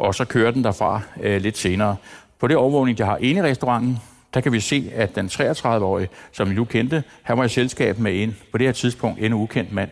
Og 0.00 0.14
så 0.14 0.24
kører 0.24 0.50
den 0.50 0.64
derfra 0.64 1.00
øh, 1.22 1.40
lidt 1.40 1.58
senere. 1.58 1.96
På 2.38 2.46
det 2.46 2.56
overvågning, 2.56 2.98
jeg 2.98 3.06
har 3.06 3.16
inde 3.16 3.40
i 3.40 3.42
restauranten, 3.42 3.98
der 4.34 4.40
kan 4.40 4.52
vi 4.52 4.60
se, 4.60 4.92
at 4.94 5.14
den 5.16 5.26
33-årige, 5.26 6.08
som 6.32 6.50
vi 6.50 6.54
nu 6.54 6.64
kendte, 6.64 7.04
han 7.22 7.38
var 7.38 7.44
i 7.44 7.48
selskab 7.48 7.98
med 7.98 8.22
en, 8.22 8.36
på 8.52 8.58
det 8.58 8.66
her 8.66 8.72
tidspunkt, 8.72 9.20
en 9.20 9.32
ukendt 9.32 9.72
mand. 9.72 9.90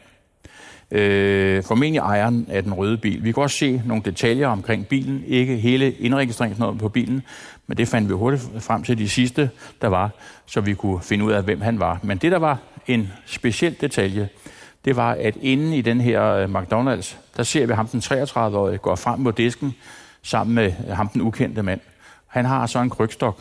Øh, 0.90 1.64
formentlig 1.64 1.98
ejeren 1.98 2.46
af 2.50 2.62
den 2.62 2.74
røde 2.74 2.96
bil. 2.96 3.24
Vi 3.24 3.32
kan 3.32 3.42
også 3.42 3.56
se 3.56 3.82
nogle 3.86 4.02
detaljer 4.02 4.48
omkring 4.48 4.86
bilen, 4.86 5.24
ikke 5.26 5.56
hele 5.56 5.92
indregistreringsnummeret 5.92 6.80
på 6.80 6.88
bilen, 6.88 7.22
men 7.66 7.76
det 7.76 7.88
fandt 7.88 8.08
vi 8.08 8.14
hurtigt 8.14 8.48
frem 8.60 8.82
til 8.82 8.98
de 8.98 9.08
sidste, 9.08 9.50
der 9.82 9.88
var, 9.88 10.10
så 10.46 10.60
vi 10.60 10.74
kunne 10.74 11.02
finde 11.02 11.24
ud 11.24 11.32
af, 11.32 11.42
hvem 11.42 11.60
han 11.60 11.80
var. 11.80 12.00
Men 12.02 12.18
det, 12.18 12.32
der 12.32 12.38
var 12.38 12.58
en 12.86 13.12
speciel 13.26 13.76
detalje, 13.80 14.28
det 14.84 14.96
var, 14.96 15.12
at 15.12 15.36
inde 15.36 15.76
i 15.76 15.80
den 15.80 16.00
her 16.00 16.24
øh, 16.24 16.54
McDonald's, 16.54 17.16
der 17.36 17.42
ser 17.42 17.66
vi 17.66 17.72
ham, 17.72 17.88
den 17.88 18.00
33-årige, 18.00 18.78
gå 18.78 18.96
frem 18.96 19.20
mod 19.20 19.32
disken 19.32 19.74
sammen 20.22 20.54
med 20.54 20.72
øh, 20.88 20.96
ham, 20.96 21.08
den 21.08 21.20
ukendte 21.20 21.62
mand. 21.62 21.80
Han 22.26 22.44
har 22.44 22.66
så 22.66 22.78
en 22.78 22.90
krygstok, 22.90 23.40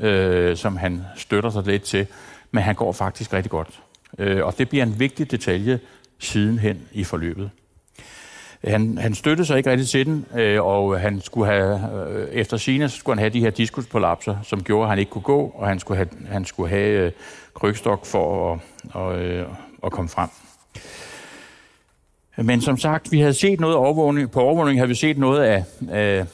øh, 0.00 0.56
som 0.56 0.76
han 0.76 1.04
støtter 1.16 1.50
sig 1.50 1.62
lidt 1.66 1.82
til, 1.82 2.06
men 2.50 2.62
han 2.62 2.74
går 2.74 2.92
faktisk 2.92 3.32
rigtig 3.32 3.50
godt. 3.50 3.80
Øh, 4.18 4.44
og 4.44 4.58
det 4.58 4.68
bliver 4.68 4.84
en 4.84 4.98
vigtig 4.98 5.30
detalje 5.30 5.80
sidenhen 6.18 6.80
i 6.92 7.04
forløbet. 7.04 7.50
Han, 8.64 8.98
han 8.98 9.14
støttede 9.14 9.46
sig 9.46 9.58
ikke 9.58 9.70
rigtig 9.70 9.88
til 9.88 10.06
den, 10.06 10.26
øh, 10.34 10.62
og 10.62 11.00
han 11.00 11.20
skulle 11.20 11.46
have, 11.46 11.80
øh, 12.08 12.28
efter 12.28 12.56
sine 12.56 12.88
skulle 12.88 13.14
han 13.14 13.18
have 13.18 13.30
de 13.30 13.40
her 13.40 13.50
diskuspolapser, 13.50 14.36
som 14.42 14.62
gjorde, 14.62 14.82
at 14.82 14.90
han 14.90 14.98
ikke 14.98 15.10
kunne 15.10 15.22
gå, 15.22 15.54
og 15.56 15.68
han 15.68 15.78
skulle 15.78 15.96
have, 15.96 16.08
han 16.28 16.44
skulle 16.44 16.68
have 16.68 17.06
øh, 17.06 17.12
krygstok 17.54 18.06
for 18.06 18.52
at, 18.52 18.60
og, 18.92 19.18
øh, 19.18 19.46
at 19.84 19.92
komme 19.92 20.08
frem. 20.08 20.28
Men 22.36 22.60
som 22.60 22.78
sagt, 22.78 23.12
vi 23.12 23.20
havde 23.20 23.34
set 23.34 23.60
noget 23.60 23.76
overvågning. 23.76 24.30
På 24.30 24.40
overvågning 24.40 24.78
havde 24.78 24.88
vi 24.88 24.94
set 24.94 25.18
noget 25.18 25.42
af, 25.42 25.64
af 25.90 26.26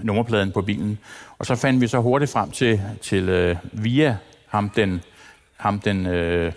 nummerpladen 0.00 0.52
på 0.52 0.62
bilen. 0.62 0.98
Og 1.38 1.46
så 1.46 1.54
fandt 1.54 1.80
vi 1.80 1.86
så 1.86 1.98
hurtigt 1.98 2.30
frem 2.30 2.50
til, 2.50 2.80
til 3.02 3.28
øh, 3.28 3.56
via 3.72 4.16
ham 4.46 4.70
den, 4.70 5.02
ham 5.56 5.80
den, 5.80 6.06
øh, 6.06 6.52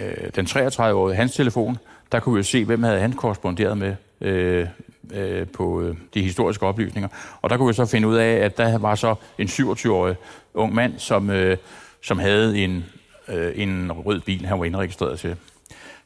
øh 0.00 0.30
den 0.34 0.46
33-årige, 0.46 1.16
hans 1.16 1.34
telefon, 1.34 1.78
der 2.12 2.20
kunne 2.20 2.34
vi 2.34 2.38
jo 2.38 2.42
se, 2.42 2.64
hvem 2.64 2.82
havde 2.82 3.00
han 3.00 3.12
korresponderet 3.12 3.78
med 3.78 3.94
øh, 4.20 4.66
øh, 5.14 5.46
på 5.46 5.80
øh, 5.80 5.96
de 6.14 6.22
historiske 6.22 6.66
oplysninger. 6.66 7.08
Og 7.42 7.50
der 7.50 7.56
kunne 7.56 7.68
vi 7.68 7.74
så 7.74 7.86
finde 7.86 8.08
ud 8.08 8.16
af, 8.16 8.32
at 8.34 8.58
der 8.58 8.78
var 8.78 8.94
så 8.94 9.14
en 9.38 9.46
27-årig 9.46 10.16
ung 10.54 10.74
mand, 10.74 10.98
som, 10.98 11.30
øh, 11.30 11.56
som 12.02 12.18
havde 12.18 12.58
en, 12.58 12.84
øh, 13.28 13.52
en 13.54 13.92
rød 13.92 14.20
bil, 14.20 14.46
han 14.46 14.58
var 14.58 14.64
indregistreret 14.64 15.18
til. 15.18 15.36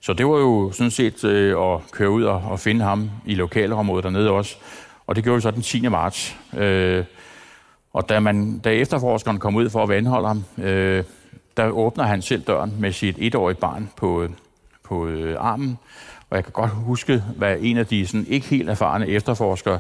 Så 0.00 0.12
det 0.12 0.26
var 0.26 0.38
jo 0.38 0.72
sådan 0.72 0.90
set 0.90 1.24
øh, 1.24 1.72
at 1.72 1.90
køre 1.90 2.10
ud 2.10 2.22
og, 2.22 2.42
og 2.50 2.60
finde 2.60 2.84
ham 2.84 3.10
i 3.26 3.34
lokalområdet 3.34 4.04
dernede 4.04 4.30
også. 4.30 4.56
Og 5.06 5.16
det 5.16 5.24
gjorde 5.24 5.36
vi 5.36 5.40
så 5.40 5.50
den 5.50 5.62
10. 5.62 5.88
marts. 5.88 6.36
Øh, 6.56 7.04
og 7.92 8.08
da, 8.08 8.20
man, 8.20 8.58
da 8.58 8.70
efterforskeren 8.70 9.38
kom 9.38 9.56
ud 9.56 9.70
for 9.70 9.82
at 9.82 9.88
vandholde 9.88 10.28
ham, 10.28 10.44
øh, 10.58 11.04
der 11.56 11.70
åbner 11.70 12.04
han 12.04 12.22
selv 12.22 12.42
døren 12.42 12.74
med 12.78 12.92
sit 12.92 13.16
etårige 13.18 13.56
barn 13.56 13.90
på, 13.96 14.28
på 14.84 15.06
øh, 15.06 15.36
armen. 15.38 15.78
Og 16.30 16.36
jeg 16.36 16.44
kan 16.44 16.52
godt 16.52 16.70
huske, 16.70 17.22
hvad 17.36 17.56
en 17.60 17.76
af 17.76 17.86
de 17.86 18.06
sådan, 18.06 18.26
ikke 18.28 18.46
helt 18.46 18.70
erfarne 18.70 19.08
efterforskere, 19.08 19.78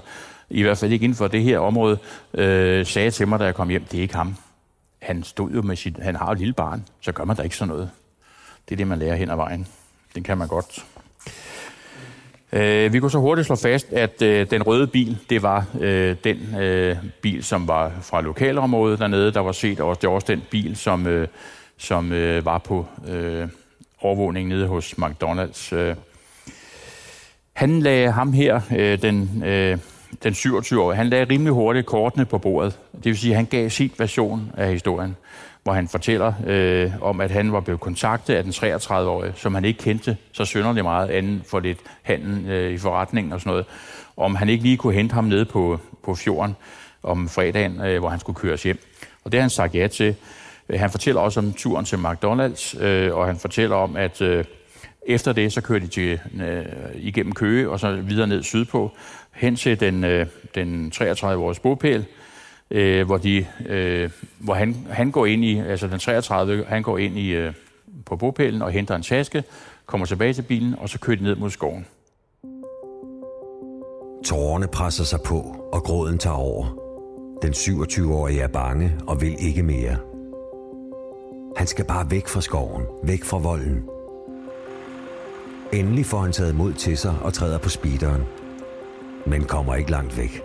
i 0.50 0.62
hvert 0.62 0.78
fald 0.78 0.92
ikke 0.92 1.04
inden 1.04 1.16
for 1.16 1.28
det 1.28 1.42
her 1.42 1.58
område, 1.58 1.98
øh, 2.34 2.86
sagde 2.86 3.10
til 3.10 3.28
mig, 3.28 3.38
da 3.38 3.44
jeg 3.44 3.54
kom 3.54 3.68
hjem, 3.68 3.84
det 3.84 3.98
er 3.98 4.02
ikke 4.02 4.14
ham. 4.14 4.36
Han 5.02 5.22
stod 5.22 5.50
jo 5.50 5.62
med 5.62 5.76
sit, 5.76 5.98
han 6.02 6.16
har 6.16 6.26
jo 6.26 6.32
et 6.32 6.38
lille 6.38 6.54
barn, 6.54 6.84
så 7.00 7.12
gør 7.12 7.24
man 7.24 7.36
da 7.36 7.42
ikke 7.42 7.56
sådan 7.56 7.74
noget. 7.74 7.90
Det 8.68 8.74
er 8.74 8.76
det, 8.76 8.86
man 8.86 8.98
lærer 8.98 9.14
hen 9.14 9.30
ad 9.30 9.36
vejen. 9.36 9.66
Den 10.14 10.22
kan 10.22 10.38
man 10.38 10.48
godt. 10.48 10.84
Øh, 12.52 12.92
vi 12.92 13.00
kunne 13.00 13.10
så 13.10 13.18
hurtigt 13.18 13.46
slå 13.46 13.56
fast, 13.56 13.92
at 13.92 14.22
øh, 14.22 14.50
den 14.50 14.62
røde 14.62 14.86
bil, 14.86 15.18
det 15.30 15.42
var 15.42 15.64
øh, 15.80 16.16
den 16.24 16.60
øh, 16.60 16.96
bil, 17.22 17.44
som 17.44 17.68
var 17.68 17.92
fra 18.02 18.20
lokalområdet 18.20 18.98
dernede, 18.98 19.32
der 19.32 19.40
var 19.40 19.52
set, 19.52 19.80
og 19.80 20.02
det 20.02 20.08
var 20.08 20.14
også 20.14 20.26
den 20.32 20.42
bil, 20.50 20.76
som, 20.76 21.06
øh, 21.06 21.28
som 21.78 22.12
øh, 22.12 22.44
var 22.44 22.58
på 22.58 22.86
øh, 23.08 23.48
overvågning 24.00 24.48
nede 24.48 24.66
hos 24.66 24.94
McDonald's. 24.98 25.74
Øh. 25.74 25.94
Han 27.52 27.80
lagde 27.80 28.12
ham 28.12 28.32
her, 28.32 28.60
øh, 28.76 29.02
den, 29.02 29.42
øh, 29.44 29.78
den 30.22 30.32
27-årige, 30.32 30.96
han 30.96 31.06
lagde 31.06 31.24
rimelig 31.24 31.52
hurtigt 31.52 31.86
kortene 31.86 32.24
på 32.24 32.38
bordet. 32.38 32.78
Det 32.92 33.04
vil 33.04 33.18
sige, 33.18 33.30
at 33.30 33.36
han 33.36 33.46
gav 33.46 33.70
sin 33.70 33.92
version 33.98 34.52
af 34.56 34.72
historien 34.72 35.16
hvor 35.62 35.72
han 35.72 35.88
fortæller 35.88 36.32
øh, 36.46 36.92
om, 37.02 37.20
at 37.20 37.30
han 37.30 37.52
var 37.52 37.60
blevet 37.60 37.80
kontaktet 37.80 38.34
af 38.34 38.44
den 38.44 38.52
33-årige, 38.52 39.32
som 39.36 39.54
han 39.54 39.64
ikke 39.64 39.78
kendte 39.78 40.16
så 40.32 40.44
synderligt 40.44 40.84
meget 40.84 41.10
anden 41.10 41.42
for 41.46 41.60
lidt 41.60 41.78
handel 42.02 42.50
øh, 42.50 42.72
i 42.72 42.78
forretningen 42.78 43.32
og 43.32 43.40
sådan 43.40 43.50
noget, 43.50 43.66
om 44.16 44.34
han 44.34 44.48
ikke 44.48 44.62
lige 44.62 44.76
kunne 44.76 44.94
hente 44.94 45.14
ham 45.14 45.24
nede 45.24 45.44
på, 45.44 45.80
på 46.04 46.14
fjorden 46.14 46.56
om 47.02 47.28
fredagen, 47.28 47.80
øh, 47.80 47.98
hvor 47.98 48.08
han 48.08 48.20
skulle 48.20 48.36
køres 48.36 48.62
hjem. 48.62 48.78
Og 49.24 49.32
det 49.32 49.38
har 49.38 49.42
han 49.42 49.50
sagt 49.50 49.74
ja 49.74 49.86
til. 49.86 50.14
Øh, 50.68 50.80
han 50.80 50.90
fortæller 50.90 51.20
også 51.20 51.40
om 51.40 51.52
turen 51.52 51.84
til 51.84 51.96
McDonald's, 51.96 52.82
øh, 52.82 53.16
og 53.16 53.26
han 53.26 53.36
fortæller 53.36 53.76
om, 53.76 53.96
at 53.96 54.22
øh, 54.22 54.44
efter 55.06 55.32
det, 55.32 55.52
så 55.52 55.60
kører 55.60 55.80
de 55.80 55.86
til, 55.86 56.20
øh, 56.42 56.64
igennem 56.94 57.32
Køge 57.32 57.70
og 57.70 57.80
så 57.80 57.92
videre 57.92 58.26
ned 58.26 58.42
sydpå, 58.42 58.92
hen 59.32 59.56
til 59.56 59.80
den, 59.80 60.04
øh, 60.04 60.26
den 60.54 60.92
33-årige 60.94 61.60
bopæl, 61.60 62.06
øh, 62.70 63.06
hvor, 63.06 63.18
de, 63.18 63.46
øh, 63.66 64.10
hvor 64.38 64.54
han, 64.54 64.86
han 64.90 65.10
går 65.10 65.26
ind 65.26 65.44
i, 65.44 65.58
altså 65.58 65.86
den 65.86 65.98
33, 65.98 66.64
han 66.68 66.82
går 66.82 66.98
ind 66.98 67.18
i, 67.18 67.30
øh, 67.30 67.52
på 68.06 68.16
bopælen 68.16 68.62
og 68.62 68.70
henter 68.70 68.96
en 68.96 69.02
taske, 69.02 69.44
kommer 69.86 70.06
tilbage 70.06 70.32
til 70.32 70.42
bilen, 70.42 70.74
og 70.78 70.88
så 70.88 70.98
kører 70.98 71.16
de 71.16 71.22
ned 71.22 71.36
mod 71.36 71.50
skoven. 71.50 71.86
Tårerne 74.24 74.68
presser 74.68 75.04
sig 75.04 75.20
på, 75.26 75.68
og 75.72 75.82
gråden 75.82 76.18
tager 76.18 76.36
over. 76.36 76.76
Den 77.42 77.52
27-årige 77.52 78.40
er 78.40 78.48
bange 78.48 78.92
og 79.06 79.20
vil 79.20 79.36
ikke 79.38 79.62
mere. 79.62 79.96
Han 81.56 81.66
skal 81.66 81.84
bare 81.84 82.10
væk 82.10 82.28
fra 82.28 82.40
skoven, 82.40 82.82
væk 83.02 83.24
fra 83.24 83.38
volden. 83.38 83.82
Endelig 85.72 86.06
får 86.06 86.18
han 86.18 86.32
taget 86.32 86.54
mod 86.54 86.72
til 86.72 86.98
sig 86.98 87.14
og 87.22 87.32
træder 87.32 87.58
på 87.58 87.68
speederen, 87.68 88.22
men 89.26 89.44
kommer 89.44 89.74
ikke 89.74 89.90
langt 89.90 90.18
væk. 90.18 90.42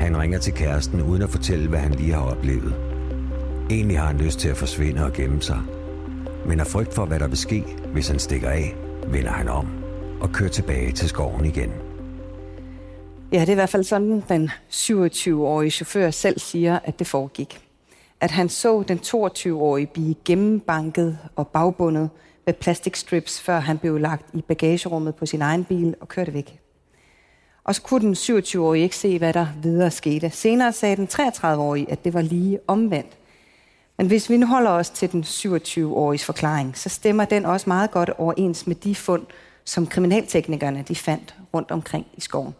Han 0.00 0.18
ringer 0.18 0.38
til 0.38 0.52
kæresten 0.52 1.02
uden 1.02 1.22
at 1.22 1.30
fortælle, 1.30 1.68
hvad 1.68 1.78
han 1.78 1.94
lige 1.94 2.12
har 2.12 2.22
oplevet. 2.22 2.74
Egentlig 3.70 3.98
har 3.98 4.06
han 4.06 4.18
lyst 4.18 4.38
til 4.38 4.48
at 4.48 4.56
forsvinde 4.56 5.04
og 5.04 5.12
gemme 5.12 5.42
sig. 5.42 5.60
Men 6.46 6.60
af 6.60 6.66
frygt 6.66 6.94
for, 6.94 7.04
hvad 7.04 7.18
der 7.18 7.28
vil 7.28 7.38
ske, 7.38 7.64
hvis 7.92 8.08
han 8.08 8.18
stikker 8.18 8.50
af, 8.50 8.76
vender 9.06 9.30
han 9.30 9.48
om 9.48 9.66
og 10.20 10.32
kører 10.32 10.50
tilbage 10.50 10.92
til 10.92 11.08
skoven 11.08 11.44
igen. 11.44 11.72
Ja, 13.32 13.40
det 13.40 13.48
er 13.48 13.52
i 13.52 13.54
hvert 13.54 13.68
fald 13.68 13.84
sådan, 13.84 14.22
den 14.28 14.50
27-årige 14.70 15.70
chauffør 15.70 16.10
selv 16.10 16.38
siger, 16.38 16.78
at 16.84 16.98
det 16.98 17.06
foregik. 17.06 17.60
At 18.20 18.30
han 18.30 18.48
så 18.48 18.82
den 18.88 18.98
22-årige 18.98 19.86
blive 19.86 20.14
gennembanket 20.24 21.18
og 21.36 21.48
bagbundet 21.48 22.10
med 22.46 22.54
plastikstrips, 22.54 23.40
før 23.40 23.60
han 23.60 23.78
blev 23.78 23.98
lagt 23.98 24.26
i 24.34 24.42
bagagerummet 24.42 25.14
på 25.14 25.26
sin 25.26 25.42
egen 25.42 25.64
bil 25.64 25.94
og 26.00 26.08
kørte 26.08 26.32
væk. 26.32 26.60
Og 27.68 27.74
så 27.74 27.82
kunne 27.82 28.00
den 28.00 28.12
27-årige 28.14 28.82
ikke 28.82 28.96
se, 28.96 29.18
hvad 29.18 29.32
der 29.32 29.46
videre 29.62 29.90
skete. 29.90 30.30
Senere 30.30 30.72
sagde 30.72 30.96
den 30.96 31.08
33-årige, 31.12 31.92
at 31.92 32.04
det 32.04 32.14
var 32.14 32.20
lige 32.20 32.58
omvendt. 32.66 33.12
Men 33.98 34.06
hvis 34.06 34.30
vi 34.30 34.36
nu 34.36 34.46
holder 34.46 34.70
os 34.70 34.90
til 34.90 35.12
den 35.12 35.22
27-åriges 35.22 36.24
forklaring, 36.24 36.78
så 36.78 36.88
stemmer 36.88 37.24
den 37.24 37.44
også 37.44 37.64
meget 37.70 37.90
godt 37.90 38.10
overens 38.18 38.66
med 38.66 38.74
de 38.74 38.94
fund, 38.94 39.22
som 39.64 39.86
kriminalteknikerne 39.86 40.84
de 40.88 40.96
fandt 40.96 41.34
rundt 41.54 41.70
omkring 41.70 42.06
i 42.14 42.20
skoven. 42.20 42.54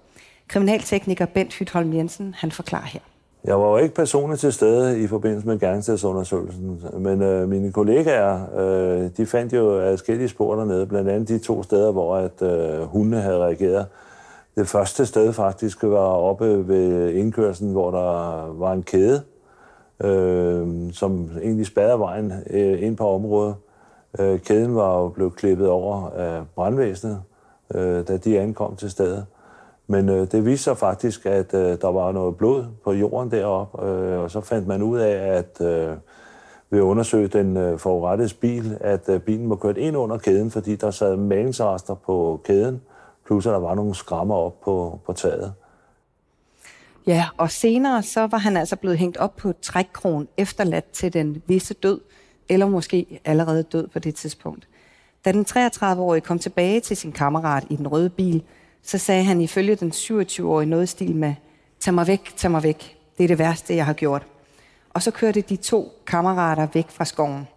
Kriminaltekniker 0.49 1.27
Bent 1.27 1.55
Hytholm 1.55 1.93
Jensen, 1.93 2.35
han 2.39 2.53
forklarer 2.53 2.87
her. 2.87 3.01
Jeg 3.45 3.61
var 3.61 3.69
jo 3.69 3.77
ikke 3.77 3.95
personligt 3.95 4.41
til 4.41 4.53
stede 4.53 5.03
i 5.03 5.07
forbindelse 5.07 5.47
med 5.47 5.59
gerningsstedsundersøgelsen, 5.61 6.83
men 6.99 7.23
øh, 7.23 7.49
mine 7.49 7.73
kollegaer, 7.73 8.59
øh, 8.59 9.11
de 9.17 9.27
fandt 9.27 9.53
jo 9.53 9.81
adskillige 9.81 10.29
spor 10.29 10.57
dernede, 10.57 10.87
blandt 10.87 11.11
andet 11.11 11.29
de 11.29 11.39
to 11.39 11.63
steder, 11.63 11.93
hvor 11.93 12.17
at 12.17 12.43
øh, 12.43 12.83
hundene 12.83 13.21
havde 13.21 13.39
reageret 13.39 13.87
det 14.59 14.69
første 14.69 15.07
sted 15.07 15.33
faktisk 15.33 15.83
var 15.83 15.99
oppe 15.99 16.69
ved 16.69 17.11
indkørselen, 17.11 17.73
hvor 17.73 17.91
der 17.91 18.47
var 18.53 18.73
en 18.73 18.83
kæde, 18.83 19.23
øh, 20.05 20.93
som 20.93 21.31
egentlig 21.43 21.67
spadede 21.67 21.99
vejen 21.99 22.33
øh, 22.51 22.83
ind 22.83 22.97
på 22.97 23.09
området. 23.09 23.55
Øh, 24.19 24.41
kæden 24.41 24.77
var 24.77 24.99
jo 24.99 25.09
blevet 25.09 25.37
klippet 25.37 25.69
over 25.69 26.11
af 26.11 26.43
brandvæsenet, 26.55 27.23
øh, 27.75 28.09
da 28.09 28.17
de 28.17 28.41
ankom 28.41 28.77
til 28.77 28.91
stedet. 28.91 29.27
Men 29.87 30.09
øh, 30.09 30.33
det 30.33 30.45
viste 30.45 30.65
sig 30.65 30.77
faktisk, 30.77 31.27
at 31.27 31.55
øh, 31.55 31.81
der 31.81 31.93
var 31.93 32.13
noget 32.13 32.37
blod 32.37 32.65
på 32.85 32.93
jorden 32.93 33.31
deroppe, 33.31 33.87
øh, 33.87 34.21
og 34.21 34.31
så 34.31 34.41
fandt 34.41 34.67
man 34.67 34.83
ud 34.83 34.99
af, 34.99 35.37
at 35.39 35.61
øh, 35.61 35.97
ved 36.71 36.79
at 36.79 36.83
undersøge 36.83 37.29
den 37.29 37.57
øh, 37.57 37.79
forurettedes 37.79 38.35
bil, 38.35 38.79
at 38.81 39.09
øh, 39.09 39.21
bilen 39.21 39.51
var 39.51 39.57
kørt 39.57 39.77
ind 39.77 39.97
under 39.97 40.19
kæden, 40.19 40.51
fordi 40.51 40.77
der 40.77 40.91
sad 40.91 41.17
malingsrester 41.17 41.95
på 41.95 42.41
kæden, 42.45 42.81
plus 43.29 43.47
at 43.47 43.53
der 43.53 43.59
var 43.59 43.75
nogle 43.75 43.95
skrammer 43.95 44.35
op 44.35 44.61
på, 44.61 45.01
på 45.07 45.13
taget. 45.13 45.55
Ja, 47.07 47.27
og 47.37 47.51
senere 47.51 48.03
så 48.03 48.27
var 48.27 48.39
han 48.39 48.57
altså 48.57 48.77
blevet 48.77 48.99
hængt 48.99 49.17
op 49.17 49.37
på 49.37 49.53
trækkrogen, 49.63 50.29
efterladt 50.37 50.91
til 50.91 51.13
den 51.13 51.43
visse 51.47 51.75
død, 51.75 52.01
eller 52.49 52.67
måske 52.67 53.21
allerede 53.25 53.63
død 53.63 53.87
på 53.87 53.99
det 53.99 54.15
tidspunkt. 54.15 54.69
Da 55.25 55.33
den 55.33 55.47
33-årige 55.49 56.21
kom 56.21 56.39
tilbage 56.39 56.81
til 56.81 56.97
sin 56.97 57.13
kammerat 57.13 57.65
i 57.71 57.77
den 57.77 57.89
røde 57.89 58.11
bil, 58.11 58.43
så 58.83 58.99
sagde 58.99 59.25
han 59.25 59.41
ifølge 59.41 59.75
den 59.75 59.91
27-årige 59.91 60.71
noget 60.71 60.85
i 60.85 60.87
stil 60.87 61.17
med, 61.17 61.35
tag 61.81 61.95
mig 61.95 62.07
væk, 62.07 62.33
tag 62.37 62.51
mig 62.51 62.63
væk, 62.63 62.97
det 63.19 63.25
er 63.25 63.29
det 63.29 63.39
værste, 63.39 63.77
jeg 63.77 63.87
har 63.87 63.93
gjort. 63.93 64.27
Og 64.91 65.03
så 65.03 65.11
kørte 65.11 65.41
de 65.41 65.57
to 65.57 65.93
kammerater 66.07 66.67
væk 66.75 66.91
fra 66.91 67.05
skoven. 67.05 67.49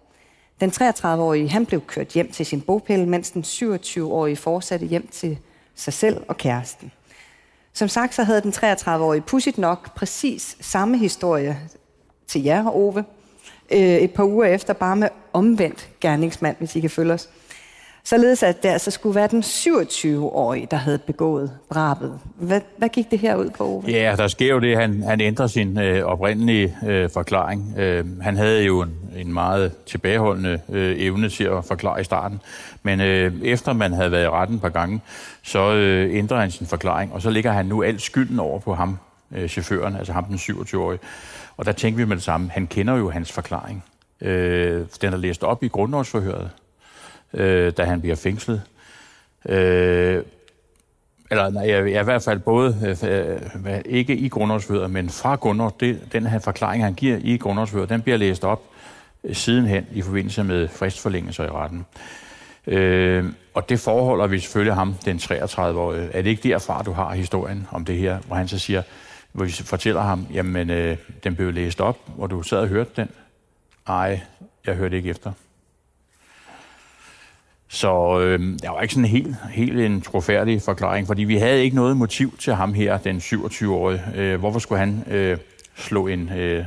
Den 0.62 0.70
33-årige 0.70 1.50
han 1.50 1.66
blev 1.66 1.82
kørt 1.82 2.08
hjem 2.08 2.32
til 2.32 2.46
sin 2.46 2.62
bogpæl, 2.62 3.08
mens 3.08 3.32
den 3.32 3.44
27-årige 3.44 4.36
fortsatte 4.36 4.86
hjem 4.86 5.08
til 5.08 5.40
sig 5.76 5.94
selv 5.94 6.18
og 6.28 6.38
kæresten. 6.38 6.92
Som 7.74 7.88
sagt, 7.88 8.16
så 8.16 8.24
havde 8.24 8.42
den 8.42 8.52
33-årige 8.52 9.22
pudsigt 9.22 9.58
nok 9.58 9.96
præcis 9.96 10.58
samme 10.62 10.98
historie 10.98 11.60
til 12.28 12.44
jer, 12.44 12.76
Ove, 12.76 13.06
øh, 13.72 13.80
et 13.80 14.12
par 14.12 14.24
uger 14.24 14.46
efter, 14.46 14.74
bare 14.74 14.96
med 14.96 15.08
omvendt 15.34 15.90
gerningsmand, 16.02 16.56
hvis 16.60 16.76
I 16.76 16.80
kan 16.80 16.90
følge 16.90 17.14
os. 17.14 17.30
Således 18.04 18.44
at 18.44 18.64
det 18.64 18.70
altså 18.70 18.92
skulle 18.92 19.16
være 19.16 19.28
den 19.28 19.44
27-årige, 19.44 20.68
der 20.72 20.78
havde 20.78 20.98
begået 20.98 21.52
drabet. 21.74 22.20
Hvad, 22.36 22.62
hvad 22.78 22.90
gik 22.90 23.12
det 23.12 23.20
her 23.20 23.36
ud 23.36 23.50
på, 23.50 23.64
Ove? 23.64 23.84
Ja, 23.88 24.16
der 24.18 24.28
sker 24.28 24.54
jo 24.54 24.60
det, 24.60 24.78
han, 24.78 25.04
han 25.04 25.22
ændrer 25.22 25.48
sin 25.48 25.80
øh, 25.80 26.04
oprindelige 26.04 26.78
øh, 26.88 27.10
forklaring. 27.10 27.76
Øh, 27.78 28.22
han 28.22 28.38
havde 28.38 28.64
jo 28.64 28.82
en, 28.82 29.00
en 29.18 29.34
meget 29.34 29.72
tilbageholdende 29.86 30.60
øh, 30.70 30.96
evne 31.00 31.30
til 31.30 31.44
at 31.44 31.66
forklare 31.66 32.02
i 32.02 32.04
starten, 32.04 32.42
men 32.84 33.02
øh, 33.02 33.42
efter 33.44 33.74
man 33.74 33.94
havde 33.94 34.12
været 34.12 34.24
i 34.24 34.30
retten 34.30 34.56
et 34.56 34.62
par 34.62 34.70
gange, 34.70 35.02
så 35.44 35.74
øh, 35.74 36.16
ændrer 36.16 36.40
han 36.40 36.52
sin 36.52 36.68
forklaring, 36.68 37.14
og 37.14 37.22
så 37.22 37.30
ligger 37.30 37.52
han 37.52 37.66
nu 37.66 37.84
alt 37.84 38.02
skylden 38.02 38.40
over 38.40 38.60
på 38.60 38.74
ham, 38.74 38.98
øh, 39.32 39.50
chaufføren, 39.50 39.96
altså 39.96 40.14
ham 40.14 40.24
den 40.24 40.36
27-årige. 40.36 41.00
Og 41.58 41.66
der 41.66 41.72
tænker 41.72 41.98
vi 41.98 42.06
med 42.06 42.16
det 42.16 42.24
samme, 42.24 42.50
han 42.50 42.68
kender 42.68 42.96
jo 42.96 43.10
hans 43.10 43.32
forklaring. 43.32 43.84
Øh, 44.22 44.86
den 45.02 45.14
er 45.14 45.18
læst 45.18 45.44
op 45.44 45.64
i 45.64 45.68
grundlovsforhøret, 45.68 46.50
øh, 47.34 47.74
da 47.78 47.84
han 47.84 48.02
bliver 48.02 48.16
fængslet. 48.16 48.62
Øh, 49.50 50.24
eller 51.32 51.50
nej, 51.50 51.70
jeg, 51.70 51.92
jeg, 51.92 52.02
i 52.02 52.04
hvert 52.04 52.24
fald 52.24 52.40
både, 52.40 52.98
øh, 53.04 53.74
øh, 53.74 53.82
ikke 53.86 54.16
i 54.16 54.30
grundlovsforhøret, 54.30 54.92
men 54.92 55.10
fra 55.10 55.36
grundlovs, 55.36 55.74
det, 55.80 56.00
den 56.14 56.26
her 56.26 56.40
forklaring, 56.40 56.84
han 56.84 56.94
giver 56.94 57.18
i 57.22 57.38
grundlovsforhøret, 57.38 57.90
den 57.90 58.02
bliver 58.02 58.18
læst 58.18 58.44
op 58.44 58.64
øh, 59.24 59.36
sidenhen 59.36 59.88
i 59.92 60.02
forbindelse 60.02 60.44
med 60.44 60.68
fristforlængelser 60.68 61.44
i 61.44 61.50
retten. 61.50 61.86
Øh, 62.68 63.26
og 63.54 63.70
det 63.70 63.80
forholder 63.80 64.28
vi 64.28 64.40
selvfølgelig 64.40 64.74
ham, 64.74 64.96
den 65.06 65.18
33-årige. 65.18 66.10
Er 66.12 66.22
det 66.22 66.30
ikke 66.30 66.50
derfra, 66.50 66.84
du 66.84 66.92
har 66.92 67.14
historien 67.14 67.68
om 67.72 67.86
det 67.86 67.98
her, 67.98 68.20
hvor 68.28 68.36
han 68.36 68.48
så 68.48 68.60
siger, 68.60 68.82
hvor 69.32 69.46
vi 69.46 69.52
fortæller 69.52 70.02
ham, 70.02 70.28
jamen, 70.34 70.70
øh, 70.70 70.98
den 71.24 71.36
blev 71.36 71.54
læst 71.54 71.82
op, 71.82 71.98
hvor 72.16 72.28
du 72.28 72.42
sad 72.42 72.58
og 72.58 72.68
hørte 72.68 72.92
den. 72.96 73.10
Nej, 73.88 74.20
jeg 74.66 74.76
hørte 74.76 74.98
ikke 74.98 75.10
efter. 75.10 75.32
Så 77.68 78.20
øh, 78.20 78.40
der 78.62 78.70
var 78.70 78.82
ikke 78.82 78.94
sådan 78.94 79.06
en 79.06 79.12
helt, 79.12 79.36
helt 79.52 79.80
en 79.80 80.02
trofærdig 80.02 80.62
forklaring, 80.62 81.08
fordi 81.08 81.24
vi 81.24 81.38
havde 81.38 81.64
ikke 81.64 81.76
noget 81.76 81.98
motiv 81.98 82.38
til 82.38 82.54
ham 82.54 82.74
her, 82.74 82.98
den 82.98 83.18
27-årige. 83.18 84.02
Øh, 84.16 84.40
hvorfor 84.40 84.60
skulle 84.60 84.80
han 84.80 85.04
øh, 85.08 85.38
slå 85.76 86.08
en, 86.08 86.30
øh, 86.30 86.66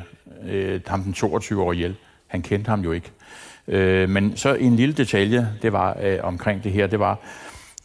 øh, 0.48 0.80
ham 0.86 1.02
den 1.02 1.14
22-årige 1.18 1.78
ihjel? 1.78 1.96
Han 2.26 2.42
kendte 2.42 2.68
ham 2.68 2.80
jo 2.80 2.92
ikke. 2.92 3.10
Øh, 3.68 4.08
men 4.08 4.36
så 4.36 4.54
en 4.54 4.76
lille 4.76 4.94
detalje, 4.94 5.48
det 5.62 5.72
var 5.72 5.96
øh, 6.02 6.18
omkring 6.22 6.64
det 6.64 6.72
her, 6.72 6.86
det 6.86 6.98
var 6.98 7.18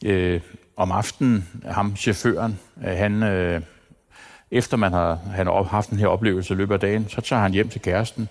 øh, 0.05 0.41
om 0.77 0.91
aftenen, 0.91 1.47
ham 1.65 1.95
chaufføren, 1.95 2.59
øh, 2.87 2.93
han... 2.97 3.23
Øh, 3.23 3.61
efter 4.51 4.77
man 4.77 4.93
har, 4.93 5.19
han 5.35 5.47
har 5.47 5.63
haft 5.63 5.89
den 5.89 5.99
her 5.99 6.07
oplevelse 6.07 6.53
i 6.53 6.57
løbet 6.57 6.73
af 6.73 6.79
dagen, 6.79 7.09
så 7.09 7.21
tager 7.21 7.41
han 7.41 7.51
hjem 7.51 7.69
til 7.69 7.81
kæresten, 7.81 8.29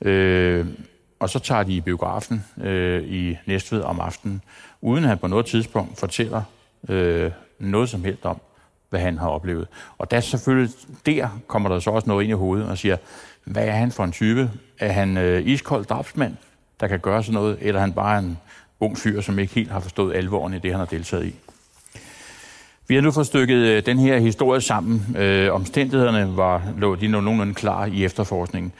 øh, 0.00 0.66
og 1.20 1.30
så 1.30 1.38
tager 1.38 1.62
de 1.62 1.72
i 1.72 1.80
biografen 1.80 2.44
øh, 2.62 3.02
i 3.02 3.38
Næstved 3.46 3.82
om 3.82 4.00
aftenen, 4.00 4.42
uden 4.80 5.04
at 5.04 5.08
han 5.08 5.18
på 5.18 5.26
noget 5.26 5.46
tidspunkt 5.46 5.98
fortæller 5.98 6.42
øh, 6.88 7.30
noget 7.58 7.88
som 7.88 8.04
helst 8.04 8.24
om, 8.26 8.40
hvad 8.90 9.00
han 9.00 9.18
har 9.18 9.28
oplevet. 9.28 9.68
Og 9.98 10.10
der 10.10 10.20
selvfølgelig, 10.20 10.74
der 11.06 11.28
kommer 11.46 11.68
der 11.68 11.78
så 11.78 11.90
også 11.90 12.08
noget 12.08 12.22
ind 12.22 12.30
i 12.30 12.34
hovedet 12.34 12.68
og 12.68 12.78
siger, 12.78 12.96
hvad 13.44 13.66
er 13.66 13.72
han 13.72 13.92
for 13.92 14.04
en 14.04 14.12
type? 14.12 14.50
Er 14.78 14.92
han 14.92 15.16
øh, 15.16 15.46
iskold 15.46 15.84
drabsmand, 15.84 16.36
der 16.80 16.88
kan 16.88 16.98
gøre 16.98 17.22
sådan 17.22 17.34
noget, 17.34 17.58
eller 17.60 17.80
han 17.80 17.92
bare 17.92 18.18
en 18.18 18.38
ung 18.80 18.98
fyr, 18.98 19.20
som 19.20 19.38
ikke 19.38 19.54
helt 19.54 19.70
har 19.70 19.80
forstået 19.80 20.16
alvoren 20.16 20.54
i 20.54 20.58
det, 20.58 20.70
han 20.70 20.78
har 20.78 20.86
deltaget 20.86 21.26
i? 21.26 21.34
Vi 22.88 22.94
har 22.94 23.02
nu 23.02 23.10
fået 23.10 23.26
stykket 23.26 23.56
øh, 23.56 23.86
den 23.86 23.98
her 23.98 24.18
historie 24.18 24.60
sammen. 24.60 25.16
Øh, 25.18 25.54
omstændighederne 25.54 26.36
var, 26.36 26.62
lå 26.78 26.94
de 26.94 27.08
nogenlunde 27.08 27.54
klar 27.54 27.86
i 27.86 28.04
efterforskningen. 28.04 28.72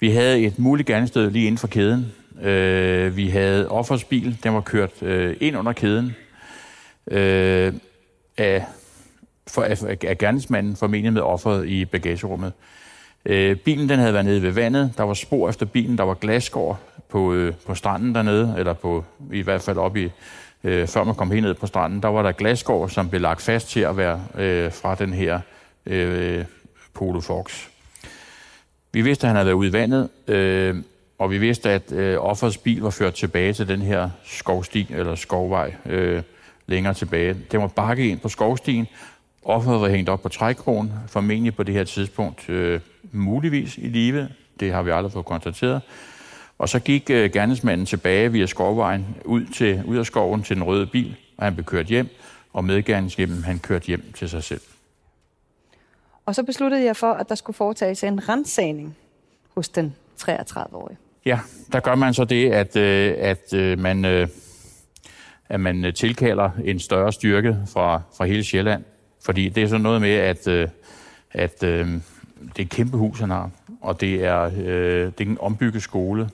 Vi 0.00 0.10
havde 0.10 0.40
et 0.40 0.58
muligt 0.58 0.86
gerningssted 0.86 1.30
lige 1.30 1.46
inden 1.46 1.58
for 1.58 1.66
kæden. 1.66 2.12
Øh, 2.42 3.16
vi 3.16 3.28
havde 3.28 3.68
offers 3.68 4.04
bil, 4.04 4.38
den 4.42 4.54
var 4.54 4.60
kørt 4.60 5.02
øh, 5.02 5.36
ind 5.40 5.56
under 5.56 5.72
kæden 5.72 6.16
øh, 7.10 7.72
af, 8.36 8.64
for, 9.46 9.62
af, 9.62 9.96
af 10.04 10.18
gerningsmanden, 10.18 10.76
formentlig 10.76 11.12
med 11.12 11.22
offeret 11.22 11.68
i 11.68 11.84
bagagerummet. 11.84 12.52
Øh, 13.26 13.56
bilen 13.56 13.88
den 13.88 13.98
havde 13.98 14.12
været 14.12 14.24
nede 14.24 14.42
ved 14.42 14.50
vandet, 14.50 14.92
der 14.96 15.02
var 15.02 15.14
spor 15.14 15.48
efter 15.48 15.66
bilen, 15.66 15.98
der 15.98 16.04
var 16.04 16.14
glasgård 16.14 16.80
på, 17.08 17.32
øh, 17.32 17.54
på 17.66 17.74
stranden 17.74 18.14
dernede, 18.14 18.54
eller 18.58 18.72
på, 18.72 19.04
i 19.32 19.42
hvert 19.42 19.62
fald 19.62 19.76
op 19.76 19.96
i, 19.96 20.10
øh, 20.64 20.88
før 20.88 21.04
man 21.04 21.14
kom 21.14 21.30
helt 21.30 21.42
ned 21.42 21.54
på 21.54 21.66
stranden, 21.66 22.02
der 22.02 22.08
var 22.08 22.22
der 22.22 22.32
glasgård, 22.32 22.88
som 22.88 23.08
blev 23.08 23.20
lagt 23.20 23.42
fast 23.42 23.68
til 23.68 23.80
at 23.80 23.96
være 23.96 24.20
øh, 24.34 24.72
fra 24.72 24.94
den 24.94 25.12
her 25.12 25.40
øh, 25.86 26.44
Polo 26.94 27.20
Fox. 27.20 27.66
Vi 28.92 29.02
vidste, 29.02 29.26
at 29.26 29.28
han 29.28 29.36
havde 29.36 29.46
været 29.46 29.54
ude 29.54 29.68
i 29.68 29.72
vandet, 29.72 30.08
øh, 30.28 30.76
og 31.18 31.30
vi 31.30 31.38
vidste, 31.38 31.70
at 31.70 31.92
øh, 31.92 32.18
offerets 32.18 32.58
bil 32.58 32.82
var 32.82 32.90
ført 32.90 33.14
tilbage 33.14 33.52
til 33.52 33.68
den 33.68 33.82
her 33.82 34.10
skovsti, 34.24 34.86
eller 34.90 35.14
skovvej, 35.14 35.74
øh, 35.86 36.22
længere 36.66 36.94
tilbage. 36.94 37.36
Den 37.52 37.60
var 37.60 37.66
bakket 37.66 38.04
ind 38.04 38.20
på 38.20 38.28
skovstien. 38.28 38.86
Offeret 39.44 39.80
var 39.80 39.88
hængt 39.88 40.08
op 40.08 40.22
på 40.22 40.28
trækkrogen, 40.28 40.92
formentlig 41.06 41.56
på 41.56 41.62
det 41.62 41.74
her 41.74 41.84
tidspunkt 41.84 42.48
øh, 42.48 42.80
muligvis 43.12 43.78
i 43.78 43.88
live. 43.88 44.28
Det 44.60 44.72
har 44.72 44.82
vi 44.82 44.90
aldrig 44.90 45.12
fået 45.12 45.26
konstateret. 45.26 45.82
Og 46.58 46.68
så 46.68 46.78
gik 46.78 47.10
øh, 47.10 47.32
gerningsmanden 47.32 47.86
tilbage 47.86 48.32
via 48.32 48.46
skovvejen 48.46 49.16
ud, 49.24 49.46
til, 49.46 49.82
ud 49.86 49.96
af 49.96 50.06
skoven 50.06 50.42
til 50.42 50.56
den 50.56 50.64
røde 50.64 50.86
bil, 50.86 51.16
og 51.36 51.44
han 51.44 51.54
blev 51.54 51.64
kørt 51.64 51.86
hjem, 51.86 52.08
og 52.52 52.64
medgerningshjemmen 52.64 53.44
han 53.44 53.58
kørte 53.58 53.86
hjem 53.86 54.12
til 54.14 54.28
sig 54.28 54.44
selv. 54.44 54.60
Og 56.26 56.34
så 56.34 56.42
besluttede 56.42 56.84
jeg 56.84 56.96
for, 56.96 57.12
at 57.12 57.28
der 57.28 57.34
skulle 57.34 57.54
foretages 57.54 58.04
en 58.04 58.28
rensagning 58.28 58.96
hos 59.54 59.68
den 59.68 59.94
33-årige. 60.20 60.98
Ja, 61.26 61.40
der 61.72 61.80
gør 61.80 61.94
man 61.94 62.14
så 62.14 62.24
det, 62.24 62.50
at, 62.50 62.76
øh, 62.76 63.14
at 63.18 63.54
øh, 63.54 63.78
man, 63.78 64.04
øh, 64.04 64.28
at 65.48 65.60
man 65.60 65.92
tilkalder 65.94 66.50
en 66.64 66.78
større 66.78 67.12
styrke 67.12 67.56
fra, 67.66 68.02
fra 68.16 68.24
hele 68.24 68.44
Sjælland. 68.44 68.84
Fordi 69.24 69.48
det 69.48 69.62
er 69.62 69.68
sådan 69.68 69.82
noget 69.82 70.00
med, 70.00 70.14
at, 70.14 70.48
øh, 70.48 70.68
at 71.32 71.62
øh, 71.62 71.86
det 71.88 72.58
er 72.58 72.62
et 72.62 72.70
kæmpe 72.70 72.96
hus, 72.96 73.20
han 73.20 73.30
har, 73.30 73.50
og 73.80 74.00
det 74.00 74.24
er, 74.24 74.42
øh, 74.42 75.12
det 75.18 75.20
er 75.20 75.30
en 75.30 75.38
ombygget 75.40 75.82
skole. 75.82 76.30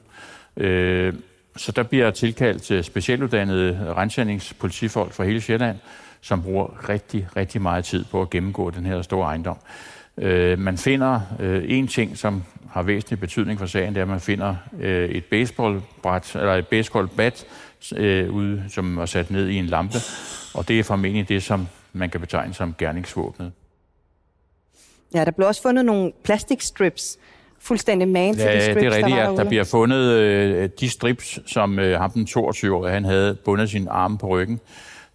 Øh, 0.57 1.15
så 1.57 1.73
der 1.73 1.83
bliver 1.83 2.11
tilkaldt 2.11 2.71
øh, 2.71 2.85
specialuddannede 2.85 3.95
rensningspolitifolk 3.97 5.13
fra 5.13 5.25
hele 5.25 5.41
Sjælland, 5.41 5.77
som 6.21 6.43
bruger 6.43 6.89
rigtig, 6.89 7.29
rigtig 7.37 7.63
meget 7.63 7.85
tid 7.85 8.05
på 8.11 8.23
at 8.23 8.31
gennemgå 8.31 8.71
den 8.71 8.87
her 8.87 9.03
store 9.03 9.27
ejendom. 9.27 9.59
Øh, 10.19 10.59
man 10.59 10.79
finder 10.79 11.21
øh, 11.41 11.65
en 11.67 11.89
ting, 11.89 12.19
som 12.19 12.43
har 12.71 12.83
væsentlig 12.83 13.21
betydning 13.21 13.59
for 13.59 13.67
sagen, 13.67 13.95
det 13.95 14.01
er, 14.01 14.03
at 14.03 14.09
man 14.09 14.21
finder 14.21 14.57
øh, 14.81 15.09
et 15.09 15.25
baseballbræt, 15.25 16.37
eller 16.37 16.55
et 16.55 16.67
baseballbat, 16.67 17.47
øh, 17.97 18.35
ude, 18.35 18.65
som 18.69 18.99
er 18.99 19.07
sat 19.07 19.31
ned 19.31 19.49
i 19.49 19.57
en 19.57 19.67
lampe, 19.67 19.99
og 20.55 20.69
det 20.69 20.79
er 20.79 20.85
formentlig 20.85 21.29
det, 21.29 21.43
som 21.43 21.69
man 21.93 22.11
kan 22.11 22.21
betegne 22.21 22.55
som 22.55 22.75
gerningsvåbnet. 22.79 23.53
Ja, 25.15 25.25
der 25.25 25.31
blev 25.31 25.49
også 25.49 25.63
fundet 25.63 25.85
nogle 25.85 26.13
plastikstrips, 26.25 27.19
fuldstændig 27.63 28.09
man 28.09 28.35
til 28.35 28.43
ja, 28.43 28.57
de 28.57 28.61
strips, 28.61 28.81
det 28.81 28.87
er 28.87 28.97
rigtigt, 28.97 29.17
der 29.17 29.31
at 29.31 29.39
der 29.39 29.45
bliver 29.45 29.65
fundet 29.65 30.13
øh, 30.13 30.69
de 30.81 30.91
strips, 30.91 31.39
som 31.47 31.79
øh, 31.79 32.01
ham 32.01 32.11
den 32.11 32.29
22-årige, 32.31 32.93
han 32.93 33.05
havde 33.05 33.35
bundet 33.35 33.71
sin 33.71 33.89
arm 33.91 34.19
på 34.19 34.27
ryggen. 34.27 34.61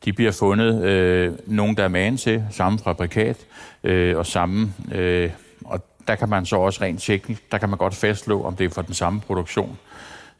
De 0.05 0.13
bliver 0.13 0.31
fundet, 0.31 0.83
øh, 0.83 1.33
nogen 1.45 1.77
der 1.77 1.83
er 1.83 1.87
man 1.87 2.17
til, 2.17 2.43
samme 2.51 2.79
fabrikat 2.79 3.37
øh, 3.83 4.17
og 4.17 4.25
samme... 4.25 4.73
Øh, 4.95 5.29
og 5.65 5.81
der 6.07 6.15
kan 6.15 6.29
man 6.29 6.45
så 6.45 6.55
også 6.55 6.81
rent 6.81 7.01
teknisk, 7.01 7.51
der 7.51 7.57
kan 7.57 7.69
man 7.69 7.77
godt 7.77 7.95
fastslå, 7.95 8.43
om 8.43 8.55
det 8.55 8.65
er 8.65 8.69
for 8.69 8.81
den 8.81 8.93
samme 8.93 9.21
produktion. 9.21 9.77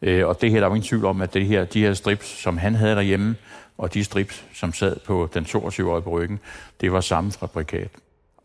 Øh, 0.01 0.27
og 0.27 0.41
det 0.41 0.51
her, 0.51 0.59
der 0.59 0.67
er 0.67 0.71
ingen 0.71 0.87
tvivl 0.87 1.05
om, 1.05 1.21
at 1.21 1.33
det 1.33 1.45
her, 1.45 1.65
de 1.65 1.81
her 1.81 1.93
strips, 1.93 2.41
som 2.41 2.57
han 2.57 2.75
havde 2.75 2.95
derhjemme, 2.95 3.35
og 3.77 3.93
de 3.93 4.03
strips, 4.03 4.45
som 4.53 4.73
sad 4.73 4.95
på 5.05 5.29
den 5.33 5.43
22-årige 5.43 6.01
på 6.01 6.09
ryggen, 6.09 6.39
det 6.81 6.91
var 6.91 7.01
samme 7.01 7.31
fabrikat. 7.31 7.89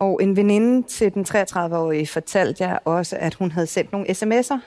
Og 0.03 0.23
en 0.23 0.35
veninde 0.35 0.87
til 0.87 1.13
den 1.13 1.25
33-årige 1.29 2.07
fortalte 2.07 2.63
jeg 2.63 2.79
også, 2.85 3.15
at 3.19 3.33
hun 3.33 3.51
havde 3.51 3.67
sendt 3.67 3.91
nogle 3.91 4.07
sms'er 4.09 4.57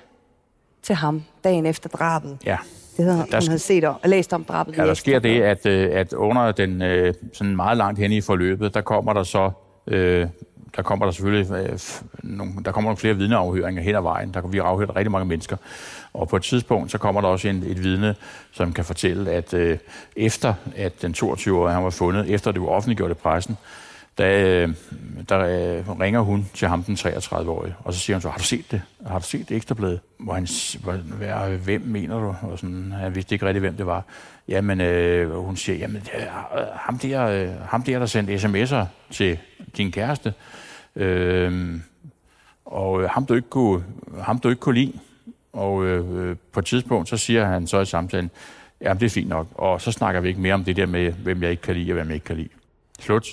til 0.82 0.94
ham 0.94 1.22
dagen 1.44 1.66
efter 1.66 1.88
drabet. 1.88 2.38
Ja. 2.46 2.56
Det 2.96 3.04
havde, 3.04 3.16
Der 3.18 3.22
hun 3.22 3.34
sk- 3.42 3.46
havde 3.48 3.58
set 3.58 3.84
og 3.84 3.96
læst 4.04 4.32
om 4.32 4.44
drabet. 4.44 4.76
Ja, 4.78 4.86
der 4.86 4.94
sker 4.94 5.18
det, 5.18 5.42
at, 5.42 5.66
øh, 5.66 5.88
at 5.92 6.12
under 6.12 6.52
den 6.52 6.82
øh, 6.82 7.14
sådan 7.32 7.56
meget 7.56 7.76
langt 7.76 7.98
hen 7.98 8.12
i 8.12 8.20
forløbet, 8.20 8.74
der 8.74 8.80
kommer 8.80 9.12
der 9.12 9.22
så 9.22 9.50
øh, 9.86 10.26
der 10.76 10.82
kommer 10.82 11.04
der 11.06 11.12
selvfølgelig 11.12 11.50
øh, 11.56 11.78
nogle, 12.22 12.52
der 12.64 12.72
kommer 12.72 12.88
nogle 12.90 12.96
flere 12.96 13.14
vidneafhøringer 13.16 13.82
hen 13.82 13.94
ad 13.94 14.00
vejen. 14.02 14.34
Der 14.34 14.40
kan 14.40 14.52
vi 14.52 14.58
afhøre 14.58 14.88
rigtig 14.96 15.10
mange 15.10 15.24
mennesker. 15.26 15.56
Og 16.14 16.28
på 16.28 16.36
et 16.36 16.42
tidspunkt, 16.42 16.90
så 16.90 16.98
kommer 16.98 17.20
der 17.20 17.28
også 17.28 17.48
en, 17.48 17.64
et 17.66 17.82
vidne, 17.82 18.14
som 18.52 18.72
kan 18.72 18.84
fortælle, 18.84 19.30
at 19.30 19.54
øh, 19.54 19.78
efter 20.16 20.54
at 20.76 21.02
den 21.02 21.14
22-årige 21.18 21.74
han 21.74 21.84
var 21.84 21.90
fundet, 21.90 22.30
efter 22.30 22.52
det 22.52 22.60
var 22.62 22.68
offentliggjort 22.68 23.10
i 23.10 23.14
pressen, 23.14 23.56
der, 24.18 24.62
øh, 24.62 24.74
der 25.28 25.38
øh, 25.38 26.00
ringer 26.00 26.20
hun 26.20 26.46
til 26.54 26.68
ham, 26.68 26.82
den 26.82 26.94
33-årige, 26.94 27.74
og 27.84 27.94
så 27.94 28.00
siger 28.00 28.16
hun 28.16 28.20
så, 28.22 28.28
har 28.28 28.38
du 28.38 28.44
set 28.44 28.70
det? 28.70 28.82
Har 29.06 29.18
du 29.18 29.24
set 29.24 29.48
det 29.48 29.56
ekstrabladet? 29.56 30.00
Hvor 30.18 30.34
han, 30.34 30.46
s- 30.46 30.74
hvor, 30.82 30.92
hvem 31.56 31.80
mener 31.84 32.18
du? 32.20 32.34
Og 32.42 32.58
sådan, 32.58 32.92
han 32.92 33.14
vidste 33.14 33.34
ikke 33.34 33.46
rigtig, 33.46 33.60
hvem 33.60 33.74
det 33.76 33.86
var. 33.86 34.04
Jamen, 34.48 34.80
øh, 34.80 35.30
hun 35.44 35.56
siger, 35.56 35.78
jamen, 35.78 35.96
det 36.02 36.10
er, 36.14 36.58
øh, 36.58 36.66
ham, 36.74 36.98
der, 36.98 37.26
øh, 37.26 37.48
ham 37.68 37.82
der, 37.82 37.98
der 37.98 38.06
sendte 38.06 38.34
sms'er 38.34 38.84
til 39.10 39.38
din 39.76 39.92
kæreste, 39.92 40.34
øh, 40.96 41.74
og 42.64 43.10
ham, 43.10 43.26
du 43.26 43.34
ikke 43.34 43.48
kunne, 43.50 43.84
ham, 44.20 44.38
du 44.38 44.48
ikke 44.48 44.60
kunne 44.60 44.74
lide. 44.74 44.92
Og 45.52 45.84
øh, 45.84 46.36
på 46.52 46.60
et 46.60 46.66
tidspunkt, 46.66 47.08
så 47.08 47.16
siger 47.16 47.44
han 47.46 47.66
så 47.66 47.80
i 47.80 47.84
samtalen, 47.86 48.30
jamen, 48.80 49.00
det 49.00 49.06
er 49.06 49.10
fint 49.10 49.28
nok. 49.28 49.46
Og 49.54 49.80
så 49.80 49.92
snakker 49.92 50.20
vi 50.20 50.28
ikke 50.28 50.40
mere 50.40 50.54
om 50.54 50.64
det 50.64 50.76
der 50.76 50.86
med, 50.86 51.12
hvem 51.12 51.42
jeg 51.42 51.50
ikke 51.50 51.62
kan 51.62 51.74
lide 51.76 51.90
og 51.92 51.94
hvem 51.94 52.06
jeg 52.06 52.14
ikke 52.14 52.24
kan 52.24 52.36
lide. 52.36 52.48
Slut. 53.00 53.26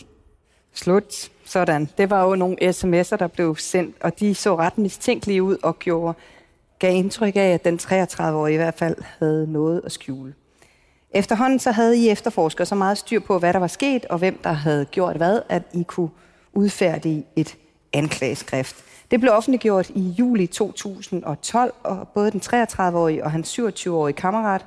Slut. 0.74 1.30
Sådan. 1.46 1.90
Det 1.98 2.10
var 2.10 2.24
jo 2.24 2.36
nogle 2.36 2.58
sms'er, 2.62 3.16
der 3.16 3.28
blev 3.28 3.56
sendt, 3.58 3.96
og 4.02 4.20
de 4.20 4.36
så 4.36 4.56
ret 4.56 4.78
mistænkelige 4.78 5.44
ud 5.44 5.58
og 5.64 5.80
gjorde, 5.80 6.14
gav 6.80 6.96
indtryk 6.96 7.36
af, 7.36 7.54
at 7.54 7.66
den 7.66 7.80
33-årige 7.84 8.54
i 8.54 8.58
hvert 8.58 8.74
fald 8.74 8.96
havde 9.20 9.52
noget 9.52 9.82
at 9.86 9.92
skjule. 9.92 10.34
Efterhånden 11.12 11.60
så 11.60 11.72
havde 11.72 11.98
I 11.98 12.10
efterforskere 12.10 12.66
så 12.66 12.76
meget 12.76 12.98
styr 12.98 13.20
på, 13.20 13.40
hvad 13.40 13.54
der 13.54 13.60
var 13.60 13.68
sket, 13.68 14.06
og 14.06 14.18
hvem 14.18 14.40
der 14.44 14.52
havde 14.52 14.86
gjort 14.86 15.18
hvad, 15.18 15.42
at 15.50 15.64
I 15.74 15.84
kunne 15.84 16.10
udfærdige 16.54 17.26
et 17.36 17.58
anklageskrift. 17.94 18.76
Det 19.12 19.20
blev 19.20 19.34
offentliggjort 19.34 19.90
i 19.90 20.16
juli 20.20 20.48
2012, 20.48 21.74
og 21.84 22.08
både 22.08 22.32
den 22.32 22.42
33-årige 22.46 23.24
og 23.24 23.32
hans 23.32 23.60
27-årige 23.60 24.14
kammerat 24.14 24.66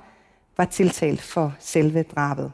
var 0.56 0.64
tiltalt 0.64 1.22
for 1.22 1.54
selve 1.58 2.02
drabet. 2.02 2.52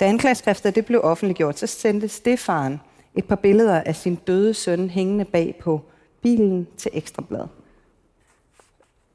Da 0.00 0.06
anklageskriftet 0.06 0.74
det 0.74 0.86
blev 0.86 1.00
offentliggjort, 1.04 1.58
så 1.58 1.66
sendte 1.66 2.08
Stefan 2.08 2.80
et 3.14 3.24
par 3.24 3.36
billeder 3.36 3.80
af 3.80 3.96
sin 3.96 4.14
døde 4.14 4.54
søn 4.54 4.90
hængende 4.90 5.24
bag 5.24 5.54
på 5.60 5.80
bilen 6.22 6.66
til 6.76 6.90
Ekstrabladet. 6.94 7.48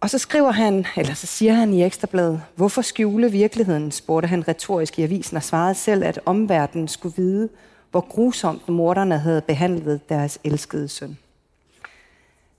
Og 0.02 0.10
så 0.10 0.18
skriver 0.18 0.52
han, 0.52 0.86
eller 0.98 1.14
så 1.14 1.28
siger 1.28 1.54
han 1.54 1.74
i 1.74 1.84
Ekstrabladet, 1.84 2.42
hvorfor 2.56 2.82
skjule 2.82 3.32
virkeligheden, 3.32 3.92
spurgte 3.92 4.28
han 4.28 4.48
retorisk 4.48 5.00
i 5.00 5.04
avisen 5.04 5.38
og 5.38 5.44
svarede 5.44 5.76
selv, 5.76 6.04
at 6.04 6.20
omverdenen 6.26 6.88
skulle 6.88 7.16
vide, 7.16 7.50
hvor 7.92 8.02
grusomt 8.02 8.70
morderne 8.70 9.20
havde 9.20 9.42
behandlet 9.42 10.10
deres 10.10 10.40
elskede 10.44 10.88
søn. 10.88 11.18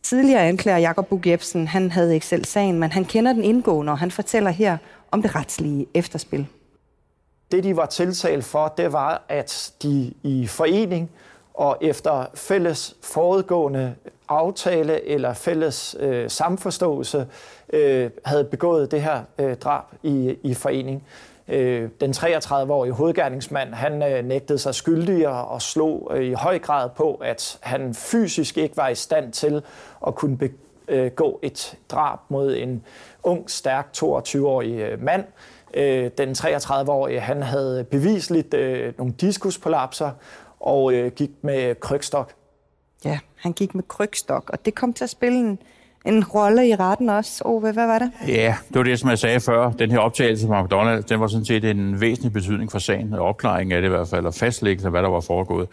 Tidligere 0.03 0.49
anklager 0.49 0.79
Jakob 0.79 1.09
Bug 1.09 1.27
Jebsen, 1.27 1.69
han 1.69 1.91
havde 1.91 2.15
ikke 2.15 2.27
selv 2.27 2.45
sagen, 2.45 2.79
men 2.79 2.93
han 2.93 3.05
kender 3.05 3.33
den 3.33 3.45
indgående, 3.45 3.93
og 3.93 3.99
han 3.99 4.11
fortæller 4.11 4.51
her 4.51 4.77
om 5.11 5.23
det 5.23 5.35
retslige 5.35 5.87
efterspil. 5.95 6.47
Det, 7.55 7.65
de 7.65 7.77
var 7.77 7.87
tiltalt 7.87 8.45
for, 8.45 8.75
det 8.77 8.93
var, 8.93 9.23
at 9.29 9.73
de 9.83 10.13
i 10.23 10.47
forening 10.47 11.11
og 11.55 11.79
efter 11.81 12.27
fælles 12.35 12.97
forudgående 13.03 13.95
aftale 14.29 15.09
eller 15.09 15.35
fælles 15.35 15.97
øh, 16.01 16.31
samforståelse 16.31 17.27
øh, 17.73 18.11
havde 18.25 18.45
begået 18.45 18.91
det 18.91 19.03
her 19.03 19.23
øh, 19.39 19.57
drab 19.57 19.85
i, 20.03 20.37
i 20.43 20.55
forening. 20.55 21.05
Øh, 21.49 21.89
den 22.01 22.11
33-årige 22.11 22.93
hovedgerningsmand, 22.93 23.75
han 23.75 24.03
øh, 24.03 24.25
nægtede 24.25 24.59
sig 24.59 24.75
skyldig 24.75 25.29
og, 25.29 25.49
og 25.49 25.63
slog 25.63 26.13
øh, 26.15 26.25
i 26.25 26.33
høj 26.33 26.59
grad 26.59 26.91
på, 26.97 27.15
at 27.15 27.59
han 27.61 27.95
fysisk 27.95 28.59
ikke 28.59 28.77
var 28.77 28.89
i 28.89 28.95
stand 28.95 29.33
til 29.33 29.63
at 30.07 30.15
kunne 30.15 30.39
begå 30.89 31.39
øh, 31.43 31.49
et 31.49 31.79
drab 31.89 32.19
mod 32.29 32.57
en 32.57 32.85
ung, 33.25 33.51
stærk 33.51 33.89
22-årig 33.97 34.73
øh, 34.73 35.03
mand. 35.03 35.25
Øh, 35.75 36.11
den 36.19 36.31
33-årige, 36.33 37.21
han 37.21 37.43
havde 37.43 37.85
bevisligt 37.85 38.55
øh, 38.55 38.93
nogle 38.99 39.13
diskuspolapser 39.21 40.11
og 40.61 40.93
gik 41.17 41.31
med 41.43 41.81
krygstok. 41.81 42.33
Ja, 43.05 43.19
han 43.37 43.53
gik 43.53 43.75
med 43.75 43.83
krygstok, 43.89 44.51
og 44.51 44.65
det 44.65 44.75
kom 44.75 44.93
til 44.93 45.05
at 45.05 45.11
spille 45.11 45.39
en, 45.39 45.59
en 46.05 46.25
rolle 46.25 46.69
i 46.69 46.75
retten 46.75 47.09
også. 47.09 47.43
Ove, 47.45 47.61
hvad 47.61 47.87
var 47.87 47.99
det? 47.99 48.11
Ja, 48.29 48.57
det 48.69 48.77
var 48.77 48.83
det, 48.83 48.99
som 48.99 49.11
jeg 49.11 49.19
sagde 49.19 49.41
før. 49.41 49.71
Den 49.71 49.91
her 49.91 49.99
optagelse 49.99 50.47
fra 50.47 50.63
McDonald's, 50.63 51.03
den 51.09 51.21
var 51.21 51.27
sådan 51.27 51.45
set 51.45 51.65
en 51.65 52.01
væsentlig 52.01 52.33
betydning 52.33 52.71
for 52.71 52.79
sagen, 52.79 53.13
og 53.13 53.27
opklaringen 53.27 53.73
af 53.73 53.83
det 53.83 53.89
i 53.89 53.91
hvert 53.91 54.09
fald, 54.09 54.27
og 54.27 54.35
fastlæggelse 54.35 54.87
af, 54.87 54.93
hvad 54.93 55.03
der 55.03 55.09
var 55.09 55.21
foregået. 55.21 55.69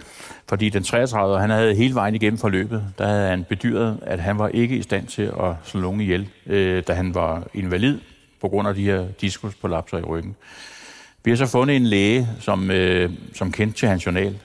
Fordi 0.50 0.70
den 0.70 0.84
33 0.84 1.40
han 1.40 1.50
havde 1.50 1.76
hele 1.76 1.96
vejen 1.96 2.16
igennem 2.16 2.38
forløbet, 2.38 2.84
der 2.98 3.08
havde 3.08 3.30
han 3.30 3.44
bedyret, 3.50 4.00
at 4.02 4.20
han 4.20 4.40
var 4.40 4.48
ikke 4.48 4.78
i 4.78 4.82
stand 4.82 5.08
til 5.08 5.22
at 5.24 5.56
slå 5.64 5.82
nogen 5.82 6.02
ihjel, 6.02 6.30
øh, 6.48 6.84
da 6.88 6.94
han 6.94 7.16
var 7.16 7.44
invalid 7.54 8.00
på 8.42 8.48
grund 8.48 8.68
af 8.68 8.76
de 8.76 8.84
her 8.84 9.06
diskuspolapser 9.22 9.98
i 9.98 10.04
ryggen. 10.04 10.36
Vi 11.24 11.32
har 11.32 11.36
så 11.36 11.46
fundet 11.46 11.76
en 11.76 11.86
læge, 11.86 12.28
som, 12.40 12.72
øh, 12.72 13.10
som 13.36 13.52
kendte 13.52 13.78
til 13.78 13.88
hans 13.88 14.06
journal, 14.06 14.40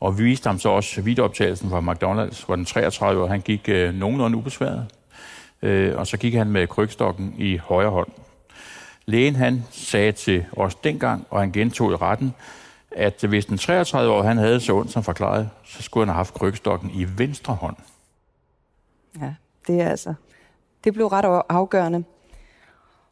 og 0.00 0.18
vi 0.18 0.24
viste 0.24 0.46
ham 0.46 0.58
så 0.58 0.68
også 0.68 1.00
videooptagelsen 1.02 1.70
fra 1.70 1.80
McDonald's, 1.80 2.46
hvor 2.46 2.56
den 2.56 2.64
33 2.64 3.22
år, 3.22 3.26
han 3.26 3.40
gik 3.40 3.68
øh, 3.68 3.94
nogenlunde 3.94 4.38
ubesværet. 4.38 4.86
Øh, 5.62 5.98
og 5.98 6.06
så 6.06 6.16
gik 6.16 6.34
han 6.34 6.50
med 6.50 6.66
krykstokken 6.66 7.34
i 7.38 7.56
højre 7.56 7.90
hånd. 7.90 8.08
Lægen 9.06 9.36
han 9.36 9.64
sagde 9.70 10.12
til 10.12 10.46
os 10.56 10.74
dengang, 10.74 11.26
og 11.30 11.40
han 11.40 11.52
gentog 11.52 11.92
i 11.92 11.94
retten, 11.94 12.34
at 12.90 13.24
hvis 13.28 13.46
den 13.46 13.58
33 13.58 14.12
år 14.12 14.22
han 14.22 14.36
havde 14.36 14.60
så 14.60 14.72
ondt 14.72 14.92
som 14.92 15.02
forklaret, 15.02 15.50
så 15.64 15.82
skulle 15.82 16.02
han 16.06 16.08
have 16.08 16.16
haft 16.16 16.34
krykstokken 16.34 16.90
i 16.94 17.06
venstre 17.18 17.54
hånd. 17.54 17.76
Ja, 19.20 19.34
det 19.66 19.80
er 19.80 19.88
altså... 19.88 20.14
Det 20.84 20.94
blev 20.94 21.06
ret 21.06 21.42
afgørende. 21.48 22.04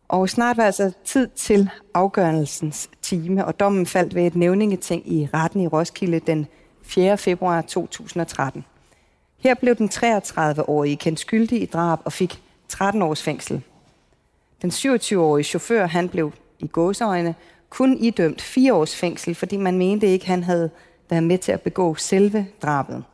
Og 0.09 0.29
snart 0.29 0.57
var 0.57 0.65
altså 0.65 0.93
tid 1.05 1.29
til 1.29 1.71
afgørelsens 1.95 2.91
time, 3.03 3.45
og 3.45 3.61
dommen 3.61 3.87
faldt 3.87 4.15
ved 4.15 4.27
et 4.27 4.35
nævningeting 4.35 5.13
i 5.13 5.29
retten 5.35 5.61
i 5.61 5.67
Roskilde 5.67 6.21
den 6.21 6.47
4. 6.83 7.19
februar 7.19 7.63
2013. 7.63 8.65
Her 9.39 9.55
blev 9.55 9.77
den 9.77 9.89
33-årige 9.95 10.97
kendt 10.97 11.21
skyldig 11.21 11.63
i 11.63 11.67
drab 11.67 11.99
og 12.05 12.13
fik 12.13 12.43
13 12.69 13.03
års 13.03 13.23
fængsel. 13.23 13.63
Den 14.63 14.71
27-årige 14.71 15.45
chauffør, 15.45 15.87
han 15.87 16.09
blev 16.09 16.33
i 16.59 16.67
gåseøjne 16.67 17.35
kun 17.71 17.99
idømt 17.99 18.43
4 18.43 18.75
års 18.75 18.97
fængsel, 18.97 19.35
fordi 19.35 19.57
man 19.57 19.79
mente 19.79 20.07
ikke, 20.07 20.27
han 20.27 20.43
havde 20.43 20.71
været 21.11 21.23
med 21.23 21.39
til 21.39 21.53
at 21.53 21.61
begå 21.61 21.95
selve 21.95 22.47
drabet. 22.63 23.05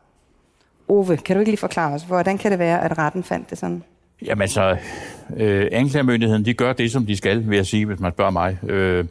Ove, 0.89 1.17
kan 1.17 1.37
du 1.37 1.41
ikke 1.41 1.51
lige 1.51 1.61
forklare 1.61 1.95
os, 1.95 2.03
hvordan 2.03 2.39
kan 2.39 2.51
det 2.51 2.59
være, 2.59 2.85
at 2.85 2.99
retten 2.99 3.25
fandt 3.25 3.51
det 3.51 3.59
sådan? 3.59 3.83
Jamen 4.23 4.43
altså, 4.43 4.77
øh, 5.37 5.69
anklagemyndigheden, 5.73 6.45
de 6.45 6.55
gør 6.55 6.73
det, 6.73 6.93
som 6.93 7.07
de 7.07 7.17
skal, 7.17 7.49
vil 7.49 7.57
jeg 7.57 7.67
sige, 7.67 7.87
hvis 7.87 8.01
man 8.01 8.13
spørger 8.13 8.31
mig. 8.31 8.59
Øh, 8.63 9.05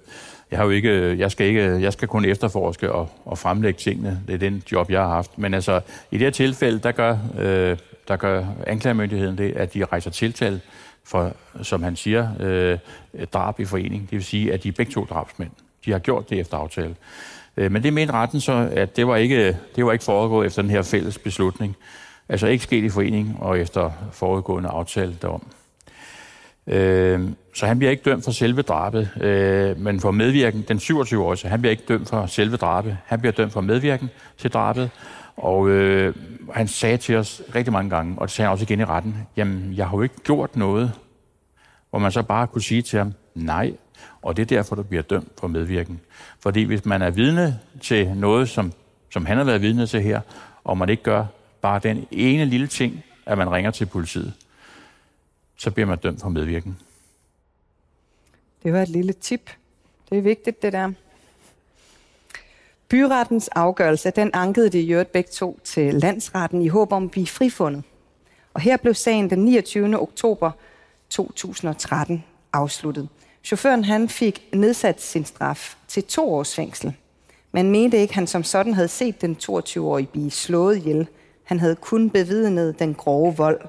jeg, 0.54 0.60
har 0.60 0.66
jo 0.66 0.72
ikke, 0.72 1.18
jeg, 1.18 1.32
skal 1.32 1.47
ikke, 1.47 1.62
jeg 1.62 1.93
skal 1.93 2.08
kun 2.08 2.26
efterforske 2.26 2.91
og, 2.91 3.10
og 3.26 3.38
fremlægge 3.38 3.78
tingene. 3.78 4.22
Det 4.28 4.34
er 4.34 4.38
den 4.38 4.64
job, 4.72 4.91
jeg 4.91 5.01
har 5.01 5.08
haft. 5.08 5.38
Men 5.38 5.54
altså, 5.54 5.82
i 6.12 6.18
det 6.18 6.22
her 6.22 6.32
tilfælde, 6.32 6.80
der 6.80 6.91
gør, 6.91 7.18
øh, 7.39 7.78
der 8.08 8.16
gør 8.16 8.45
anklagemyndigheden 8.68 9.38
det, 9.38 9.51
at 9.51 9.74
de 9.74 9.86
rejser 9.86 10.12
tiltal 10.12 10.62
for, 11.04 11.36
som 11.62 11.84
han 11.84 11.95
siger, 11.95 12.30
øh, 12.39 12.78
drab 13.34 13.60
i 13.60 13.66
forening. 13.66 14.01
Det 14.01 14.12
vil 14.12 14.24
sige, 14.24 14.54
at 14.54 14.64
de 14.64 14.68
er 14.68 14.72
begge 14.72 14.91
to 14.91 15.06
drabsmænd. 15.10 15.49
De 15.86 15.91
har 15.91 15.99
gjort 15.99 16.30
det 16.30 16.39
efter 16.39 16.58
aftale. 16.58 16.95
Øh, 17.58 17.72
men 17.72 17.84
det 17.84 17.93
mente 17.93 18.14
retten 18.14 18.41
så, 18.41 18.70
at 18.72 18.95
det 18.95 19.08
var 19.08 19.16
ikke, 19.16 19.58
det 19.76 19.86
var 19.86 19.91
ikke 19.91 20.06
foregået 20.06 20.45
efter 20.45 20.62
den 20.62 20.72
her 20.72 20.82
fælles 20.82 21.18
beslutning. 21.18 21.76
Altså 22.30 22.47
ikke 22.47 22.64
sket 22.64 22.84
i 22.84 22.89
forening 22.89 23.38
og 23.39 23.60
efter 23.60 23.91
foregående 24.12 24.70
aftale 24.70 25.18
derom. 25.22 25.43
Øh, 26.68 27.30
så 27.55 27.66
han 27.66 27.78
bliver 27.78 27.91
ikke 27.91 28.03
dømt 28.03 28.24
for 28.24 28.32
selve 28.32 28.61
drabet, 28.61 29.09
øh, 29.22 29.80
men 29.80 29.99
for 29.99 30.11
medvirken, 30.11 30.66
den 30.68 30.78
27-årige, 30.78 31.38
så 31.38 31.47
han 31.47 31.61
bliver 31.61 31.72
ikke 31.72 31.84
dømt 31.88 32.09
for 32.09 32.26
selve 32.26 32.57
drabet. 32.57 32.97
Han 33.05 33.20
bliver 33.20 33.32
dømt 33.32 33.53
for 33.53 33.61
medvirken 33.61 34.09
til 34.38 34.51
drabet, 34.51 34.89
og 35.38 35.70
øh, 35.70 36.16
han 36.53 36.68
sagde 36.68 36.97
til 36.97 37.16
os 37.16 37.41
rigtig 37.55 37.74
mange 37.74 37.89
gange, 37.89 38.16
og 38.18 38.28
det 38.28 38.32
sagde 38.32 38.45
han 38.47 38.51
også 38.51 38.64
igen 38.64 38.80
i 38.80 38.86
retten, 38.86 39.28
jamen, 39.38 39.74
jeg 39.76 39.88
har 39.88 39.97
jo 39.97 40.01
ikke 40.01 40.16
gjort 40.24 40.55
noget, 40.55 40.91
hvor 41.89 41.99
man 41.99 42.11
så 42.11 42.24
bare 42.24 42.47
kunne 42.47 42.61
sige 42.61 42.82
til 42.82 42.99
ham, 42.99 43.14
nej, 43.36 43.74
og 44.22 44.38
det 44.38 44.41
er 44.41 44.55
derfor, 44.55 44.76
du 44.76 44.84
bliver 44.84 45.03
dømt 45.03 45.32
for 45.39 45.47
medvirken. 45.47 45.99
Fordi 46.39 46.64
hvis 46.64 46.86
man 46.86 47.01
er 47.01 47.09
vidne 47.09 47.59
til 47.82 48.07
noget, 48.16 48.49
som, 48.49 48.74
som 49.11 49.26
han 49.26 49.38
har 49.38 49.43
været 49.43 49.61
vidne 49.61 49.88
til 49.88 50.01
her, 50.01 50.22
og 50.64 50.78
man 50.78 50.89
ikke 50.89 51.03
gør 51.03 51.26
bare 51.61 51.80
den 51.80 52.07
ene 52.11 52.45
lille 52.45 52.68
ting, 52.68 53.03
at 53.26 53.38
man 53.38 53.51
ringer 53.51 53.72
til 53.72 53.86
politiet, 53.86 54.34
så 55.58 55.72
bliver 55.72 55.88
man 55.88 55.97
dømt 55.97 56.22
for 56.22 56.30
medvirken. 56.30 56.78
Det 58.64 58.74
var 58.74 58.82
et 58.82 58.89
lille 58.89 59.14
tip. 59.14 59.51
Det 60.10 60.18
er 60.18 60.22
vigtigt, 60.22 60.62
det 60.62 60.74
der. 60.74 60.91
Byrettens 62.89 63.47
afgørelse, 63.47 64.12
den 64.12 64.30
ankede 64.34 64.70
de 64.70 64.82
i 64.82 64.91
øvrigt 64.91 65.12
begge 65.12 65.30
to 65.32 65.60
til 65.64 65.93
landsretten 65.93 66.62
i 66.62 66.68
håb 66.68 66.91
om 66.91 67.04
at 67.04 67.12
blive 67.12 67.28
frifundet. 67.28 67.84
Og 68.54 68.62
her 68.62 68.78
blev 68.78 68.93
sagen 68.93 69.30
den 69.30 69.45
29. 69.45 69.99
oktober 69.99 70.51
2013 71.10 72.24
afsluttet. 72.54 73.10
Chaufføren 73.43 73.84
han 73.84 74.10
fik 74.10 74.49
nedsat 74.54 75.01
sin 75.01 75.26
straf 75.26 75.76
til 75.88 76.04
to 76.04 76.34
års 76.34 76.56
fængsel. 76.56 76.93
Man 77.51 77.72
mente 77.72 77.97
ikke, 77.97 78.12
at 78.12 78.16
han 78.16 78.28
som 78.28 78.43
sådan 78.43 78.74
havde 78.74 78.88
set 78.88 79.22
den 79.22 79.38
22-årige 79.43 80.08
blive 80.08 80.32
slået 80.32 80.78
ihjel. 80.78 81.08
Han 81.43 81.60
havde 81.60 81.76
kun 81.76 82.10
bevidnet 82.10 82.80
den 82.80 82.93
grove 82.93 83.38
vold, 83.38 83.62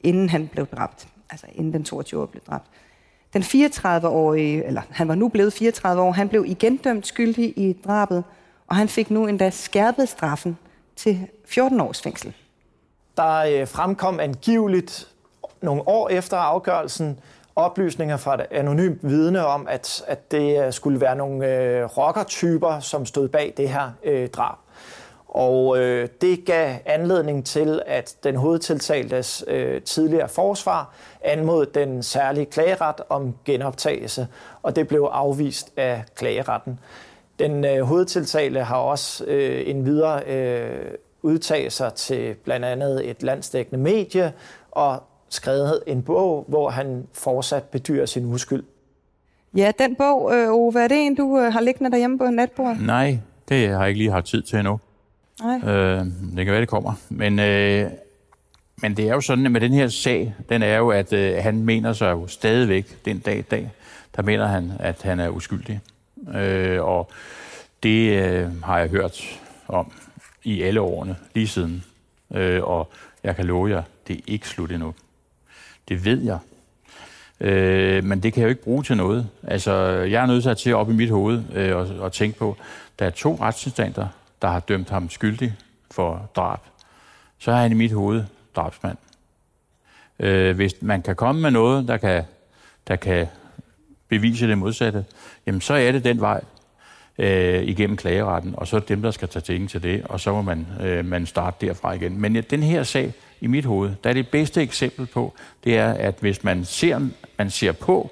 inden 0.00 0.28
han 0.28 0.48
blev 0.48 0.66
dræbt. 0.66 1.08
Altså 1.32 1.46
inden 1.54 1.72
den 1.72 1.84
22 1.84 2.22
år 2.22 2.26
blev 2.26 2.42
dræbt. 2.46 2.66
Den 3.32 3.42
34-årige, 3.42 4.64
eller 4.64 4.82
han 4.90 5.08
var 5.08 5.14
nu 5.14 5.28
blevet 5.28 5.52
34 5.52 6.02
år, 6.02 6.12
han 6.12 6.28
blev 6.28 6.44
igen 6.46 6.76
dømt 6.76 7.06
skyldig 7.06 7.58
i 7.58 7.76
drabet, 7.84 8.24
og 8.66 8.76
han 8.76 8.88
fik 8.88 9.10
nu 9.10 9.26
endda 9.26 9.50
skærpet 9.50 10.08
straffen 10.08 10.58
til 10.96 11.26
14 11.46 11.80
års 11.80 12.02
fængsel. 12.02 12.34
Der 13.16 13.36
øh, 13.36 13.68
fremkom 13.68 14.20
angiveligt 14.20 15.08
nogle 15.62 15.88
år 15.88 16.08
efter 16.08 16.36
afgørelsen 16.36 17.20
oplysninger 17.56 18.16
fra 18.16 18.34
et 18.34 18.46
anonymt 18.50 18.98
vidne 19.02 19.46
om, 19.46 19.66
at, 19.70 20.04
at 20.06 20.32
det 20.32 20.66
øh, 20.66 20.72
skulle 20.72 21.00
være 21.00 21.16
nogle 21.16 21.46
øh, 21.46 21.84
rockertyper, 21.84 22.80
som 22.80 23.06
stod 23.06 23.28
bag 23.28 23.54
det 23.56 23.68
her 23.68 23.90
øh, 24.04 24.28
drab. 24.28 24.58
Og 25.34 25.78
øh, 25.78 26.08
det 26.20 26.44
gav 26.44 26.74
anledning 26.86 27.46
til, 27.46 27.82
at 27.86 28.16
den 28.24 28.36
hovedtiltaltes 28.36 29.44
øh, 29.48 29.82
tidligere 29.82 30.28
forsvar 30.28 30.94
anmodede 31.20 31.70
den 31.74 32.02
særlige 32.02 32.46
klageret 32.46 33.00
om 33.08 33.34
genoptagelse, 33.44 34.26
og 34.62 34.76
det 34.76 34.88
blev 34.88 35.08
afvist 35.12 35.72
af 35.76 36.04
klageretten. 36.14 36.78
Den 37.38 37.64
øh, 37.64 37.82
hovedtiltale 37.82 38.64
har 38.64 38.76
også 38.76 39.24
øh, 39.24 39.62
en 39.66 39.84
videre 39.84 40.22
øh, 40.26 40.94
udtaget 41.22 41.72
sig 41.72 41.94
til 41.94 42.34
blandt 42.34 42.66
andet 42.66 43.10
et 43.10 43.22
landsdækkende 43.22 43.82
medie 43.82 44.32
og 44.70 45.02
skrevet 45.28 45.82
en 45.86 46.02
bog, 46.02 46.44
hvor 46.48 46.70
han 46.70 47.06
fortsat 47.12 47.62
bedyrer 47.62 48.06
sin 48.06 48.24
uskyld. 48.24 48.64
Ja, 49.56 49.72
den 49.78 49.96
bog, 49.96 50.34
øh, 50.34 50.52
Ove, 50.52 50.80
er 50.80 50.88
det 50.88 51.06
en, 51.06 51.14
du 51.14 51.38
øh, 51.38 51.52
har 51.52 51.60
liggende 51.60 51.90
derhjemme 51.90 52.18
på 52.18 52.24
natbordet? 52.24 52.86
Nej, 52.86 53.18
det 53.48 53.68
har 53.68 53.80
jeg 53.80 53.88
ikke 53.88 53.98
lige 53.98 54.10
haft 54.10 54.26
tid 54.26 54.42
til 54.42 54.58
endnu. 54.58 54.80
Nej. 55.40 55.70
Øh, 55.74 56.06
det 56.36 56.44
kan 56.44 56.46
være, 56.46 56.60
det 56.60 56.68
kommer. 56.68 56.92
Men, 57.08 57.38
øh, 57.38 57.90
men 58.76 58.96
det 58.96 59.08
er 59.08 59.14
jo 59.14 59.20
sådan, 59.20 59.46
at 59.46 59.52
med 59.52 59.60
den 59.60 59.72
her 59.72 59.88
sag, 59.88 60.34
den 60.48 60.62
er 60.62 60.76
jo, 60.76 60.90
at 60.90 61.12
øh, 61.12 61.36
han 61.42 61.64
mener 61.64 61.92
sig 61.92 62.10
jo 62.10 62.26
stadigvæk 62.26 63.04
den 63.04 63.18
dag 63.18 63.38
i 63.38 63.42
dag, 63.42 63.70
der 64.16 64.22
mener 64.22 64.46
han, 64.46 64.72
at 64.78 65.02
han 65.02 65.20
er 65.20 65.28
uskyldig. 65.28 65.80
Øh, 66.34 66.82
og 66.82 67.10
det 67.82 68.24
øh, 68.24 68.62
har 68.62 68.78
jeg 68.78 68.88
hørt 68.88 69.40
om 69.68 69.92
i 70.44 70.62
alle 70.62 70.80
årene, 70.80 71.16
lige 71.34 71.48
siden. 71.48 71.84
Øh, 72.34 72.62
og 72.62 72.90
jeg 73.24 73.36
kan 73.36 73.44
love 73.44 73.70
jer, 73.70 73.82
det 74.08 74.16
er 74.16 74.20
ikke 74.26 74.48
slut 74.48 74.72
endnu. 74.72 74.94
Det 75.88 76.04
ved 76.04 76.22
jeg. 76.22 76.38
Øh, 77.40 78.04
men 78.04 78.22
det 78.22 78.32
kan 78.32 78.40
jeg 78.40 78.46
jo 78.46 78.50
ikke 78.50 78.62
bruge 78.62 78.82
til 78.82 78.96
noget. 78.96 79.28
Altså, 79.42 79.72
jeg 80.10 80.22
er 80.22 80.26
nødt 80.26 80.42
til 80.42 80.50
at 80.50 80.58
tage 80.58 80.76
op 80.76 80.90
i 80.90 80.92
mit 80.92 81.10
hoved 81.10 81.42
øh, 81.54 81.76
og, 81.76 81.88
og 81.98 82.12
tænke 82.12 82.38
på, 82.38 82.56
der 82.98 83.06
er 83.06 83.10
to 83.10 83.38
retsinstanter, 83.40 84.08
der 84.42 84.48
har 84.48 84.60
dømt 84.60 84.90
ham 84.90 85.10
skyldig 85.10 85.54
for 85.90 86.30
drab. 86.36 86.60
Så 87.38 87.50
er 87.50 87.56
han 87.56 87.72
i 87.72 87.74
mit 87.74 87.92
hoved 87.92 88.24
drabsmand. 88.56 88.96
Øh, 90.18 90.56
hvis 90.56 90.74
man 90.80 91.02
kan 91.02 91.16
komme 91.16 91.40
med 91.40 91.50
noget, 91.50 91.88
der 91.88 91.96
kan, 91.96 92.24
der 92.88 92.96
kan 92.96 93.26
bevise 94.08 94.48
det 94.48 94.58
modsatte, 94.58 95.04
jamen 95.46 95.60
så 95.60 95.74
er 95.74 95.92
det 95.92 96.04
den 96.04 96.20
vej 96.20 96.40
øh, 97.18 97.62
igennem 97.62 97.96
klageretten, 97.96 98.54
og 98.56 98.66
så 98.66 98.76
er 98.76 98.80
det 98.80 98.88
dem, 98.88 99.02
der 99.02 99.10
skal 99.10 99.28
tage 99.28 99.42
ting 99.42 99.70
til 99.70 99.82
det, 99.82 100.02
og 100.04 100.20
så 100.20 100.32
må 100.32 100.42
man, 100.42 100.66
øh, 100.80 101.04
man 101.04 101.26
starte 101.26 101.66
derfra 101.66 101.92
igen. 101.92 102.20
Men 102.20 102.34
ja, 102.34 102.40
den 102.40 102.62
her 102.62 102.82
sag 102.82 103.12
i 103.40 103.46
mit 103.46 103.64
hoved, 103.64 103.94
der 104.04 104.10
er 104.10 104.14
det 104.14 104.28
bedste 104.28 104.62
eksempel 104.62 105.06
på, 105.06 105.34
det 105.64 105.78
er, 105.78 105.92
at 105.92 106.14
hvis 106.20 106.44
man 106.44 106.64
ser, 106.64 107.08
man 107.38 107.50
ser 107.50 107.72
på, 107.72 108.10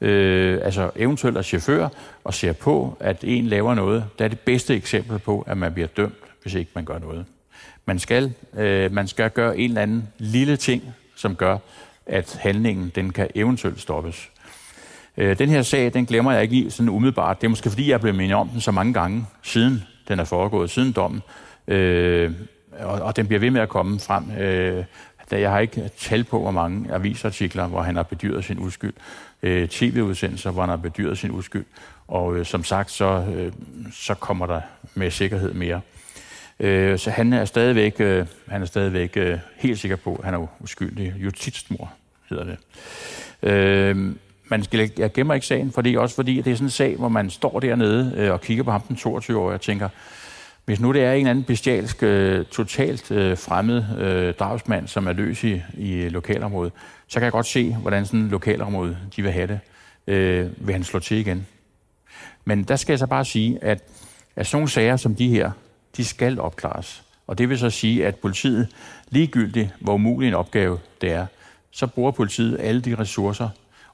øh, 0.00 0.60
altså 0.62 0.90
eventuelt 0.96 1.36
er 1.36 1.42
chauffør, 1.42 1.88
og 2.24 2.34
ser 2.34 2.52
på, 2.52 2.96
at 3.00 3.16
en 3.22 3.46
laver 3.46 3.74
noget, 3.74 4.04
der 4.18 4.24
er 4.24 4.28
det 4.28 4.40
bedste 4.40 4.74
eksempel 4.74 5.18
på, 5.18 5.44
at 5.46 5.58
man 5.58 5.72
bliver 5.72 5.88
dømt, 5.88 6.14
hvis 6.42 6.54
ikke 6.54 6.70
man 6.74 6.84
gør 6.84 6.98
noget. 6.98 7.24
Man 7.86 7.98
skal, 7.98 8.32
øh, 8.56 8.92
man 8.92 9.08
skal 9.08 9.30
gøre 9.30 9.58
en 9.58 9.70
eller 9.70 9.82
anden 9.82 10.08
lille 10.18 10.56
ting, 10.56 10.82
som 11.16 11.36
gør, 11.36 11.58
at 12.06 12.38
handlingen 12.40 12.92
den 12.94 13.12
kan 13.12 13.28
eventuelt 13.34 13.80
stoppes. 13.80 14.30
Øh, 15.16 15.38
den 15.38 15.48
her 15.48 15.62
sag, 15.62 15.94
den 15.94 16.06
glemmer 16.06 16.32
jeg 16.32 16.42
ikke 16.42 16.56
i 16.56 16.70
sådan 16.70 16.88
umiddelbart. 16.88 17.40
Det 17.40 17.46
er 17.46 17.48
måske 17.48 17.70
fordi, 17.70 17.88
jeg 17.88 17.94
er 17.94 17.98
blevet 17.98 18.16
mindet 18.16 18.36
om 18.36 18.48
den 18.48 18.60
så 18.60 18.70
mange 18.70 18.92
gange, 18.92 19.26
siden 19.42 19.82
den 20.08 20.20
er 20.20 20.24
foregået, 20.24 20.70
siden 20.70 20.92
dommen. 20.92 21.22
Øh, 21.68 22.32
og, 22.78 23.00
og 23.00 23.16
den 23.16 23.26
bliver 23.26 23.40
ved 23.40 23.50
med 23.50 23.60
at 23.60 23.68
komme 23.68 24.00
frem. 24.00 24.30
Øh, 24.30 24.84
da 25.30 25.40
jeg 25.40 25.50
har 25.50 25.58
ikke 25.58 25.90
tal 25.98 26.24
på, 26.24 26.40
hvor 26.40 26.50
mange 26.50 26.94
avisartikler, 26.94 27.66
hvor 27.66 27.82
han 27.82 27.96
har 27.96 28.02
bedyret 28.02 28.44
sin 28.44 28.58
uskyld. 28.58 28.92
Øh, 29.42 29.68
TV-udsendelser, 29.68 30.50
hvor 30.50 30.62
han 30.62 30.68
har 30.68 30.76
bedyret 30.76 31.18
sin 31.18 31.30
uskyld. 31.30 31.64
Og 32.08 32.36
øh, 32.36 32.46
som 32.46 32.64
sagt, 32.64 32.90
så, 32.90 33.24
øh, 33.34 33.52
så 33.92 34.14
kommer 34.14 34.46
der 34.46 34.60
med 34.94 35.10
sikkerhed 35.10 35.52
mere. 35.52 35.80
Øh, 36.60 36.98
så 36.98 37.10
han 37.10 37.32
er 37.32 37.44
stadigvæk, 37.44 38.00
øh, 38.00 38.26
han 38.48 38.62
er 38.62 38.66
stadigvæk 38.66 39.16
øh, 39.16 39.38
helt 39.56 39.78
sikker 39.78 39.96
på, 39.96 40.14
at 40.14 40.24
han 40.24 40.34
er 40.34 40.46
uskyldig. 40.60 41.14
Justitsmor 41.18 41.92
hedder 42.30 42.44
det. 42.44 42.58
Øh, 43.50 44.14
man 44.48 44.62
skal, 44.62 44.90
jeg 44.98 45.12
gemmer 45.12 45.34
ikke 45.34 45.46
sagen, 45.46 45.72
fordi, 45.72 45.96
også 45.96 46.14
fordi 46.14 46.36
det 46.36 46.50
er 46.50 46.54
sådan 46.54 46.66
en 46.66 46.70
sag, 46.70 46.96
hvor 46.96 47.08
man 47.08 47.30
står 47.30 47.60
dernede 47.60 48.14
øh, 48.16 48.32
og 48.32 48.40
kigger 48.40 48.64
på 48.64 48.70
ham 48.70 48.80
den 48.80 48.96
22-årige 48.96 49.54
og 49.54 49.60
tænker, 49.60 49.88
hvis 50.64 50.80
nu 50.80 50.92
det 50.92 51.04
er 51.04 51.12
en 51.12 51.18
eller 51.18 51.30
anden 51.30 51.44
bestialsk, 51.44 52.02
øh, 52.02 52.44
totalt 52.44 53.10
øh, 53.10 53.38
fremmed 53.38 53.84
øh, 53.98 54.34
drabsmand, 54.34 54.88
som 54.88 55.06
er 55.06 55.12
løs 55.12 55.44
i, 55.44 55.62
i 55.78 56.08
lokalområdet, 56.08 56.72
så 57.10 57.14
kan 57.14 57.24
jeg 57.24 57.32
godt 57.32 57.46
se, 57.46 57.74
hvordan 57.74 58.06
sådan 58.06 58.20
en 58.20 58.28
lokalområde 58.28 58.98
de 59.16 59.22
vil 59.22 59.32
have 59.32 59.46
det. 59.46 59.60
Øh, 60.06 60.66
vil 60.66 60.72
han 60.72 60.84
slå 60.84 60.98
til 60.98 61.16
igen? 61.16 61.46
Men 62.44 62.64
der 62.64 62.76
skal 62.76 62.92
jeg 62.92 62.98
så 62.98 63.06
bare 63.06 63.24
sige, 63.24 63.58
at, 63.62 63.82
at 64.36 64.46
sådan 64.46 64.56
nogle 64.56 64.70
sager 64.70 64.96
som 64.96 65.14
de 65.14 65.28
her, 65.28 65.50
de 65.96 66.04
skal 66.04 66.40
opklares. 66.40 67.02
Og 67.26 67.38
det 67.38 67.48
vil 67.48 67.58
så 67.58 67.70
sige, 67.70 68.06
at 68.06 68.16
politiet, 68.16 68.68
ligegyldigt 69.08 69.74
hvor 69.80 69.94
umulig 69.94 70.28
en 70.28 70.34
opgave 70.34 70.78
det 71.00 71.12
er, 71.12 71.26
så 71.70 71.86
bruger 71.86 72.10
politiet 72.10 72.60
alle 72.60 72.80
de 72.80 72.94
ressourcer, 72.98 73.48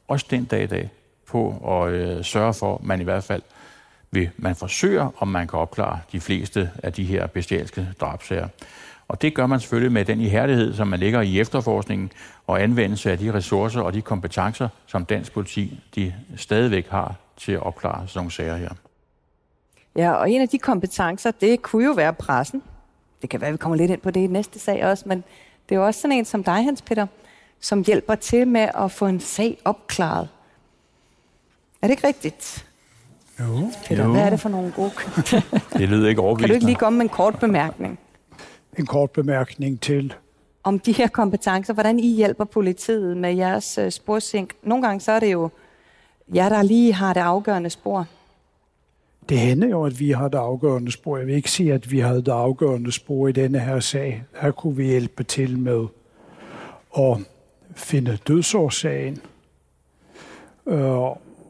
også 0.09 0.27
den 0.31 0.45
dag 0.45 0.63
i 0.63 0.67
dag, 0.67 0.91
på 1.27 1.69
at 1.69 1.93
øh, 1.93 2.25
sørge 2.25 2.55
for, 2.55 2.75
at 2.75 2.83
man 2.83 3.01
i 3.01 3.05
hvert 3.05 3.25
fald 3.25 3.43
vil, 4.11 4.31
man 4.37 4.57
forsøger, 4.57 5.11
om 5.19 5.29
man 5.29 5.49
kan 5.49 5.59
opklare 5.59 6.01
de 6.13 6.21
fleste 6.21 6.71
af 6.83 6.93
de 6.93 7.05
her 7.05 7.27
bestialske 7.27 7.89
drabsager. 8.01 8.49
Og 9.09 9.23
det 9.23 9.35
gør 9.35 9.47
man 9.47 9.61
selvfølgelig 9.61 9.93
med 9.93 10.05
den 10.05 10.21
ihærdighed, 10.21 10.75
som 10.75 10.89
man 10.89 10.99
lægger 11.01 11.21
i 11.21 11.41
efterforskningen 11.41 12.11
og 12.47 12.63
anvendelse 12.63 13.11
af 13.11 13.19
de 13.19 13.35
ressourcer 13.35 13.81
og 13.81 13.93
de 13.95 14.03
kompetencer, 14.03 14.69
som 14.87 15.05
dansk 15.05 15.33
politi 15.33 15.81
de 15.95 16.15
stadigvæk 16.37 16.89
har 16.89 17.15
til 17.37 17.53
at 17.53 17.63
opklare 17.63 18.09
sådan 18.09 18.19
nogle 18.19 18.31
sager 18.31 18.57
her. 18.57 18.71
Ja, 19.97 20.13
og 20.13 20.31
en 20.31 20.41
af 20.41 20.49
de 20.49 20.59
kompetencer, 20.59 21.31
det 21.31 21.63
kunne 21.63 21.85
jo 21.85 21.93
være 21.93 22.13
pressen. 22.13 22.63
Det 23.23 23.31
kan 23.31 23.41
være, 23.41 23.49
at 23.49 23.53
vi 23.53 23.59
kommer 23.59 23.77
lidt 23.77 23.91
ind 23.91 24.01
på 24.01 24.11
det 24.11 24.21
i 24.21 24.27
næste 24.27 24.59
sag 24.59 24.85
også, 24.85 25.05
men 25.07 25.25
det 25.69 25.75
er 25.75 25.79
jo 25.81 25.87
også 25.87 26.01
sådan 26.01 26.17
en 26.19 26.25
som 26.25 26.45
dig, 26.45 26.65
Hans 26.65 26.83
Peter, 26.83 27.07
som 27.61 27.85
hjælper 27.85 28.15
til 28.15 28.49
med 28.49 28.69
at 28.75 28.93
få 28.93 29.07
en 29.07 29.21
sag 29.21 29.59
opklaret. 29.65 30.29
Er 31.83 31.87
det 31.87 31.91
ikke 31.91 32.07
rigtigt? 32.07 32.67
Jo. 33.41 33.71
Peter, 33.87 34.05
Jo. 34.05 34.13
hvad 34.13 34.23
er 34.23 34.31
det 34.31 34.41
for 34.41 34.49
nogle 34.49 34.73
gode... 34.73 34.91
Det 35.73 35.89
lyder 35.89 36.09
ikke 36.09 36.19
kan 36.19 36.25
overbevisende. 36.25 36.49
du 36.49 36.55
ikke 36.55 36.67
lige 36.67 36.77
komme 36.77 36.97
med 36.97 37.05
en 37.05 37.09
kort 37.09 37.39
bemærkning 37.39 37.99
En 38.79 38.87
kort 38.87 39.11
bemærkning 39.11 39.81
til. 39.81 40.15
om 40.63 40.79
de 40.79 40.93
her 40.93 41.09
kompetencer? 41.09 41.75
Hvordan 41.75 41.99
I 41.99 42.15
hjælper 42.17 42.45
politiet 42.45 43.17
med 43.17 43.35
jeres 43.35 43.79
uh, 43.79 43.89
sporsink? 43.89 44.55
Nogle 44.63 44.87
gange 44.87 45.01
så 45.01 45.13
er 45.13 45.21
det 45.21 45.33
jo 45.33 45.49
jer, 46.35 46.49
der 46.49 46.63
lige 46.63 46.93
har 46.93 47.13
det 47.13 47.21
afgørende 47.21 47.71
spor. 47.71 48.07
Det 49.29 49.39
hænder 49.39 49.69
jo, 49.69 49.85
at 49.85 50.01
vi 50.01 50.11
har 50.11 50.29
det 50.29 50.39
afgørende 50.39 50.93
spor. 50.93 51.17
Jeg 51.17 51.27
vil 51.27 51.35
ikke 51.35 51.51
sige, 51.51 51.75
at 51.75 51.91
vi 51.91 51.99
havde 51.99 52.23
det 52.23 52.33
afgørende 52.33 52.93
spor 52.93 53.29
i 53.29 53.33
denne 53.33 53.59
her 53.59 53.81
sag. 53.81 54.25
Her 54.41 54.51
kunne 54.51 54.77
vi 54.77 54.85
hjælpe 54.85 55.25
til 55.25 55.59
med 55.59 55.87
at 56.99 57.17
finde 57.75 58.19
dødsårsagen. 58.29 59.21
Øh, 60.67 61.01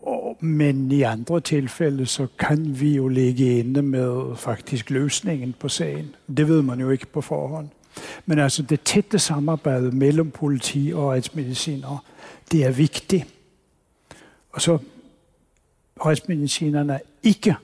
og- 0.07 0.37
men 0.41 0.93
i 0.93 1.03
andre 1.03 1.41
tilfælde, 1.41 2.07
så 2.07 2.27
kan 2.39 2.81
vi 2.81 2.97
jo 2.97 3.09
ligge 3.09 3.59
inde 3.59 3.83
med 3.83 4.37
faktisk 4.37 4.91
løsningen 4.91 5.55
på 5.61 5.69
sagen. 5.69 6.15
Det 6.37 6.49
ved 6.49 6.63
man 6.63 6.81
jo 6.81 6.91
ikke 6.91 7.07
på 7.07 7.21
forhånd. 7.21 7.69
Men 8.27 8.39
altså 8.39 8.63
det 8.63 8.81
tætte 8.81 9.19
samarbejde 9.19 9.91
mellem 9.91 10.31
politi 10.31 10.93
og 10.95 11.11
retsmedicinere, 11.11 11.99
det 12.53 12.65
er 12.65 12.71
vigtigt. 12.71 13.25
Og 14.53 14.61
så 14.63 14.79
retsmedicinerne 16.07 16.93
er 16.95 16.99
ikke 17.23 17.55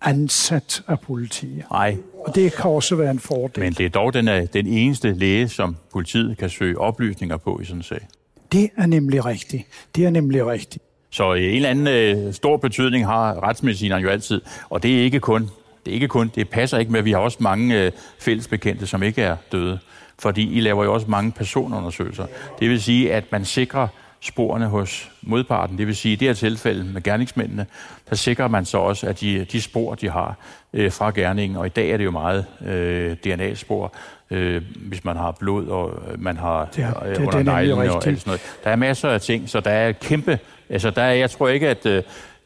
ansat 0.00 0.82
af 0.88 1.00
politiet. 1.00 1.64
Nej, 1.70 1.96
Og 2.26 2.34
det 2.34 2.52
kan 2.52 2.70
også 2.70 2.96
være 2.96 3.10
en 3.10 3.18
fordel. 3.18 3.64
men 3.64 3.72
det 3.72 3.86
er 3.86 3.90
dog 3.90 4.14
den, 4.14 4.28
er 4.28 4.46
den 4.46 4.66
eneste 4.66 5.12
læge, 5.12 5.48
som 5.48 5.76
politiet 5.92 6.38
kan 6.38 6.50
søge 6.50 6.78
oplysninger 6.78 7.36
på 7.36 7.60
i 7.60 7.64
sådan 7.64 7.76
en 7.78 7.82
sag. 7.82 8.08
Det 8.52 8.70
er 8.76 8.86
nemlig 8.86 9.24
rigtigt. 9.24 9.62
Det 9.96 10.04
er 10.04 10.10
nemlig 10.10 10.46
rigtigt. 10.46 10.84
Så 11.10 11.34
øh, 11.34 11.40
en 11.40 11.56
eller 11.56 11.68
anden 11.68 11.86
øh, 11.86 12.34
stor 12.34 12.56
betydning 12.56 13.06
har 13.06 13.42
retsmedicineren 13.42 14.02
jo 14.02 14.08
altid, 14.08 14.40
og 14.70 14.82
det 14.82 14.98
er 14.98 15.02
ikke 15.02 15.20
kun, 15.20 15.42
det 15.84 15.90
er 15.90 15.94
ikke 15.94 16.08
kun, 16.08 16.30
det 16.34 16.48
passer 16.48 16.78
ikke 16.78 16.92
med, 16.92 17.02
vi 17.02 17.12
har 17.12 17.18
også 17.18 17.38
mange 17.40 17.84
øh, 17.84 17.92
fællesbekendte, 18.18 18.86
som 18.86 19.02
ikke 19.02 19.22
er 19.22 19.36
døde, 19.52 19.78
fordi 20.18 20.56
I 20.56 20.60
laver 20.60 20.84
jo 20.84 20.94
også 20.94 21.06
mange 21.10 21.32
personundersøgelser. 21.32 22.26
Det 22.60 22.70
vil 22.70 22.82
sige, 22.82 23.14
at 23.14 23.24
man 23.32 23.44
sikrer 23.44 23.88
sporene 24.20 24.66
hos 24.66 25.10
modparten. 25.22 25.78
Det 25.78 25.86
vil 25.86 25.96
sige, 25.96 26.12
i 26.12 26.16
det 26.16 26.28
her 26.28 26.34
tilfælde 26.34 26.84
med 26.84 27.02
gerningsmændene, 27.02 27.66
der 28.10 28.16
sikrer 28.16 28.48
man 28.48 28.64
så 28.64 28.78
også, 28.78 29.06
at 29.06 29.20
de, 29.20 29.44
de 29.52 29.60
spor, 29.62 29.94
de 29.94 30.10
har 30.10 30.36
øh, 30.72 30.92
fra 30.92 31.10
gerningen, 31.10 31.56
og 31.58 31.66
i 31.66 31.68
dag 31.68 31.90
er 31.90 31.96
det 31.96 32.04
jo 32.04 32.10
meget 32.10 32.44
øh, 32.66 33.16
DNA-spor, 33.16 33.94
øh, 34.30 34.62
hvis 34.76 35.04
man 35.04 35.16
har 35.16 35.30
blod, 35.32 35.66
og 35.66 35.90
man 36.18 36.36
har 36.36 36.68
Ja, 36.78 36.88
øh, 37.08 37.16
det- 37.16 37.18
under 37.18 37.38
er 37.38 37.42
neglen 37.42 37.78
og 37.78 37.84
alt 37.84 38.02
sådan 38.04 38.22
noget. 38.26 38.40
Der 38.64 38.70
er 38.70 38.76
masser 38.76 39.08
af 39.08 39.20
ting, 39.20 39.48
så 39.48 39.60
der 39.60 39.70
er 39.70 39.92
kæmpe... 39.92 40.38
Altså, 40.70 40.90
der 40.90 41.02
er, 41.02 41.12
jeg 41.12 41.30
tror 41.30 41.48
ikke, 41.48 41.68
at... 41.68 41.86
Øh, 41.86 42.02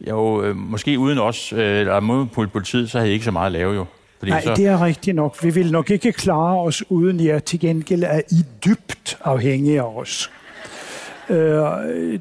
jo, 0.09 0.43
øh, 0.43 0.57
måske 0.57 0.99
uden 0.99 1.18
os, 1.18 1.53
øh, 1.53 1.59
eller 1.81 2.01
mod 2.01 2.47
politiet, 2.47 2.91
så 2.91 2.99
havde 2.99 3.11
I 3.11 3.12
ikke 3.12 3.25
så 3.25 3.31
meget 3.31 3.47
at 3.47 3.53
lave 3.53 3.75
jo. 3.75 3.85
Fordi 4.18 4.31
Nej, 4.31 4.43
så, 4.45 4.55
det 4.55 4.66
er 4.66 4.85
rigtigt 4.85 5.14
nok. 5.16 5.45
Vi 5.45 5.51
vil 5.55 5.73
nok 5.73 5.91
ikke 5.91 6.12
klare 6.12 6.59
os 6.61 6.83
uden 6.91 7.25
jer. 7.27 7.39
Til 7.39 7.61
gengæld 7.61 8.03
er 8.03 8.20
I 8.31 8.45
dybt 8.64 9.18
afhængige 9.25 9.81
af 9.81 9.85
os. 9.97 10.31
Øh, 11.29 11.39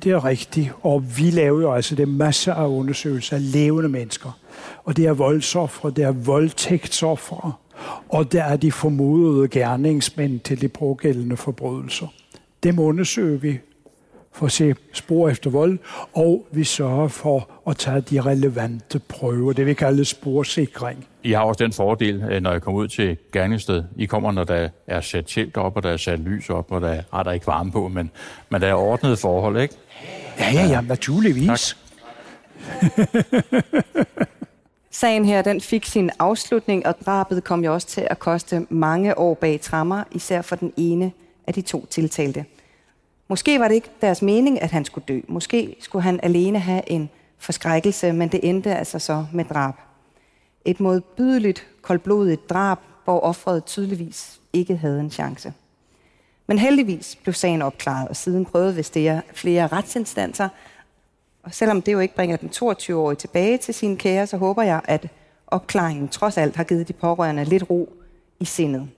det 0.04 0.06
er 0.06 0.26
rigtigt. 0.26 0.72
Og 0.82 1.04
vi 1.18 1.30
laver 1.30 1.62
jo 1.62 1.74
altså 1.74 1.96
det 1.96 2.08
masser 2.08 2.54
af 2.54 2.68
undersøgelser 2.68 3.36
af 3.36 3.52
levende 3.54 3.90
mennesker. 3.90 4.40
Og 4.84 4.98
det 4.98 5.06
er 5.06 5.14
voldsoffre, 5.14 5.92
det 5.92 6.04
er 6.04 6.12
voldtægtsoffre, 6.12 7.54
og 8.10 8.32
der 8.32 8.44
er 8.44 8.56
de 8.56 8.72
formodede 8.72 9.48
gerningsmænd 9.48 10.40
til 10.40 10.62
de 10.62 10.68
pågældende 10.68 11.38
forbrydelser. 11.38 12.08
Dem 12.64 12.80
undersøger 12.80 13.38
vi 13.38 13.60
for 14.32 14.46
at 14.46 14.52
se 14.52 14.76
spor 14.94 15.30
efter 15.30 15.50
vold, 15.50 15.80
og 16.14 16.48
vi 16.52 16.64
sørger 16.64 17.08
for 17.08 17.50
at 17.68 17.78
tage 17.78 18.02
de 18.02 18.22
relevante 18.22 19.00
prøver, 19.00 19.54
det 19.54 19.66
vi 19.66 19.74
kalder 19.74 20.04
sporsikring. 20.04 21.08
I 21.24 21.32
har 21.32 21.44
også 21.44 21.64
den 21.64 21.74
fordel, 21.74 22.24
øh, 22.32 22.42
når 22.42 22.54
I 22.54 22.60
kommer 22.60 22.82
ud 22.82 22.88
til 22.88 23.18
gerningssted. 23.34 23.84
I 23.98 24.06
kommer, 24.06 24.32
når 24.32 24.44
der 24.44 24.70
er 24.88 25.02
sat 25.02 25.26
telt 25.28 25.58
op, 25.58 25.76
og 25.76 25.84
der 25.84 25.90
er 25.90 25.98
sat 25.98 26.20
lys 26.20 26.50
op, 26.50 26.72
og 26.72 26.82
der 26.82 26.88
er, 26.88 27.04
ah, 27.12 27.26
der 27.26 27.30
er 27.30 27.34
ikke 27.34 27.48
varme 27.48 27.72
på, 27.72 27.88
men, 27.88 28.12
men 28.50 28.62
der 28.62 28.68
er 28.68 28.74
ordnede 28.74 29.18
forhold, 29.18 29.62
ikke? 29.62 29.76
Ja, 30.40 30.52
ja, 30.54 30.66
ja, 30.66 30.82
naturligvis. 30.82 31.50
Sagen 34.92 35.26
her, 35.26 35.42
den 35.42 35.62
fik 35.62 35.86
sin 35.86 36.10
afslutning, 36.20 36.86
og 36.86 36.96
drabet 37.06 37.44
kom 37.44 37.64
jo 37.64 37.74
også 37.74 37.88
til 37.88 38.08
at 38.10 38.20
koste 38.20 38.66
mange 38.70 39.18
år 39.18 39.34
bag 39.34 39.62
trammer, 39.62 40.04
især 40.12 40.42
for 40.42 40.56
den 40.56 40.74
ene 40.78 41.12
af 41.48 41.54
de 41.54 41.62
to 41.62 41.86
tiltalte. 41.86 42.46
Måske 43.28 43.60
var 43.60 43.68
det 43.68 43.76
ikke 43.76 43.90
deres 44.02 44.22
mening, 44.22 44.62
at 44.62 44.72
han 44.72 44.86
skulle 44.86 45.06
dø. 45.08 45.20
Måske 45.28 45.76
skulle 45.80 46.04
han 46.04 46.20
alene 46.24 46.60
have 46.60 46.92
en 46.92 47.10
forskrækkelse, 47.40 48.14
men 48.14 48.30
det 48.30 48.40
endte 48.44 48.76
altså 48.76 49.00
så 49.00 49.26
med 49.34 49.46
drab. 49.46 49.74
Et 50.66 50.80
modbydeligt, 50.80 51.68
koldblodigt 51.82 52.50
drab, 52.50 52.78
hvor 53.04 53.20
offeret 53.20 53.66
tydeligvis 53.66 54.40
ikke 54.54 54.76
havde 54.76 55.00
en 55.00 55.12
chance. 55.12 55.54
Men 56.48 56.60
heldigvis 56.60 57.18
blev 57.24 57.34
sagen 57.34 57.62
opklaret, 57.62 58.08
og 58.08 58.16
siden 58.16 58.46
prøvede 58.46 58.76
Vestea 58.76 59.22
flere 59.34 59.68
retsinstanser. 59.68 60.50
Og 61.44 61.54
selvom 61.54 61.82
det 61.82 61.94
jo 61.94 62.00
ikke 62.00 62.16
bringer 62.16 62.38
den 62.38 62.50
22-årige 62.50 63.18
tilbage 63.18 63.58
til 63.58 63.74
sine 63.74 63.98
kære, 63.98 64.28
så 64.28 64.38
håber 64.38 64.64
jeg, 64.64 64.82
at 64.86 65.08
opklaringen 65.48 66.08
trods 66.08 66.38
alt 66.38 66.56
har 66.56 66.64
givet 66.64 66.88
de 66.88 66.94
pårørende 66.94 67.44
lidt 67.44 67.70
ro 67.70 67.94
i 68.40 68.46
sindet, 68.46 68.90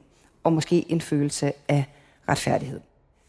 og 0.44 0.54
måske 0.54 0.86
en 0.92 1.02
følelse 1.02 1.54
af 1.68 1.86
retfærdighed. 2.30 2.80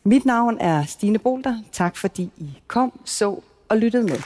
Mit 0.04 0.24
navn 0.24 0.58
er 0.60 0.84
Stine 0.84 1.18
Bolter. 1.18 1.58
Tak 1.72 1.96
fordi 1.96 2.30
I 2.36 2.58
kom, 2.66 3.00
så 3.04 3.40
og 3.68 3.76
lyttede 3.76 4.02
med. 4.02 4.18